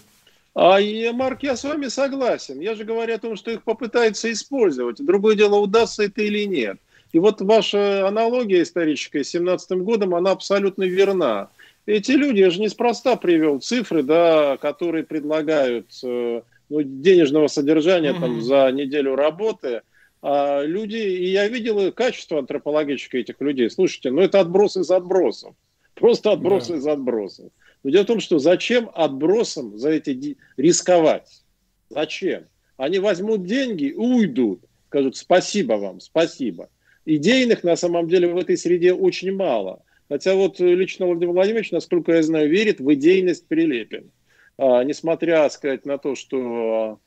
А, 0.53 0.79
Марк, 1.13 1.43
я 1.43 1.55
с 1.55 1.63
вами 1.63 1.87
согласен. 1.87 2.59
Я 2.59 2.75
же 2.75 2.83
говорю 2.83 3.15
о 3.15 3.19
том, 3.19 3.35
что 3.35 3.51
их 3.51 3.63
попытаются 3.63 4.31
использовать. 4.31 5.03
Другое 5.03 5.35
дело, 5.35 5.55
удастся 5.57 6.03
это 6.03 6.21
или 6.21 6.45
нет. 6.45 6.77
И 7.13 7.19
вот 7.19 7.41
ваша 7.41 8.07
аналогия 8.07 8.61
историческая 8.61 9.23
с 9.23 9.29
17 9.29 9.79
годом, 9.79 10.15
она 10.15 10.31
абсолютно 10.31 10.83
верна. 10.83 11.49
Эти 11.85 12.11
люди, 12.11 12.39
я 12.39 12.49
же 12.49 12.61
неспроста 12.61 13.15
привел 13.15 13.59
цифры, 13.59 14.03
да, 14.03 14.57
которые 14.57 15.03
предлагают 15.03 15.87
э, 16.03 16.41
ну, 16.69 16.81
денежного 16.83 17.47
содержания 17.47 18.11
угу. 18.11 18.21
там, 18.21 18.41
за 18.41 18.71
неделю 18.71 19.15
работы. 19.15 19.81
А 20.21 20.63
люди, 20.63 20.97
и 20.97 21.31
я 21.31 21.47
видел 21.47 21.91
качество 21.91 22.39
антропологическое 22.39 23.21
этих 23.21 23.41
людей. 23.41 23.69
Слушайте, 23.69 24.11
ну 24.11 24.21
это 24.21 24.39
отбросы 24.39 24.81
из 24.81 24.91
отбросов. 24.91 25.55
Просто 25.95 26.31
отбросы 26.31 26.73
да. 26.73 26.77
из 26.77 26.87
отбросов. 26.87 27.51
Но 27.83 27.89
дело 27.89 28.03
в 28.03 28.07
том, 28.07 28.19
что 28.19 28.39
зачем 28.39 28.89
отбросам 28.93 29.77
за 29.77 29.91
эти 29.91 30.37
рисковать? 30.57 31.43
Зачем? 31.89 32.45
Они 32.77 32.99
возьмут 32.99 33.45
деньги 33.45 33.85
и 33.85 33.93
уйдут. 33.93 34.63
Скажут 34.87 35.15
спасибо 35.17 35.73
вам, 35.73 35.99
спасибо. 35.99 36.69
Идейных 37.05 37.63
на 37.63 37.75
самом 37.75 38.07
деле 38.07 38.27
в 38.27 38.37
этой 38.37 38.57
среде 38.57 38.93
очень 38.93 39.33
мало. 39.33 39.83
Хотя 40.09 40.35
вот 40.35 40.59
лично 40.59 41.05
Владимир 41.05 41.33
Владимирович, 41.33 41.71
насколько 41.71 42.11
я 42.11 42.23
знаю, 42.23 42.49
верит 42.49 42.79
в 42.79 42.93
идейность 42.93 43.47
Прилепин. 43.47 44.11
А, 44.57 44.83
несмотря, 44.83 45.49
сказать, 45.49 45.85
на 45.85 45.97
то, 45.97 46.15
что 46.15 46.99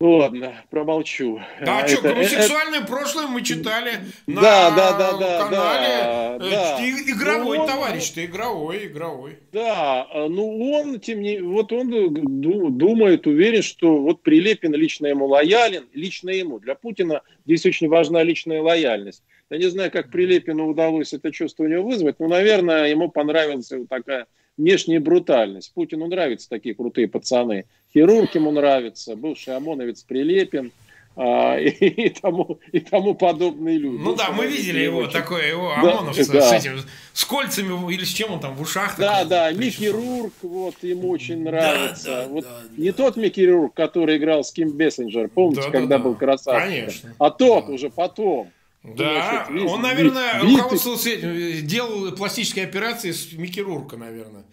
Ладно, 0.00 0.54
промолчу. 0.70 1.40
Да, 1.64 1.78
а 1.78 1.88
что, 1.88 2.02
гомосексуальное 2.02 2.80
это... 2.80 2.88
прошлое 2.88 3.28
мы 3.28 3.42
читали 3.42 3.92
на 4.26 4.40
да, 4.40 4.70
да, 4.70 5.12
да, 5.18 5.44
канале. 5.44 6.38
Да, 6.38 6.38
да. 6.38 6.84
Игровой 6.84 7.58
ну, 7.58 7.66
товарищ, 7.66 8.10
ты 8.10 8.24
игровой, 8.24 8.86
игровой. 8.86 9.38
Да, 9.52 10.06
ну 10.28 10.72
он, 10.72 10.98
тем 10.98 11.22
не 11.22 11.40
вот 11.40 11.72
он 11.72 11.90
думает, 12.76 13.26
уверен, 13.26 13.62
что 13.62 13.98
вот 13.98 14.22
Прилепин 14.22 14.74
лично 14.74 15.06
ему 15.06 15.26
лоялен, 15.26 15.88
лично 15.94 16.30
ему. 16.30 16.58
Для 16.58 16.74
Путина 16.74 17.22
здесь 17.46 17.64
очень 17.64 17.88
важна 17.88 18.22
личная 18.24 18.62
лояльность. 18.62 19.22
Я 19.48 19.58
не 19.58 19.70
знаю, 19.70 19.92
как 19.92 20.10
Прилепину 20.10 20.68
удалось 20.68 21.12
это 21.12 21.30
чувство 21.30 21.64
у 21.64 21.68
него 21.68 21.84
вызвать, 21.84 22.18
но, 22.18 22.26
наверное, 22.26 22.88
ему 22.88 23.10
понравилась 23.10 23.70
вот 23.70 23.88
такая 23.88 24.26
внешняя 24.56 25.00
брутальность. 25.00 25.72
Путину 25.74 26.06
нравятся 26.06 26.48
такие 26.48 26.74
крутые 26.74 27.08
пацаны. 27.08 27.66
Хирург 27.92 28.34
ему 28.34 28.50
нравится, 28.50 29.16
бывший 29.16 29.56
ОМОНовец 29.56 30.02
Прилепин 30.02 30.72
а, 31.16 31.56
и, 31.60 31.68
и, 31.68 32.08
тому, 32.10 32.58
и 32.72 32.80
тому 32.80 33.14
подобные 33.14 33.78
люди. 33.78 34.02
Ну 34.02 34.16
да, 34.16 34.30
мы 34.30 34.46
видели 34.46 34.80
его, 34.80 35.00
очень... 35.00 35.12
такое, 35.12 35.48
его 35.48 35.72
ОМОНовца 35.72 36.32
да, 36.32 36.40
с 36.40 36.52
этим, 36.52 36.80
с 37.12 37.24
кольцами 37.24 37.92
или 37.92 38.04
с 38.04 38.08
чем 38.08 38.32
он 38.32 38.40
там 38.40 38.54
в 38.56 38.60
ушах. 38.60 38.96
Да, 38.98 39.24
да, 39.24 39.52
Микки-Рурк, 39.52 40.32
вот, 40.42 40.74
ему 40.82 41.10
очень 41.10 41.44
нравится. 41.44 42.06
Да, 42.06 42.22
да, 42.22 42.28
вот 42.28 42.44
да, 42.44 42.62
не 42.76 42.90
да. 42.90 42.96
тот 42.96 43.16
Микки-Рурк, 43.16 43.74
который 43.74 44.16
играл 44.16 44.42
с 44.42 44.52
Ким 44.52 44.70
Бессенджер, 44.70 45.28
помните, 45.28 45.62
да, 45.62 45.70
когда 45.70 45.98
да, 45.98 46.04
был 46.04 46.14
красавчик? 46.16 46.68
Конечно. 46.68 47.14
А 47.18 47.30
тот 47.30 47.66
да. 47.66 47.72
уже 47.72 47.90
потом. 47.90 48.50
Да, 48.84 49.46
Значит, 49.48 49.70
он, 49.70 49.80
наверное, 49.80 50.42
бит, 50.42 50.60
этим, 51.06 51.66
делал 51.66 52.12
пластические 52.12 52.66
операции 52.66 53.12
с 53.12 53.32
Микки 53.32 53.60
Рурка, 53.60 53.96
наверное. 53.96 54.44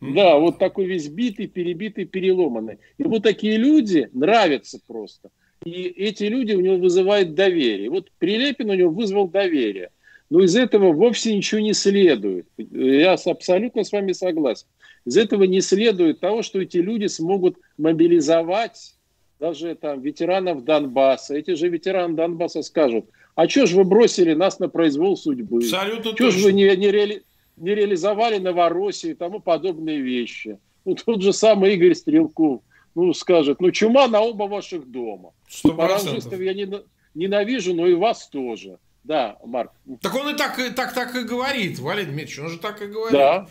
Да, 0.00 0.38
вот 0.38 0.58
такой 0.58 0.84
весь 0.84 1.08
битый, 1.08 1.48
перебитый, 1.48 2.04
переломанный. 2.04 2.78
Ему 2.98 3.18
такие 3.18 3.56
люди 3.56 4.08
нравятся 4.12 4.78
просто. 4.86 5.30
И 5.64 5.82
эти 5.82 6.24
люди 6.24 6.52
у 6.54 6.60
него 6.60 6.76
вызывают 6.76 7.34
доверие. 7.34 7.90
Вот 7.90 8.08
Прилепин 8.18 8.70
у 8.70 8.74
него 8.74 8.90
вызвал 8.90 9.26
доверие. 9.26 9.90
Но 10.30 10.44
из 10.44 10.54
этого 10.54 10.92
вовсе 10.92 11.36
ничего 11.36 11.60
не 11.60 11.72
следует. 11.72 12.46
Я 12.56 13.14
абсолютно 13.14 13.82
с 13.82 13.90
вами 13.90 14.12
согласен. 14.12 14.66
Из 15.04 15.16
этого 15.16 15.42
не 15.42 15.60
следует 15.60 16.20
того, 16.20 16.42
что 16.42 16.60
эти 16.60 16.76
люди 16.76 17.06
смогут 17.06 17.56
мобилизовать 17.78 18.94
даже 19.40 19.74
там 19.74 20.00
ветеранов 20.00 20.62
Донбасса. 20.62 21.34
Эти 21.34 21.54
же 21.56 21.68
ветераны 21.68 22.14
Донбасса 22.14 22.62
скажут– 22.62 23.06
а 23.34 23.48
что 23.48 23.66
же 23.66 23.76
вы 23.76 23.84
бросили 23.84 24.34
нас 24.34 24.58
на 24.58 24.68
произвол 24.68 25.16
судьбы? 25.16 25.58
Абсолютно 25.58 26.12
Что 26.14 26.30
же 26.30 26.44
вы 26.44 26.52
не, 26.52 26.64
не, 26.76 26.90
реали, 26.90 27.22
не 27.56 27.74
реализовали 27.74 28.38
Новороссию 28.38 29.12
и 29.12 29.16
тому 29.16 29.40
подобные 29.40 30.00
вещи? 30.00 30.58
Ну, 30.84 30.94
тут 30.94 31.22
же 31.22 31.32
самый 31.32 31.74
Игорь 31.74 31.94
Стрелков 31.94 32.62
ну, 32.94 33.14
скажет, 33.14 33.60
ну, 33.60 33.70
чума 33.70 34.08
на 34.08 34.20
оба 34.20 34.44
ваших 34.44 34.90
дома. 34.90 35.32
Паранжистов 35.62 36.40
я 36.40 36.54
не, 36.54 36.68
ненавижу, 37.14 37.74
но 37.74 37.86
и 37.86 37.94
вас 37.94 38.28
тоже. 38.28 38.78
Да, 39.04 39.38
Марк. 39.44 39.72
Так 40.00 40.14
он 40.14 40.34
и 40.34 40.36
так, 40.36 40.58
и 40.58 40.70
так, 40.70 40.94
так 40.94 41.14
и 41.16 41.24
говорит, 41.24 41.78
Валерий 41.78 42.06
Дмитриевич, 42.06 42.38
он 42.38 42.48
же 42.50 42.58
так 42.58 42.80
и 42.82 42.86
говорит. 42.86 43.12
Да. 43.12 43.48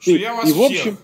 Что 0.00 0.10
и, 0.12 0.18
я 0.18 0.34
вас 0.34 0.48
и, 0.48 0.52
в 0.52 0.62
общем, 0.62 0.80
всех... 0.80 0.96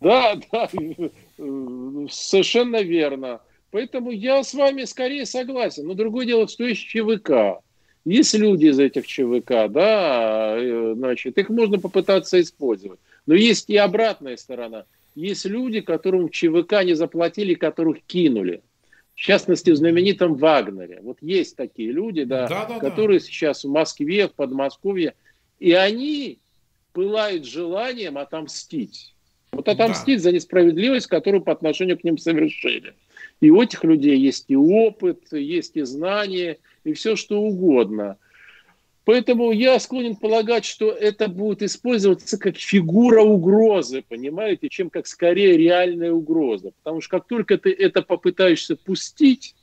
Да, 0.00 0.36
да, 0.52 0.68
совершенно 2.10 2.82
верно. 2.82 3.40
Поэтому 3.74 4.12
я 4.12 4.44
с 4.44 4.54
вами 4.54 4.84
скорее 4.84 5.26
согласен. 5.26 5.88
Но 5.88 5.94
другое 5.94 6.26
дело, 6.26 6.46
что 6.46 6.62
есть 6.62 6.82
ЧВК. 6.82 7.58
Есть 8.04 8.34
люди 8.34 8.66
из 8.66 8.78
этих 8.78 9.04
ЧВК, 9.04 9.68
да, 9.68 10.54
э, 10.56 10.94
значит, 10.96 11.36
их 11.38 11.48
можно 11.48 11.80
попытаться 11.80 12.40
использовать. 12.40 13.00
Но 13.26 13.34
есть 13.34 13.68
и 13.68 13.76
обратная 13.76 14.36
сторона. 14.36 14.84
Есть 15.16 15.44
люди, 15.46 15.80
которым 15.80 16.28
ЧВК 16.28 16.84
не 16.84 16.94
заплатили, 16.94 17.54
которых 17.54 18.00
кинули. 18.06 18.62
В 19.16 19.18
частности, 19.18 19.70
в 19.70 19.76
знаменитом 19.76 20.34
Вагнере. 20.36 21.00
Вот 21.02 21.18
есть 21.20 21.56
такие 21.56 21.90
люди, 21.90 22.22
да, 22.22 22.46
да, 22.46 22.66
да 22.66 22.78
которые 22.78 23.18
да. 23.18 23.26
сейчас 23.26 23.64
в 23.64 23.70
Москве, 23.70 24.28
в 24.28 24.34
Подмосковье, 24.34 25.14
и 25.58 25.72
они 25.72 26.38
пылают 26.92 27.44
желанием 27.44 28.18
отомстить. 28.18 29.16
Вот 29.50 29.66
отомстить 29.66 30.18
да. 30.18 30.22
за 30.22 30.32
несправедливость, 30.32 31.08
которую 31.08 31.42
по 31.42 31.50
отношению 31.50 31.98
к 31.98 32.04
ним 32.04 32.18
совершили. 32.18 32.94
И 33.40 33.50
у 33.50 33.60
этих 33.62 33.84
людей 33.84 34.18
есть 34.18 34.46
и 34.48 34.56
опыт, 34.56 35.32
есть 35.32 35.76
и 35.76 35.82
знания, 35.82 36.58
и 36.84 36.92
все 36.92 37.16
что 37.16 37.40
угодно. 37.40 38.16
Поэтому 39.04 39.52
я 39.52 39.78
склонен 39.80 40.16
полагать, 40.16 40.64
что 40.64 40.90
это 40.90 41.28
будет 41.28 41.62
использоваться 41.62 42.38
как 42.38 42.56
фигура 42.56 43.20
угрозы, 43.20 44.02
понимаете, 44.08 44.70
чем 44.70 44.88
как 44.88 45.06
скорее 45.06 45.58
реальная 45.58 46.12
угроза. 46.12 46.72
Потому 46.82 47.02
что 47.02 47.18
как 47.18 47.26
только 47.26 47.58
ты 47.58 47.70
это 47.70 48.00
попытаешься 48.00 48.76
пустить, 48.76 49.54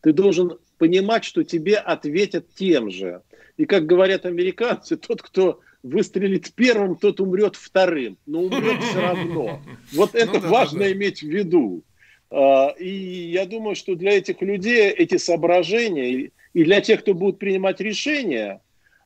ты 0.00 0.12
должен 0.12 0.58
понимать, 0.78 1.24
что 1.24 1.44
тебе 1.44 1.76
ответят 1.76 2.52
тем 2.54 2.90
же. 2.90 3.22
И 3.56 3.66
как 3.66 3.86
говорят 3.86 4.26
американцы, 4.26 4.96
тот, 5.08 5.22
кто 5.22 5.60
выстрелит 5.82 6.52
первым, 6.54 6.96
тот 6.96 7.20
умрет 7.20 7.54
вторым, 7.54 8.18
но 8.26 8.42
умрет 8.42 8.82
все 8.82 9.00
равно. 9.00 9.62
Вот 9.92 10.14
ну 10.14 10.18
это 10.18 10.40
важно 10.40 10.90
иметь 10.92 11.22
в 11.22 11.28
виду. 11.28 11.84
А, 12.30 12.74
и 12.78 12.88
я 12.88 13.46
думаю, 13.46 13.74
что 13.74 13.94
для 13.94 14.12
этих 14.12 14.40
людей 14.40 14.90
эти 14.90 15.16
соображения, 15.16 16.30
и 16.52 16.64
для 16.64 16.80
тех, 16.80 17.00
кто 17.00 17.14
будет 17.14 17.38
принимать 17.38 17.80
решения, 17.80 18.60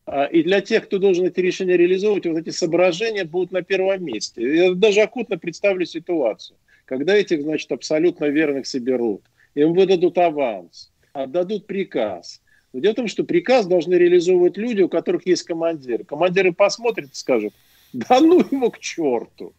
а, 0.07 0.25
и 0.25 0.43
для 0.43 0.61
тех, 0.61 0.85
кто 0.85 0.99
должен 0.99 1.27
эти 1.27 1.41
решения 1.41 1.77
реализовывать, 1.77 2.27
вот 2.27 2.39
эти 2.39 2.51
соображения 2.51 3.25
будут 3.25 3.53
на 3.53 3.63
первом 3.63 4.05
месте. 4.05 4.57
Я 4.57 4.75
даже 4.75 5.01
акутно 5.01 5.39
представлю 5.39 5.87
ситуацию, 5.87 6.59
когда 6.85 7.15
этих, 7.15 7.43
значит, 7.43 7.73
абсолютно 7.73 8.27
верных 8.27 8.67
соберут, 8.67 9.23
им 9.55 9.73
выдадут 9.73 10.19
аванс, 10.19 10.93
отдадут 11.13 11.67
приказ. 11.67 12.43
Но 12.75 12.81
дело 12.81 12.93
в 12.93 12.97
том, 12.97 13.09
что 13.09 13.25
приказ 13.25 13.67
должны 13.67 13.95
реализовывать 13.95 14.57
люди, 14.57 14.83
у 14.83 14.89
которых 14.89 15.27
есть 15.27 15.45
командиры. 15.45 16.05
Командиры 16.05 16.53
посмотрят 16.53 17.13
и 17.13 17.15
скажут, 17.15 17.55
да 17.95 18.21
ну 18.21 18.41
его 18.41 18.71
к 18.71 18.81
черту. 18.81 19.55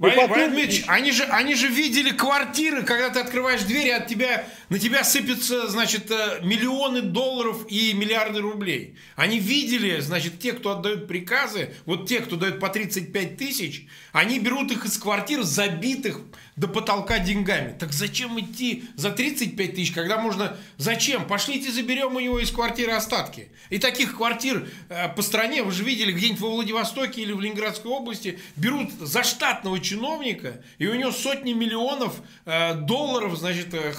Валерий, 0.00 0.28
потом... 0.28 0.50
Валерий 0.54 0.84
они 0.88 1.12
же, 1.12 1.24
они 1.24 1.54
же 1.54 1.68
видели 1.68 2.10
квартиры, 2.10 2.82
когда 2.84 3.10
ты 3.10 3.20
открываешь 3.20 3.62
двери, 3.62 3.90
от 3.90 4.06
тебя, 4.06 4.46
на 4.70 4.78
тебя 4.78 5.02
сыпятся, 5.02 5.66
значит, 5.68 6.10
э, 6.12 6.40
миллионы 6.42 7.02
долларов 7.02 7.66
и 7.68 7.92
миллиарды 7.92 8.40
рублей. 8.40 8.96
Они 9.16 9.40
видели, 9.40 10.00
значит, 10.00 10.38
те, 10.38 10.52
кто 10.52 10.70
отдают 10.70 11.08
приказы, 11.08 11.74
вот 11.86 12.08
те, 12.08 12.20
кто 12.20 12.36
дают 12.36 12.60
по 12.60 12.68
35 12.68 13.36
тысяч, 13.36 13.86
они 14.12 14.38
берут 14.38 14.70
их 14.70 14.86
из 14.86 14.96
квартир, 14.96 15.42
забитых 15.42 16.20
до 16.54 16.68
потолка 16.68 17.18
деньгами. 17.18 17.74
Так 17.78 17.92
зачем 17.92 18.38
идти 18.38 18.84
за 18.94 19.10
35 19.10 19.74
тысяч, 19.74 19.92
когда 19.92 20.18
можно... 20.18 20.56
Зачем? 20.76 21.26
Пошлите 21.26 21.72
заберем 21.72 22.14
у 22.16 22.20
него 22.20 22.38
из 22.38 22.50
квартиры 22.50 22.92
остатки. 22.92 23.48
И 23.70 23.78
таких 23.78 24.16
квартир 24.16 24.68
э, 24.88 25.08
по 25.08 25.22
стране, 25.22 25.62
вы 25.62 25.72
же 25.72 25.82
видели, 25.82 26.12
где-нибудь 26.12 26.40
во 26.40 26.50
Владивостоке 26.50 27.22
или 27.22 27.32
в 27.32 27.40
Ленинградской 27.40 27.90
области, 27.90 28.38
берут 28.56 28.92
за 29.00 29.24
штатного 29.24 29.80
чиновника, 29.80 30.62
и 30.78 30.86
у 30.86 30.94
него 30.94 31.10
сотни 31.10 31.54
миллионов 31.54 32.20
э, 32.44 32.74
долларов, 32.74 33.36
значит, 33.36 33.72
э, 33.72 33.92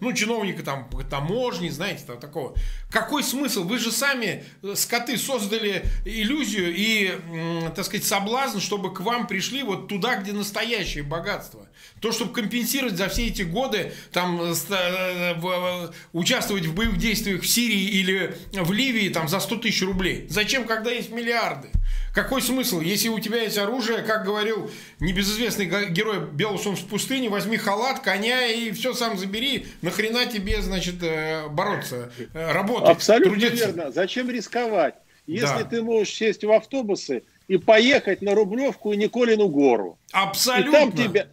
ну, 0.00 0.12
чиновника 0.12 0.62
там, 0.62 0.88
таможни, 1.10 1.68
знаете, 1.68 2.04
там, 2.06 2.18
такого. 2.18 2.54
Какой 2.90 3.22
смысл? 3.22 3.64
Вы 3.64 3.78
же 3.78 3.92
сами, 3.92 4.44
э, 4.62 4.74
скоты, 4.74 5.18
создали 5.18 5.84
иллюзию 6.04 6.74
и, 6.74 7.12
э, 7.12 7.70
так 7.74 7.84
сказать, 7.84 8.06
соблазн, 8.06 8.60
чтобы 8.60 8.92
к 8.92 9.00
вам 9.00 9.26
пришли 9.26 9.62
вот 9.62 9.88
туда, 9.88 10.16
где 10.16 10.32
настоящее 10.32 11.04
богатство. 11.04 11.68
То, 12.00 12.12
чтобы 12.12 12.32
компенсировать 12.32 12.96
за 12.96 13.08
все 13.08 13.26
эти 13.26 13.42
годы, 13.42 13.92
там, 14.12 14.40
э, 14.40 15.34
в, 15.34 15.92
участвовать 16.12 16.66
в 16.66 16.74
боевых 16.74 16.98
действиях 16.98 17.42
в 17.42 17.46
Сирии 17.46 18.00
или 18.00 18.36
в 18.52 18.72
Ливии 18.72 19.08
там, 19.08 19.28
за 19.28 19.40
100 19.40 19.56
тысяч 19.56 19.82
рублей. 19.82 20.26
Зачем, 20.28 20.64
когда 20.64 20.90
есть 20.90 21.10
миллиарды? 21.10 21.68
Какой 22.14 22.42
смысл? 22.42 22.80
Если 22.80 23.08
у 23.08 23.18
тебя 23.18 23.42
есть 23.42 23.58
оружие, 23.58 23.98
как 24.02 24.24
говорил 24.24 24.70
небезызвестный 25.00 25.66
герой 25.90 26.20
Белусом 26.20 26.76
в 26.76 26.84
пустыне, 26.86 27.28
возьми 27.28 27.56
халат, 27.56 28.00
коня 28.00 28.46
и 28.46 28.70
все 28.72 28.94
сам 28.94 29.18
забери. 29.18 29.66
Нахрена 29.82 30.26
тебе, 30.26 30.60
значит, 30.62 31.02
э, 31.02 31.48
бороться, 31.48 32.10
э, 32.34 32.52
работать, 32.52 32.90
Абсолютно 32.90 33.32
трудиться? 33.32 33.66
верно. 33.66 33.92
Зачем 33.92 34.30
рисковать? 34.30 34.94
Если 35.26 35.62
да. 35.62 35.64
ты 35.64 35.82
можешь 35.82 36.14
сесть 36.14 36.42
в 36.42 36.50
автобусы 36.50 37.22
и 37.48 37.58
поехать 37.58 38.22
на 38.22 38.34
Рублевку 38.34 38.92
и 38.92 38.96
Николину 38.96 39.48
гору. 39.48 39.98
Абсолютно. 40.12 40.70
И 40.70 40.72
там 40.72 40.92
тебя, 40.92 41.28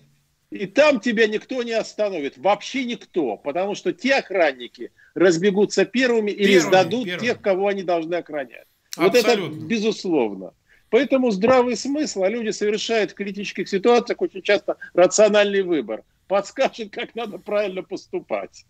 и 0.52 0.66
там 0.68 1.00
тебя 1.00 1.28
никто 1.28 1.64
не 1.64 1.72
остановит. 1.72 2.38
Вообще 2.38 2.86
никто. 2.86 3.38
Потому 3.38 3.76
что 3.76 3.94
те 3.94 4.16
охранники 4.16 4.92
разбегутся 5.14 5.86
первыми, 5.86 6.32
первыми 6.32 6.44
или 6.44 6.58
сдадут 6.60 7.06
первыми. 7.06 7.26
тех, 7.26 7.42
кого 7.42 7.68
они 7.68 7.84
должны 7.84 8.16
охранять. 8.16 8.68
Вот 8.98 9.16
Абсолютно. 9.16 9.58
это 9.58 9.66
безусловно. 9.66 10.54
Поэтому 10.96 11.30
здравый 11.30 11.76
смысл, 11.76 12.24
а 12.24 12.30
люди 12.30 12.52
совершают 12.52 13.12
в 13.12 13.16
критических 13.16 13.68
ситуациях 13.68 14.22
очень 14.22 14.42
часто 14.42 14.78
рациональный 14.94 15.62
выбор. 15.62 16.04
Подскажет, 16.30 16.94
как 16.94 17.16
надо 17.16 17.38
правильно 17.38 17.84
поступать. 17.84 18.66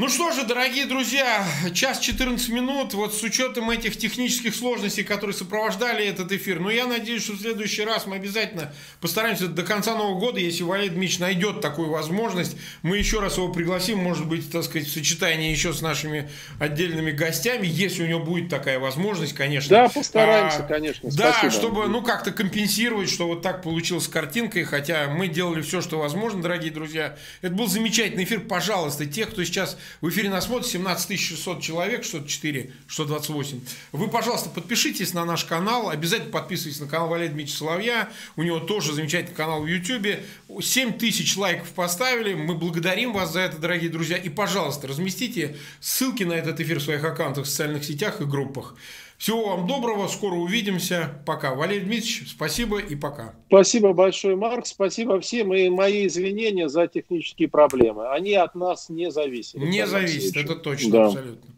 Ну 0.00 0.08
что 0.08 0.32
же, 0.32 0.44
дорогие 0.44 0.86
друзья, 0.86 1.46
час 1.74 1.98
14 1.98 2.48
минут, 2.48 2.94
вот 2.94 3.12
с 3.12 3.22
учетом 3.22 3.68
этих 3.68 3.98
технических 3.98 4.54
сложностей, 4.54 5.04
которые 5.04 5.36
сопровождали 5.36 6.06
этот 6.06 6.32
эфир, 6.32 6.58
ну 6.58 6.70
я 6.70 6.86
надеюсь, 6.86 7.22
что 7.22 7.34
в 7.34 7.38
следующий 7.38 7.84
раз 7.84 8.06
мы 8.06 8.16
обязательно 8.16 8.72
постараемся 9.02 9.46
до 9.48 9.62
конца 9.62 9.94
Нового 9.94 10.18
года, 10.18 10.40
если 10.40 10.62
Валерий 10.62 10.88
Дмитриевич 10.88 11.18
найдет 11.18 11.60
такую 11.60 11.90
возможность, 11.90 12.56
мы 12.80 12.96
еще 12.96 13.20
раз 13.20 13.36
его 13.36 13.52
пригласим, 13.52 13.98
может 13.98 14.26
быть, 14.26 14.50
так 14.50 14.64
сказать, 14.64 14.88
в 14.88 14.90
сочетании 14.90 15.50
еще 15.50 15.74
с 15.74 15.82
нашими 15.82 16.30
отдельными 16.58 17.10
гостями, 17.10 17.66
если 17.66 18.02
у 18.02 18.06
него 18.06 18.20
будет 18.20 18.48
такая 18.48 18.78
возможность, 18.78 19.34
конечно. 19.34 19.68
Да, 19.68 19.90
постараемся, 19.90 20.60
а, 20.60 20.62
конечно. 20.62 21.10
Да, 21.10 21.32
Спасибо. 21.32 21.52
чтобы, 21.52 21.88
ну, 21.88 22.00
как-то 22.00 22.30
компенсировать, 22.30 23.10
что 23.10 23.26
вот 23.26 23.42
так 23.42 23.62
получилось 23.62 24.04
с 24.04 24.08
картинкой, 24.08 24.64
хотя 24.64 25.08
мы 25.08 25.28
делали 25.28 25.60
все, 25.60 25.82
что 25.82 25.98
возможно, 25.98 26.40
дорогие 26.40 26.72
друзья. 26.72 27.18
Это 27.42 27.52
был 27.52 27.66
замечательный 27.66 28.24
эфир, 28.24 28.40
пожалуйста, 28.40 29.04
те, 29.04 29.26
кто 29.26 29.44
сейчас 29.44 29.76
в 30.00 30.08
эфире 30.08 30.30
нас 30.30 30.46
смотрит 30.46 30.66
17 30.68 31.18
600 31.18 31.60
человек, 31.60 32.04
что-то 32.04 32.28
4, 32.28 32.72
что 32.86 33.04
28. 33.04 33.60
Вы, 33.92 34.08
пожалуйста, 34.08 34.50
подпишитесь 34.50 35.14
на 35.14 35.24
наш 35.24 35.44
канал. 35.44 35.90
Обязательно 35.90 36.30
подписывайтесь 36.30 36.80
на 36.80 36.86
канал 36.86 37.08
Валерия 37.08 37.30
Дмитриевича 37.30 37.58
Соловья. 37.58 38.08
У 38.36 38.42
него 38.42 38.60
тоже 38.60 38.92
замечательный 38.92 39.34
канал 39.34 39.62
в 39.62 39.66
YouTube. 39.66 40.20
7 40.60 40.92
тысяч 40.98 41.36
лайков 41.36 41.68
поставили. 41.70 42.34
Мы 42.34 42.54
благодарим 42.54 43.12
вас 43.12 43.32
за 43.32 43.40
это, 43.40 43.58
дорогие 43.58 43.90
друзья. 43.90 44.16
И, 44.16 44.28
пожалуйста, 44.28 44.88
разместите 44.88 45.56
ссылки 45.80 46.22
на 46.24 46.32
этот 46.32 46.60
эфир 46.60 46.78
в 46.78 46.82
своих 46.82 47.04
аккаунтах 47.04 47.44
в 47.44 47.48
социальных 47.48 47.84
сетях 47.84 48.20
и 48.20 48.24
группах. 48.24 48.74
Всего 49.20 49.50
вам 49.50 49.66
доброго, 49.66 50.08
скоро 50.08 50.34
увидимся. 50.34 51.20
Пока. 51.26 51.54
Валерий 51.54 51.84
Дмитриевич, 51.84 52.30
спасибо 52.30 52.78
и 52.78 52.96
пока. 52.96 53.34
Спасибо 53.48 53.92
большое, 53.92 54.34
Марк. 54.34 54.64
Спасибо 54.64 55.20
всем. 55.20 55.52
И 55.52 55.68
мои 55.68 56.06
извинения 56.06 56.70
за 56.70 56.86
технические 56.86 57.48
проблемы. 57.48 58.08
Они 58.08 58.32
от 58.32 58.54
нас 58.54 58.88
не 58.88 59.10
зависят. 59.10 59.60
Не 59.60 59.86
зависят, 59.86 60.38
это 60.38 60.56
точно, 60.56 60.90
да. 60.90 61.06
абсолютно. 61.08 61.54